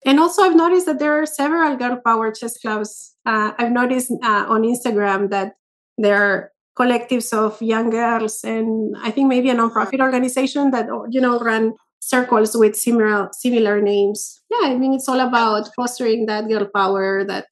And 0.06 0.20
also, 0.20 0.42
I've 0.42 0.56
noticed 0.56 0.86
that 0.86 1.00
there 1.00 1.20
are 1.20 1.26
several 1.26 1.76
girl 1.76 2.00
power 2.04 2.32
chess 2.32 2.56
clubs. 2.58 3.14
Uh, 3.26 3.52
I've 3.58 3.72
noticed 3.72 4.12
uh, 4.22 4.44
on 4.48 4.62
Instagram 4.62 5.30
that 5.30 5.54
there 5.98 6.22
are 6.22 6.52
collectives 6.78 7.32
of 7.32 7.60
young 7.60 7.90
girls, 7.90 8.44
and 8.44 8.96
I 9.02 9.10
think 9.10 9.28
maybe 9.28 9.50
a 9.50 9.54
nonprofit 9.54 10.00
organization 10.00 10.70
that 10.70 10.86
you 11.10 11.20
know 11.20 11.38
run 11.40 11.74
circles 12.00 12.56
with 12.56 12.76
similar 12.76 13.28
similar 13.32 13.80
names. 13.80 14.40
Yeah, 14.50 14.68
I 14.68 14.76
mean 14.76 14.94
it's 14.94 15.08
all 15.08 15.20
about 15.20 15.68
fostering 15.76 16.26
that 16.26 16.48
girl 16.48 16.66
power 16.74 17.24
that 17.24 17.46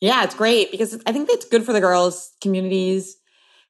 Yeah, 0.00 0.24
it's 0.24 0.34
great 0.34 0.70
because 0.70 1.00
I 1.06 1.12
think 1.12 1.28
that's 1.28 1.44
good 1.44 1.64
for 1.64 1.72
the 1.72 1.80
girls 1.80 2.32
communities 2.40 3.16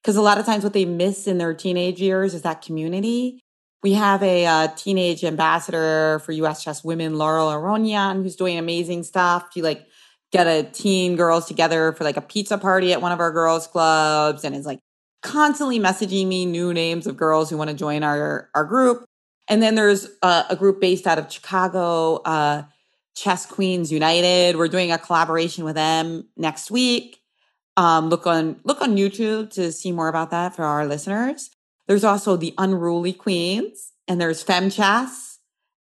because 0.02 0.16
a 0.16 0.22
lot 0.22 0.38
of 0.38 0.46
times 0.46 0.64
what 0.64 0.72
they 0.72 0.84
miss 0.84 1.26
in 1.26 1.38
their 1.38 1.54
teenage 1.54 2.00
years 2.00 2.34
is 2.34 2.42
that 2.42 2.62
community. 2.62 3.40
We 3.82 3.92
have 3.92 4.22
a 4.22 4.44
uh, 4.44 4.68
teenage 4.76 5.24
ambassador 5.24 6.20
for 6.24 6.32
US 6.32 6.64
Chess 6.64 6.82
Women, 6.82 7.16
Laurel 7.16 7.48
Aronian, 7.48 8.22
who's 8.22 8.36
doing 8.36 8.58
amazing 8.58 9.04
stuff. 9.04 9.48
She 9.52 9.62
like 9.62 9.86
get 10.32 10.46
a 10.46 10.64
teen 10.64 11.16
girls 11.16 11.46
together 11.46 11.92
for 11.92 12.04
like 12.04 12.16
a 12.16 12.20
pizza 12.20 12.58
party 12.58 12.92
at 12.92 13.00
one 13.00 13.12
of 13.12 13.20
our 13.20 13.32
girls 13.32 13.66
clubs 13.66 14.44
and 14.44 14.54
is 14.54 14.66
like 14.66 14.80
constantly 15.22 15.80
messaging 15.80 16.26
me 16.26 16.46
new 16.46 16.72
names 16.72 17.06
of 17.06 17.16
girls 17.16 17.50
who 17.50 17.56
want 17.56 17.70
to 17.70 17.76
join 17.76 18.02
our 18.02 18.50
our 18.54 18.64
group 18.64 19.04
and 19.48 19.62
then 19.62 19.74
there's 19.74 20.08
a, 20.22 20.44
a 20.50 20.56
group 20.56 20.80
based 20.80 21.06
out 21.06 21.18
of 21.18 21.32
Chicago, 21.32 22.16
uh, 22.24 22.64
Chess 23.14 23.46
Queens 23.46 23.90
United. 23.90 24.56
We're 24.56 24.68
doing 24.68 24.92
a 24.92 24.98
collaboration 24.98 25.64
with 25.64 25.74
them 25.74 26.28
next 26.36 26.70
week. 26.70 27.20
Um, 27.76 28.08
look 28.08 28.26
on 28.26 28.60
look 28.64 28.82
on 28.82 28.96
YouTube 28.96 29.50
to 29.52 29.72
see 29.72 29.92
more 29.92 30.08
about 30.08 30.30
that 30.30 30.54
for 30.54 30.64
our 30.64 30.86
listeners. 30.86 31.50
There's 31.86 32.04
also 32.04 32.36
the 32.36 32.54
Unruly 32.58 33.12
Queens, 33.12 33.92
and 34.06 34.20
there's 34.20 34.44
FemChess, 34.44 35.38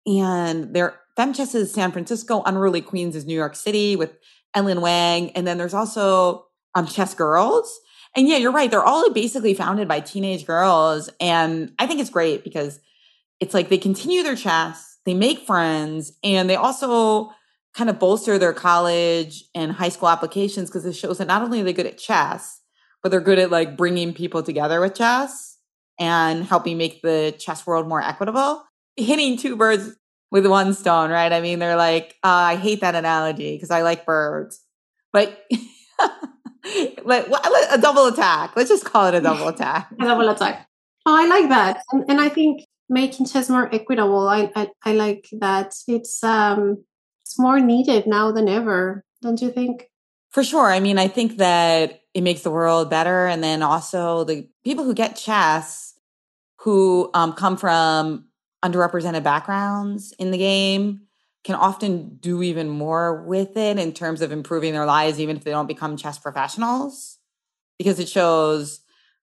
and 0.07 0.75
there 0.75 1.01
Fem 1.17 1.33
Chess 1.33 1.55
is 1.55 1.73
San 1.73 1.93
Francisco. 1.93 2.43
Unruly 2.45 2.81
Queens 2.81 3.17
is 3.17 3.25
New 3.25 3.35
York 3.35 3.55
City 3.55 3.97
with 3.97 4.17
Ellen 4.55 4.81
Wang, 4.81 5.31
and 5.31 5.47
then 5.47 5.57
there's 5.57 5.75
also 5.75 6.47
um, 6.75 6.87
Chess 6.87 7.15
Girls. 7.15 7.81
And 8.17 8.29
yeah, 8.29 8.37
you're 8.37 8.53
right. 8.53 8.71
They're 8.71 8.85
all 8.85 9.11
basically 9.13 9.55
founded 9.55 9.89
by 9.89 10.01
teenage 10.01 10.47
girls, 10.47 11.11
and 11.21 11.73
I 11.79 11.87
think 11.87 12.01
it's 12.01 12.11
great 12.11 12.45
because 12.45 12.81
it's 13.45 13.53
like 13.53 13.69
they 13.69 13.77
continue 13.77 14.23
their 14.23 14.37
chess, 14.37 14.97
they 15.05 15.13
make 15.13 15.41
friends, 15.41 16.13
and 16.25 16.49
they 16.49 16.57
also 16.57 17.31
kind 17.75 17.91
of 17.91 17.99
bolster 17.99 18.39
their 18.39 18.55
college 18.55 19.45
and 19.55 19.71
high 19.71 19.91
school 19.91 20.09
applications 20.09 20.71
because 20.71 20.87
it 20.87 20.95
shows 20.95 21.19
that 21.19 21.27
not 21.27 21.43
only 21.43 21.61
are 21.61 21.65
they 21.65 21.75
good 21.75 21.85
at 21.85 21.99
chess, 21.99 22.63
but 23.03 23.11
they're 23.11 23.21
good 23.21 23.39
at 23.39 23.51
like 23.51 23.77
bringing 23.77 24.15
people 24.15 24.43
together 24.43 24.81
with 24.81 24.95
chess 24.95 25.59
and 26.01 26.43
helping 26.45 26.79
make 26.79 27.03
the 27.03 27.35
chess 27.39 27.67
world 27.67 27.87
more 27.87 28.01
equitable. 28.01 28.65
Hitting 28.97 29.37
two 29.37 29.57
birds 29.57 29.95
with 30.31 30.47
one 30.47 30.73
stone, 30.73 31.11
right? 31.11 31.31
I 31.31 31.43
mean, 31.43 31.59
they're 31.59 31.77
like, 31.77 32.17
uh, 32.25 32.29
I 32.29 32.57
hate 32.57 32.81
that 32.81 32.95
analogy 32.95 33.57
because 33.57 33.71
I 33.71 33.83
like 33.83 34.07
birds, 34.07 34.59
but 35.13 35.45
let, 37.05 37.29
a 37.73 37.79
double 37.79 38.07
attack. 38.07 38.57
Let's 38.57 38.71
just 38.71 38.87
call 38.87 39.09
it 39.09 39.15
a 39.15 39.21
double 39.21 39.49
attack. 39.55 39.91
a 40.01 40.05
double 40.05 40.31
attack. 40.31 40.67
Oh, 41.05 41.15
I 41.15 41.27
like 41.27 41.51
that, 41.51 41.83
and, 41.93 42.05
and 42.09 42.21
I 42.23 42.31
think 42.31 42.64
making 42.89 43.27
chess 43.27 43.49
more 43.49 43.73
equitable. 43.75 44.29
I, 44.29 44.51
I, 44.55 44.71
I 44.85 44.93
like 44.93 45.29
that. 45.41 45.75
It's 45.89 46.23
um 46.23 46.85
it's 47.23 47.39
more 47.39 47.59
needed 47.59 48.07
now 48.07 48.33
than 48.33 48.49
ever, 48.49 49.05
don't 49.23 49.41
you 49.41 49.51
think? 49.51 49.89
For 50.31 50.45
sure. 50.45 50.67
I 50.67 50.81
mean, 50.81 50.99
I 50.99 51.09
think 51.09 51.39
that 51.39 52.01
it 52.13 52.23
makes 52.23 52.43
the 52.43 52.51
world 52.51 52.91
better. 52.91 53.27
And 53.27 53.43
then 53.43 53.63
also 53.63 54.25
the 54.25 54.49
people 54.63 54.85
who 54.85 54.95
get 54.95 55.17
chess 55.17 55.95
who 56.61 57.11
um, 57.15 57.35
come 57.35 57.57
from 57.57 58.27
underrepresented 58.65 59.23
backgrounds 59.23 60.13
in 60.19 60.31
the 60.31 60.39
game 60.39 61.03
can 61.45 61.55
often 61.55 62.17
do 62.17 62.43
even 62.43 62.71
more 62.71 63.23
with 63.23 63.57
it 63.57 63.79
in 63.79 63.93
terms 63.93 64.23
of 64.23 64.33
improving 64.33 64.73
their 64.73 64.87
lives, 64.87 65.21
even 65.21 65.37
if 65.37 65.45
they 65.45 65.51
don't 65.51 65.67
become 65.67 65.97
chess 65.97 66.19
professionals, 66.19 67.19
because 67.79 67.99
it 67.99 68.09
shows 68.09 68.81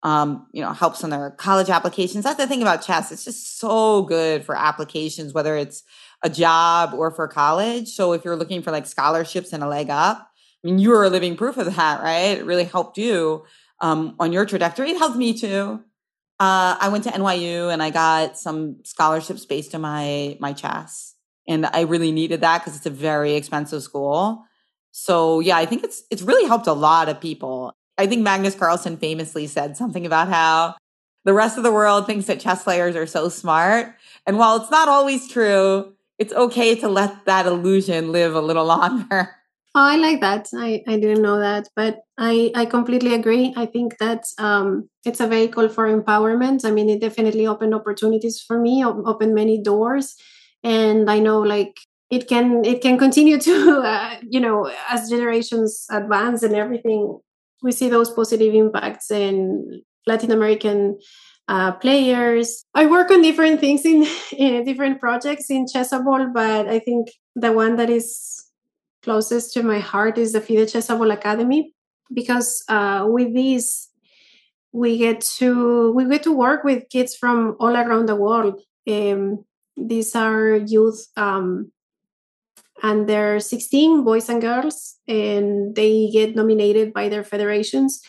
um, 0.03 0.47
you 0.53 0.61
know, 0.61 0.71
helps 0.71 1.03
on 1.03 1.09
their 1.09 1.31
college 1.31 1.69
applications. 1.69 2.23
That's 2.23 2.37
the 2.37 2.47
thing 2.47 2.61
about 2.61 2.85
chess. 2.85 3.11
It's 3.11 3.25
just 3.25 3.59
so 3.59 4.03
good 4.03 4.45
for 4.45 4.55
applications, 4.55 5.33
whether 5.33 5.57
it's 5.57 5.83
a 6.23 6.29
job 6.29 6.93
or 6.93 7.11
for 7.11 7.27
college. 7.27 7.89
So 7.89 8.13
if 8.13 8.23
you're 8.23 8.35
looking 8.35 8.61
for 8.61 8.71
like 8.71 8.85
scholarships 8.85 9.51
and 9.53 9.63
a 9.63 9.67
leg 9.67 9.89
up, 9.89 10.29
I 10.63 10.67
mean, 10.67 10.79
you 10.79 10.93
are 10.93 11.05
a 11.05 11.09
living 11.09 11.35
proof 11.35 11.57
of 11.57 11.73
that, 11.75 12.01
right? 12.01 12.37
It 12.37 12.45
really 12.45 12.65
helped 12.65 12.97
you 12.97 13.45
um, 13.81 14.15
on 14.19 14.33
your 14.33 14.45
trajectory. 14.45 14.91
It 14.91 14.97
helped 14.97 15.17
me 15.17 15.37
too. 15.37 15.83
Uh, 16.39 16.77
I 16.79 16.89
went 16.89 17.03
to 17.03 17.11
NYU 17.11 17.71
and 17.71 17.83
I 17.83 17.89
got 17.89 18.37
some 18.37 18.77
scholarships 18.83 19.45
based 19.45 19.75
on 19.75 19.81
my 19.81 20.37
my 20.39 20.53
chess, 20.53 21.15
and 21.47 21.65
I 21.65 21.81
really 21.81 22.13
needed 22.13 22.41
that 22.41 22.59
because 22.59 22.77
it's 22.77 22.85
a 22.85 22.89
very 22.91 23.35
expensive 23.35 23.83
school. 23.83 24.45
So 24.91 25.41
yeah, 25.41 25.57
I 25.57 25.65
think 25.65 25.83
it's 25.83 26.03
it's 26.09 26.21
really 26.21 26.47
helped 26.47 26.67
a 26.67 26.73
lot 26.73 27.09
of 27.09 27.19
people. 27.19 27.73
I 27.99 28.07
think 28.07 28.21
Magnus 28.21 28.55
Carlsen 28.55 28.95
famously 28.95 29.45
said 29.45 29.75
something 29.75 30.05
about 30.05 30.29
how 30.29 30.75
the 31.25 31.33
rest 31.33 31.57
of 31.57 31.63
the 31.63 31.71
world 31.71 32.05
thinks 32.05 32.27
that 32.27 32.39
chess 32.39 32.63
players 32.63 32.95
are 32.95 33.05
so 33.05 33.27
smart, 33.27 33.93
and 34.25 34.37
while 34.37 34.55
it's 34.55 34.71
not 34.71 34.87
always 34.87 35.27
true, 35.27 35.93
it's 36.17 36.31
okay 36.31 36.75
to 36.75 36.87
let 36.87 37.25
that 37.25 37.45
illusion 37.45 38.13
live 38.13 38.35
a 38.35 38.41
little 38.41 38.65
longer. 38.75 39.35
Oh, 39.75 39.83
I 39.83 39.97
like 39.97 40.21
that. 40.21 40.47
I, 40.55 40.81
I 40.87 40.97
didn't 40.99 41.21
know 41.21 41.39
that, 41.39 41.67
but 41.75 41.99
I, 42.17 42.51
I 42.55 42.65
completely 42.65 43.13
agree. 43.13 43.53
I 43.55 43.65
think 43.67 43.97
that 43.99 44.23
um, 44.39 44.89
it's 45.05 45.19
a 45.19 45.27
vehicle 45.27 45.69
for 45.69 45.87
empowerment. 45.87 46.65
I 46.65 46.71
mean, 46.71 46.89
it 46.89 47.01
definitely 47.01 47.45
opened 47.45 47.75
opportunities 47.75 48.41
for 48.41 48.59
me, 48.59 48.83
opened 48.83 49.35
many 49.35 49.61
doors, 49.61 50.15
and 50.63 51.11
I 51.11 51.19
know 51.19 51.39
like 51.39 51.77
it 52.09 52.27
can 52.27 52.63
it 52.65 52.81
can 52.81 52.97
continue 52.97 53.37
to 53.39 53.81
uh, 53.85 54.15
you 54.27 54.39
know 54.39 54.71
as 54.89 55.09
generations 55.09 55.85
advance 55.91 56.43
and 56.43 56.55
everything, 56.55 57.19
we 57.61 57.71
see 57.71 57.89
those 57.89 58.09
positive 58.11 58.53
impacts 58.53 59.11
in 59.11 59.81
Latin 60.07 60.31
American 60.31 60.99
uh, 61.47 61.71
players. 61.73 62.63
I 62.73 62.85
work 62.85 63.11
on 63.11 63.21
different 63.21 63.59
things 63.59 63.85
in, 63.85 64.05
in 64.37 64.63
different 64.63 64.99
projects 64.99 65.49
in 65.49 65.65
Chessable, 65.65 66.33
but 66.33 66.67
I 66.67 66.79
think 66.79 67.09
the 67.35 67.51
one 67.51 67.75
that 67.77 67.89
is 67.89 68.45
closest 69.03 69.53
to 69.53 69.63
my 69.63 69.79
heart 69.79 70.17
is 70.17 70.33
the 70.33 70.41
FIDE 70.41 70.67
Chessable 70.67 71.11
Academy 71.11 71.73
because 72.13 72.63
uh, 72.69 73.05
with 73.07 73.33
these 73.33 73.89
we 74.71 74.97
get 74.97 75.21
to 75.21 75.91
we 75.93 76.05
get 76.05 76.23
to 76.23 76.31
work 76.31 76.63
with 76.63 76.89
kids 76.89 77.15
from 77.15 77.55
all 77.59 77.75
around 77.75 78.07
the 78.07 78.15
world. 78.15 78.61
Um, 78.87 79.45
these 79.75 80.15
are 80.15 80.55
youth 80.55 81.07
um, 81.17 81.71
and 82.81 83.07
there 83.07 83.35
are 83.35 83.39
16 83.39 84.03
boys 84.03 84.29
and 84.29 84.41
girls 84.41 84.97
and 85.07 85.75
they 85.75 86.09
get 86.11 86.35
nominated 86.35 86.93
by 86.93 87.09
their 87.09 87.23
federations. 87.23 88.01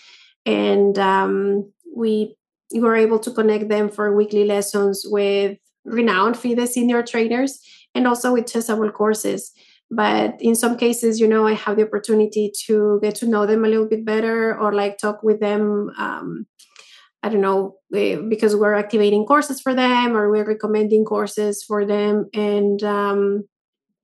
And 0.46 0.98
um, 0.98 1.72
we 1.94 2.36
were 2.72 2.96
able 2.96 3.18
to 3.20 3.30
connect 3.30 3.68
them 3.68 3.88
for 3.88 4.14
weekly 4.14 4.44
lessons 4.44 5.04
with 5.06 5.58
renowned 5.84 6.36
FIDE 6.36 6.68
senior 6.68 7.02
trainers 7.02 7.60
and 7.94 8.06
also 8.06 8.32
with 8.32 8.46
chessable 8.46 8.92
courses. 8.92 9.52
But 9.90 10.36
in 10.40 10.54
some 10.54 10.76
cases 10.76 11.18
you 11.18 11.26
know 11.26 11.48
i 11.48 11.54
have 11.54 11.76
the 11.76 11.84
opportunity 11.84 12.52
to 12.66 13.00
get 13.02 13.16
to 13.16 13.26
know 13.26 13.44
them 13.44 13.64
a 13.64 13.68
little 13.68 13.88
bit 13.88 14.04
better 14.04 14.56
or 14.56 14.72
like 14.72 14.98
talk 14.98 15.24
with 15.24 15.40
them 15.40 15.90
um, 15.98 16.46
i 17.24 17.28
don't 17.28 17.40
know 17.40 17.74
eh, 17.92 18.14
because 18.28 18.54
we're 18.54 18.74
activating 18.74 19.24
courses 19.24 19.60
for 19.60 19.74
them 19.74 20.16
or 20.16 20.30
we're 20.30 20.46
recommending 20.46 21.04
courses 21.04 21.64
for 21.64 21.84
them. 21.84 22.30
And 22.32 22.80
um, 22.84 23.48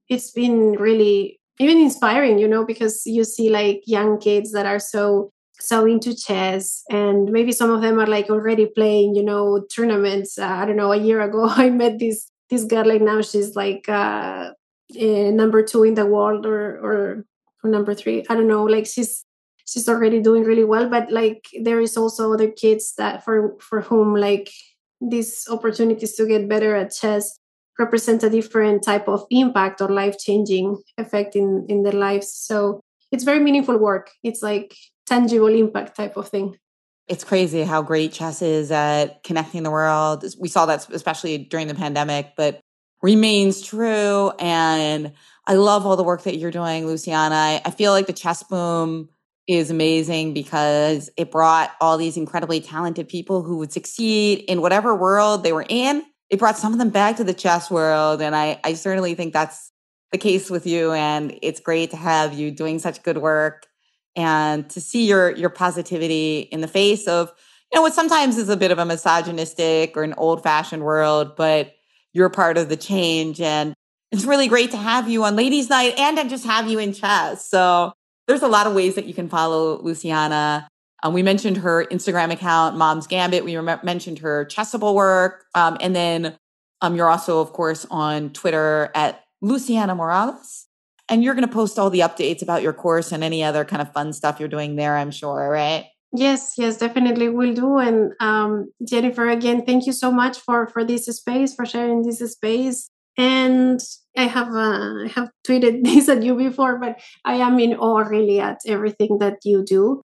it's 0.08 0.30
been 0.30 0.72
really 0.72 1.40
even 1.58 1.78
inspiring 1.78 2.38
you 2.38 2.48
know 2.48 2.64
because 2.64 3.02
you 3.06 3.24
see 3.24 3.50
like 3.50 3.82
young 3.86 4.18
kids 4.18 4.52
that 4.52 4.66
are 4.66 4.78
so 4.78 5.30
so 5.58 5.86
into 5.86 6.14
chess 6.14 6.82
and 6.90 7.30
maybe 7.32 7.50
some 7.50 7.70
of 7.70 7.80
them 7.80 7.98
are 7.98 8.06
like 8.06 8.28
already 8.28 8.66
playing 8.66 9.14
you 9.14 9.22
know 9.22 9.64
tournaments. 9.74 10.38
Uh, 10.38 10.46
i 10.46 10.66
don't 10.66 10.76
know 10.76 10.92
a 10.92 10.96
year 10.96 11.20
ago 11.20 11.46
i 11.48 11.70
met 11.70 11.98
this 11.98 12.30
this 12.50 12.64
girl 12.64 12.86
like 12.86 13.02
now 13.02 13.20
she's 13.20 13.56
like 13.56 13.88
uh, 13.88 14.50
uh, 15.00 15.30
number 15.32 15.62
two 15.62 15.82
in 15.82 15.94
the 15.94 16.06
world 16.06 16.46
or, 16.46 16.78
or 16.78 17.24
or 17.62 17.70
number 17.70 17.94
three. 17.94 18.24
I 18.28 18.34
don't 18.34 18.48
know 18.48 18.64
like 18.64 18.86
she's 18.86 19.24
she's 19.66 19.88
already 19.88 20.20
doing 20.20 20.44
really 20.44 20.64
well 20.64 20.88
but 20.88 21.10
like 21.10 21.48
there 21.60 21.80
is 21.80 21.96
also 21.96 22.32
other 22.32 22.50
kids 22.50 22.94
that 22.98 23.24
for 23.24 23.56
for 23.60 23.80
whom 23.80 24.14
like 24.14 24.50
these 25.00 25.46
opportunities 25.50 26.14
to 26.14 26.26
get 26.26 26.48
better 26.48 26.76
at 26.76 26.92
chess 26.92 27.38
represent 27.78 28.22
a 28.22 28.30
different 28.30 28.82
type 28.82 29.08
of 29.08 29.24
impact 29.30 29.80
or 29.80 29.88
life 29.88 30.18
changing 30.18 30.80
effect 30.98 31.36
in 31.36 31.66
in 31.68 31.82
their 31.82 31.92
lives 31.92 32.30
so 32.32 32.80
it's 33.12 33.24
very 33.24 33.40
meaningful 33.40 33.78
work 33.78 34.10
it's 34.22 34.42
like 34.42 34.74
tangible 35.06 35.48
impact 35.48 35.96
type 35.96 36.16
of 36.16 36.28
thing 36.28 36.56
it's 37.08 37.22
crazy 37.22 37.62
how 37.62 37.82
great 37.82 38.12
chess 38.12 38.42
is 38.42 38.72
at 38.72 39.22
connecting 39.22 39.62
the 39.62 39.70
world 39.70 40.24
we 40.40 40.48
saw 40.48 40.66
that 40.66 40.88
especially 40.90 41.38
during 41.38 41.68
the 41.68 41.74
pandemic 41.74 42.32
but 42.36 42.60
remains 43.02 43.62
true. 43.62 44.32
And 44.38 45.12
I 45.46 45.54
love 45.54 45.86
all 45.86 45.96
the 45.96 46.02
work 46.02 46.24
that 46.24 46.36
you're 46.36 46.50
doing, 46.50 46.86
Luciana. 46.86 47.60
I 47.64 47.70
feel 47.70 47.92
like 47.92 48.06
the 48.06 48.12
chess 48.12 48.42
boom 48.42 49.08
is 49.46 49.70
amazing 49.70 50.34
because 50.34 51.08
it 51.16 51.30
brought 51.30 51.70
all 51.80 51.98
these 51.98 52.16
incredibly 52.16 52.60
talented 52.60 53.08
people 53.08 53.42
who 53.42 53.58
would 53.58 53.72
succeed 53.72 54.40
in 54.48 54.60
whatever 54.60 54.94
world 54.94 55.44
they 55.44 55.52
were 55.52 55.66
in. 55.68 56.04
It 56.30 56.38
brought 56.38 56.58
some 56.58 56.72
of 56.72 56.78
them 56.78 56.90
back 56.90 57.16
to 57.16 57.24
the 57.24 57.34
chess 57.34 57.70
world. 57.70 58.20
And 58.20 58.34
I, 58.34 58.60
I 58.64 58.74
certainly 58.74 59.14
think 59.14 59.32
that's 59.32 59.70
the 60.12 60.18
case 60.18 60.50
with 60.50 60.66
you. 60.66 60.92
And 60.92 61.38
it's 61.42 61.60
great 61.60 61.90
to 61.90 61.96
have 61.96 62.34
you 62.34 62.50
doing 62.50 62.78
such 62.78 63.02
good 63.02 63.18
work 63.18 63.66
and 64.14 64.68
to 64.70 64.80
see 64.80 65.06
your 65.06 65.30
your 65.32 65.50
positivity 65.50 66.40
in 66.50 66.62
the 66.62 66.68
face 66.68 67.06
of, 67.06 67.32
you 67.70 67.78
know, 67.78 67.82
what 67.82 67.94
sometimes 67.94 68.38
is 68.38 68.48
a 68.48 68.56
bit 68.56 68.70
of 68.70 68.78
a 68.78 68.84
misogynistic 68.84 69.96
or 69.96 70.02
an 70.04 70.14
old-fashioned 70.16 70.82
world, 70.82 71.36
but 71.36 71.74
you're 72.12 72.30
part 72.30 72.56
of 72.56 72.68
the 72.68 72.76
change. 72.76 73.40
And 73.40 73.74
it's 74.10 74.24
really 74.24 74.48
great 74.48 74.70
to 74.70 74.76
have 74.78 75.08
you 75.08 75.24
on 75.24 75.36
Ladies 75.36 75.68
Knight 75.68 75.98
and 75.98 76.16
to 76.16 76.28
just 76.28 76.46
have 76.46 76.68
you 76.68 76.78
in 76.78 76.92
chess. 76.92 77.48
So 77.48 77.92
there's 78.26 78.42
a 78.42 78.48
lot 78.48 78.66
of 78.66 78.74
ways 78.74 78.94
that 78.94 79.04
you 79.04 79.14
can 79.14 79.28
follow 79.28 79.82
Luciana. 79.82 80.68
Um, 81.06 81.12
we 81.12 81.22
mentioned 81.22 81.58
her 81.58 81.84
Instagram 81.84 82.32
account, 82.32 82.76
Mom's 82.76 83.06
Gambit. 83.06 83.44
We 83.44 83.56
mentioned 83.60 84.18
her 84.18 84.44
chessable 84.44 84.92
work. 84.92 85.44
Um, 85.54 85.76
and 85.80 85.94
then 85.94 86.36
um, 86.80 86.96
you're 86.96 87.08
also, 87.08 87.40
of 87.40 87.52
course, 87.52 87.86
on 87.92 88.30
Twitter 88.30 88.90
at 88.92 89.22
Luciana 89.40 89.94
Morales. 89.94 90.66
And 91.08 91.22
you're 91.22 91.34
going 91.34 91.46
to 91.46 91.54
post 91.54 91.78
all 91.78 91.90
the 91.90 92.00
updates 92.00 92.42
about 92.42 92.62
your 92.62 92.72
course 92.72 93.12
and 93.12 93.22
any 93.22 93.44
other 93.44 93.64
kind 93.64 93.80
of 93.80 93.92
fun 93.92 94.12
stuff 94.12 94.40
you're 94.40 94.48
doing 94.48 94.74
there, 94.74 94.96
I'm 94.96 95.12
sure, 95.12 95.48
right? 95.48 95.86
Yes, 96.12 96.54
yes, 96.58 96.78
definitely 96.78 97.28
will 97.28 97.54
do. 97.54 97.78
And 97.78 98.12
um, 98.18 98.72
Jennifer, 98.84 99.28
again, 99.28 99.64
thank 99.64 99.86
you 99.86 99.92
so 99.92 100.10
much 100.10 100.38
for 100.38 100.66
for 100.66 100.82
this 100.84 101.06
space, 101.06 101.54
for 101.54 101.64
sharing 101.64 102.02
this 102.02 102.18
space. 102.32 102.90
And 103.16 103.80
I 104.16 104.24
have 104.24 104.48
uh, 104.48 105.04
I 105.04 105.12
have 105.14 105.30
tweeted 105.46 105.84
this 105.84 106.08
at 106.08 106.24
you 106.24 106.34
before, 106.34 106.78
but 106.78 106.98
I 107.24 107.34
am 107.34 107.60
in 107.60 107.74
awe 107.74 107.98
really 107.98 108.40
at 108.40 108.58
everything 108.66 109.18
that 109.20 109.38
you 109.44 109.64
do, 109.64 110.02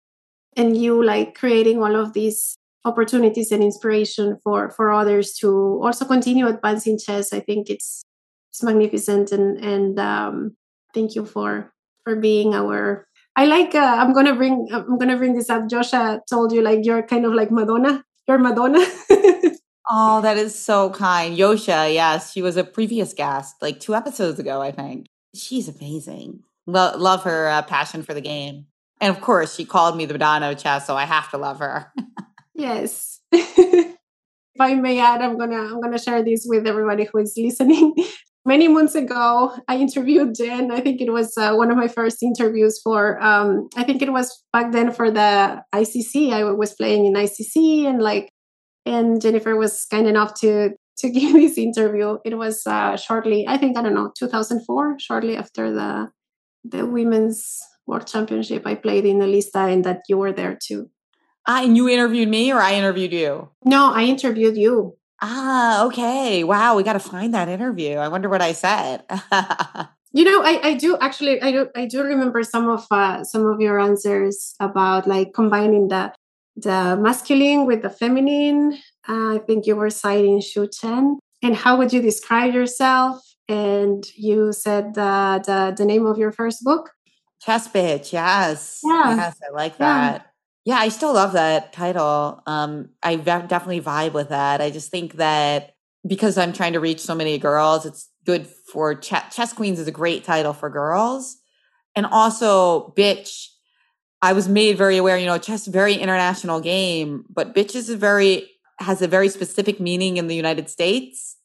and 0.59 0.75
you 0.75 1.01
like 1.03 1.35
creating 1.35 1.81
all 1.81 1.95
of 1.95 2.11
these 2.11 2.57
opportunities 2.83 3.51
and 3.51 3.63
inspiration 3.63 4.37
for 4.43 4.69
for 4.71 4.91
others 4.91 5.33
to 5.39 5.79
also 5.81 6.03
continue 6.05 6.47
advancing 6.47 6.99
chess. 6.99 7.31
I 7.31 7.39
think 7.39 7.69
it's 7.69 8.03
it's 8.51 8.61
magnificent, 8.61 9.31
and 9.31 9.57
and 9.63 9.99
um, 9.99 10.57
thank 10.93 11.15
you 11.15 11.25
for 11.25 11.71
for 12.03 12.15
being 12.17 12.53
our 12.53 13.07
I 13.35 13.45
like. 13.45 13.73
Uh, 13.73 13.95
I'm 13.99 14.11
gonna 14.11 14.35
bring. 14.35 14.67
I'm 14.73 14.97
gonna 14.97 15.17
bring 15.17 15.35
this 15.35 15.49
up. 15.49 15.63
Yosha 15.69 16.19
told 16.29 16.51
you 16.51 16.61
like 16.61 16.83
you're 16.83 17.03
kind 17.03 17.25
of 17.25 17.33
like 17.33 17.51
Madonna. 17.51 18.03
You're 18.27 18.37
Madonna. 18.37 18.85
oh, 19.89 20.19
that 20.21 20.37
is 20.37 20.53
so 20.53 20.89
kind, 20.89 21.37
Yosha. 21.37 21.93
Yes, 21.93 22.33
she 22.33 22.41
was 22.41 22.57
a 22.57 22.65
previous 22.65 23.13
guest, 23.13 23.55
like 23.61 23.79
two 23.79 23.95
episodes 23.95 24.39
ago, 24.39 24.61
I 24.61 24.71
think. 24.71 25.05
She's 25.33 25.69
amazing. 25.69 26.43
Lo- 26.67 26.97
love 26.97 27.23
her 27.23 27.47
uh, 27.47 27.61
passion 27.61 28.03
for 28.03 28.13
the 28.13 28.21
game, 28.21 28.65
and 29.01 29.15
of 29.15 29.21
course, 29.21 29.55
she 29.55 29.65
called 29.65 29.97
me 29.97 30.05
the 30.05 30.13
Madonna 30.13 30.51
of 30.51 30.57
chess, 30.57 30.87
so 30.87 30.95
I 30.95 31.05
have 31.05 31.29
to 31.31 31.37
love 31.37 31.59
her. 31.59 31.91
yes. 32.53 33.21
if 33.31 33.95
I 34.59 34.75
may 34.75 34.99
add, 34.99 35.21
I'm 35.21 35.37
gonna 35.37 35.61
I'm 35.61 35.81
gonna 35.81 35.99
share 35.99 36.23
this 36.23 36.45
with 36.47 36.67
everybody 36.67 37.05
who 37.05 37.19
is 37.19 37.33
listening 37.37 37.95
many 38.49 38.67
months 38.67 38.95
ago, 38.95 39.55
I 39.67 39.77
interviewed 39.77 40.35
Jen. 40.35 40.71
I 40.71 40.79
think 40.81 41.01
it 41.01 41.11
was 41.11 41.37
uh, 41.37 41.53
one 41.53 41.71
of 41.71 41.77
my 41.77 41.87
first 41.87 42.23
interviews 42.23 42.79
for, 42.83 43.21
um, 43.23 43.69
I 43.75 43.83
think 43.83 44.01
it 44.01 44.11
was 44.11 44.43
back 44.51 44.71
then 44.71 44.91
for 44.91 45.11
the 45.11 45.61
ICC. 45.73 46.33
I 46.33 46.43
was 46.43 46.73
playing 46.73 47.05
in 47.05 47.13
ICC 47.13 47.85
and 47.85 48.01
like, 48.01 48.31
and 48.85 49.21
Jennifer 49.21 49.55
was 49.55 49.85
kind 49.85 50.07
enough 50.07 50.33
to 50.41 50.71
to 50.97 51.09
give 51.17 51.33
this 51.33 51.57
interview. 51.57 52.17
It 52.25 52.37
was 52.37 52.65
uh, 52.65 52.97
shortly, 52.97 53.45
I 53.47 53.57
think, 53.57 53.77
I 53.77 53.81
don't 53.83 53.93
know, 53.93 54.11
2004, 54.17 54.97
shortly 54.99 55.37
after 55.37 55.71
the 55.71 56.09
the 56.65 56.85
women's 56.85 57.59
world 57.89 58.07
championship. 58.07 58.63
I 58.65 58.75
played 58.75 59.05
in 59.05 59.19
Elista 59.19 59.71
and 59.71 59.83
that 59.83 60.03
you 60.07 60.17
were 60.17 60.31
there 60.31 60.55
too. 60.55 60.89
Ah, 61.47 61.63
and 61.63 61.75
you 61.75 61.89
interviewed 61.89 62.29
me 62.29 62.51
or 62.53 62.59
I 62.59 62.75
interviewed 62.75 63.11
you? 63.11 63.49
No, 63.65 63.91
I 63.91 64.03
interviewed 64.03 64.55
you. 64.55 64.95
Ah, 65.21 65.85
okay. 65.85 66.43
Wow, 66.43 66.75
we 66.75 66.83
got 66.83 66.93
to 66.93 66.99
find 66.99 67.33
that 67.33 67.49
interview. 67.49 67.97
I 67.97 68.07
wonder 68.07 68.29
what 68.29 68.41
I 68.41 68.53
said. 68.53 69.03
you 70.13 70.23
know, 70.23 70.41
I, 70.43 70.59
I 70.63 70.73
do 70.75 70.97
actually 71.01 71.41
I 71.41 71.51
do 71.51 71.67
I 71.75 71.85
do 71.85 72.03
remember 72.03 72.43
some 72.43 72.69
of 72.69 72.85
uh, 72.91 73.23
some 73.23 73.45
of 73.45 73.59
your 73.59 73.79
answers 73.79 74.55
about 74.59 75.07
like 75.07 75.33
combining 75.33 75.89
the 75.89 76.13
the 76.55 76.97
masculine 76.99 77.65
with 77.65 77.81
the 77.81 77.89
feminine. 77.89 78.77
Uh, 79.07 79.35
I 79.35 79.39
think 79.45 79.65
you 79.65 79.75
were 79.75 79.89
citing 79.89 80.39
Zhu 80.39 80.69
Chen. 80.71 81.19
And 81.41 81.55
how 81.55 81.77
would 81.77 81.91
you 81.91 82.01
describe 82.01 82.53
yourself? 82.53 83.21
And 83.47 84.05
you 84.15 84.53
said 84.53 84.93
the 84.93 85.41
the, 85.45 85.73
the 85.75 85.85
name 85.85 86.05
of 86.05 86.17
your 86.17 86.31
first 86.31 86.63
book. 86.63 86.91
Chess 87.41 87.67
Bitch. 87.67 88.11
Yes. 88.11 88.81
Yeah. 88.83 89.15
Yes, 89.15 89.39
I 89.47 89.53
like 89.53 89.77
that. 89.77 90.27
Yeah, 90.65 90.75
I 90.75 90.89
still 90.89 91.13
love 91.13 91.33
that 91.33 91.73
title. 91.73 92.43
Um, 92.45 92.89
I 93.01 93.15
definitely 93.15 93.81
vibe 93.81 94.13
with 94.13 94.29
that. 94.29 94.61
I 94.61 94.69
just 94.69 94.91
think 94.91 95.13
that 95.13 95.73
because 96.05 96.37
I'm 96.37 96.53
trying 96.53 96.73
to 96.73 96.79
reach 96.79 96.99
so 96.99 97.15
many 97.15 97.37
girls, 97.37 97.85
it's 97.85 98.09
good 98.25 98.47
for 98.71 98.95
Ch- 98.95 99.29
Chess 99.31 99.53
Queens 99.53 99.79
is 99.79 99.87
a 99.87 99.91
great 99.91 100.23
title 100.23 100.53
for 100.53 100.69
girls. 100.69 101.37
And 101.95 102.05
also, 102.05 102.93
bitch, 102.95 103.47
I 104.21 104.33
was 104.33 104.47
made 104.47 104.77
very 104.77 104.97
aware, 104.97 105.17
you 105.17 105.25
know, 105.25 105.37
chess 105.37 105.65
very 105.65 105.95
international 105.95 106.59
game, 106.59 107.25
but 107.29 107.55
bitch 107.55 107.75
is 107.75 107.89
a 107.89 107.97
very 107.97 108.49
has 108.79 109.01
a 109.01 109.07
very 109.07 109.27
specific 109.27 109.79
meaning 109.79 110.17
in 110.17 110.27
the 110.27 110.35
United 110.35 110.69
States 110.69 111.37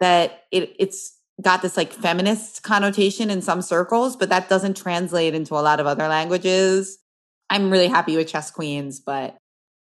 that 0.00 0.44
it 0.50 0.74
it's 0.78 1.17
got 1.40 1.62
this 1.62 1.76
like 1.76 1.92
feminist 1.92 2.62
connotation 2.62 3.30
in 3.30 3.42
some 3.42 3.62
circles, 3.62 4.16
but 4.16 4.28
that 4.30 4.48
doesn't 4.48 4.76
translate 4.76 5.34
into 5.34 5.54
a 5.54 5.62
lot 5.62 5.80
of 5.80 5.86
other 5.86 6.08
languages. 6.08 6.98
I'm 7.50 7.70
really 7.70 7.88
happy 7.88 8.16
with 8.16 8.28
Chess 8.28 8.50
Queens, 8.50 9.00
but 9.00 9.36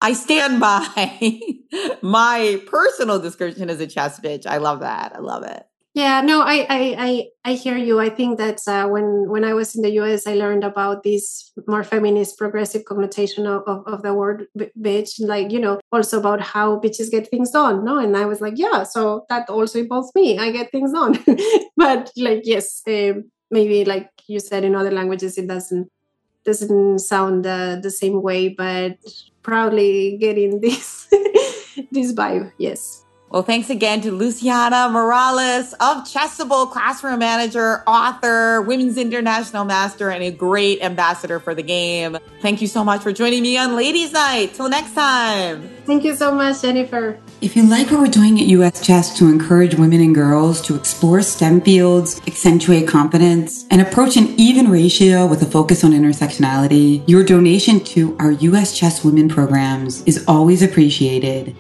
I 0.01 0.13
stand 0.13 0.61
by 0.61 1.41
my 2.03 2.63
personal 2.67 3.19
description 3.19 3.71
as 3.71 3.81
a 3.81 3.87
chess 3.87 4.21
bitch. 4.21 4.47
I 4.47 4.59
love 4.59 4.81
that. 4.81 5.15
I 5.15 5.19
love 5.19 5.45
it. 5.45 5.65
Yeah, 5.95 6.21
no, 6.21 6.43
I 6.43 6.67
I 6.69 6.95
I, 6.99 7.29
I 7.45 7.53
hear 7.55 7.77
you. 7.77 7.99
I 7.99 8.09
think 8.09 8.39
that 8.39 8.61
uh, 8.69 8.87
when 8.89 9.29
when 9.29 9.43
I 9.43 9.55
was 9.55 9.75
in 9.75 9.83
the 9.83 9.91
US, 10.01 10.27
I 10.27 10.35
learned 10.35 10.63
about 10.63 11.03
this 11.03 11.51
more 11.67 11.83
feminist, 11.83 12.39
progressive 12.39 12.85
connotation 12.85 13.47
of, 13.47 13.63
of, 13.67 13.85
of 13.87 14.03
the 14.03 14.15
word 14.15 14.47
bitch, 14.79 15.19
like 15.19 15.51
you 15.51 15.59
know, 15.59 15.81
also 15.91 16.21
about 16.21 16.41
how 16.41 16.79
bitches 16.79 17.11
get 17.11 17.29
things 17.29 17.51
done. 17.51 17.85
No, 17.85 17.99
and 17.99 18.17
I 18.17 18.27
was 18.27 18.41
like, 18.41 18.55
yeah, 18.57 18.85
so 18.85 19.25
that 19.29 19.49
also 19.49 19.81
involves 19.81 20.13
me. 20.15 20.39
I 20.39 20.53
get 20.53 20.71
things 20.71 20.93
done, 20.93 21.19
but 21.77 22.13
like 22.17 22.43
yes, 22.45 22.83
uh, 22.87 23.15
maybe 23.51 23.85
like 23.85 24.11
you 24.29 24.41
said 24.41 24.65
in 24.65 24.77
other 24.77 24.93
languages, 24.93 25.37
it 25.39 25.49
doesn't 25.49 25.89
doesn't 26.45 27.01
sound 27.01 27.47
uh, 27.47 27.77
the 27.77 27.91
same 27.91 28.23
way, 28.23 28.49
but 28.51 28.99
proudly 29.43 30.17
getting 30.21 30.61
this 30.65 31.09
this 31.91 32.13
vibe. 32.13 32.53
Yes. 32.59 33.05
Well, 33.31 33.43
thanks 33.43 33.69
again 33.69 34.01
to 34.03 34.11
Luciana 34.11 34.89
Morales 34.91 35.75
of 35.75 35.99
Chessable, 36.05 36.71
classroom 36.73 37.19
manager, 37.19 37.83
author, 37.87 38.63
women's 38.63 38.97
international 38.97 39.67
master, 39.67 40.09
and 40.09 40.23
a 40.23 40.31
great 40.31 40.81
ambassador 40.83 41.39
for 41.39 41.55
the 41.55 41.63
game. 41.63 42.17
Thank 42.41 42.63
you 42.63 42.67
so 42.67 42.83
much 42.83 43.03
for 43.03 43.13
joining 43.13 43.43
me 43.43 43.59
on 43.59 43.77
Ladies 43.77 44.13
Knight. 44.13 44.55
Till 44.55 44.71
next 44.71 44.95
time. 44.95 45.69
Thank 45.85 46.05
you 46.05 46.17
so 46.17 46.33
much, 46.33 46.63
Jennifer. 46.63 47.19
If 47.43 47.55
you 47.55 47.65
like 47.65 47.91
what 47.91 48.01
we're 48.01 48.07
doing 48.07 48.41
at 48.41 48.47
US 48.47 48.81
Chess 48.81 49.19
to 49.19 49.27
encourage 49.27 49.75
women 49.75 50.01
and 50.01 50.15
girls 50.15 50.63
to 50.63 50.75
explore 50.75 51.21
STEM 51.21 51.61
fields, 51.61 52.23
accentuate 52.27 52.89
confidence, 52.89 53.67
and 53.71 53.83
approach 53.83 54.17
an 54.17 54.29
even 54.39 54.71
ratio 54.71 55.27
with 55.27 55.43
a 55.43 55.47
focus 55.47 55.85
on 55.85 55.91
intersectionality, 55.93 57.07
your 57.07 57.23
donation 57.23 57.81
to 57.81 58.17
our 58.19 58.33
US 58.33 58.75
Chess 58.77 59.05
Women 59.05 59.29
programs 59.29 60.03
is 60.05 60.25
always 60.27 60.63
appreciated 60.63 61.55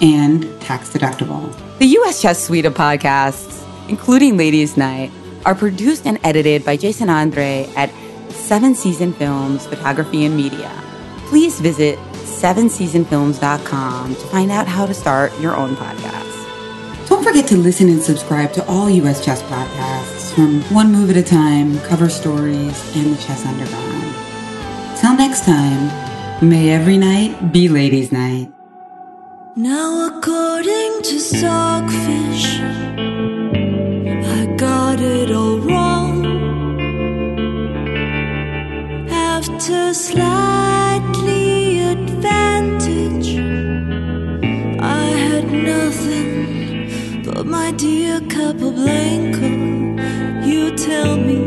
and 0.00 0.60
tax 0.60 0.90
deductible. 0.90 1.52
The 1.78 1.86
US 1.86 2.22
Chess 2.22 2.44
Suite 2.44 2.66
of 2.66 2.74
podcasts, 2.74 3.64
including 3.88 4.36
Ladies 4.36 4.76
Knight, 4.76 5.10
are 5.44 5.54
produced 5.54 6.06
and 6.06 6.18
edited 6.24 6.64
by 6.64 6.76
Jason 6.76 7.08
Andre 7.08 7.70
at 7.76 7.90
Seven 8.30 8.74
Season 8.74 9.12
Films 9.12 9.66
Photography 9.66 10.24
and 10.24 10.36
Media. 10.36 10.70
Please 11.28 11.60
visit 11.60 11.98
sevenseasonfilms.com 12.12 14.14
to 14.14 14.26
find 14.26 14.50
out 14.50 14.66
how 14.66 14.86
to 14.86 14.94
start 14.94 15.38
your 15.40 15.56
own 15.56 15.76
podcast. 15.76 16.24
Don't 17.08 17.22
forget 17.22 17.46
to 17.48 17.56
listen 17.56 17.88
and 17.88 18.02
subscribe 18.02 18.52
to 18.54 18.66
all 18.66 18.90
US 18.90 19.24
Chess 19.24 19.42
podcasts 19.42 20.34
from 20.34 20.60
One 20.74 20.92
Move 20.92 21.10
at 21.10 21.16
a 21.16 21.22
Time, 21.22 21.78
Cover 21.80 22.08
Stories, 22.08 22.96
and 22.96 23.14
The 23.14 23.22
Chess 23.22 23.46
Underground. 23.46 24.14
Till 25.00 25.16
next 25.16 25.44
time, 25.44 25.90
may 26.46 26.70
every 26.70 26.98
night 26.98 27.52
be 27.52 27.68
Ladies 27.68 28.10
Knight. 28.10 28.55
Now, 29.58 30.08
according 30.08 31.00
to 31.04 31.18
Stockfish, 31.18 32.60
I 34.36 34.54
got 34.58 35.00
it 35.00 35.30
all 35.32 35.56
wrong. 35.60 36.26
After 39.08 39.94
slightly 39.94 41.78
advantage, 41.78 43.38
I 44.78 45.04
had 45.24 45.50
nothing 45.50 47.22
but 47.24 47.46
my 47.46 47.72
dear 47.72 48.20
Capablanca. 48.28 49.48
You 50.46 50.76
tell 50.76 51.16
me 51.16 51.38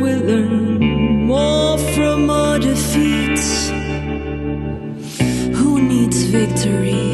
we 0.00 0.14
learn 0.14 1.26
more 1.26 1.76
from 1.76 2.30
our 2.30 2.58
defeats. 2.58 3.68
Who 5.58 5.82
needs 5.82 6.22
victory? 6.22 7.09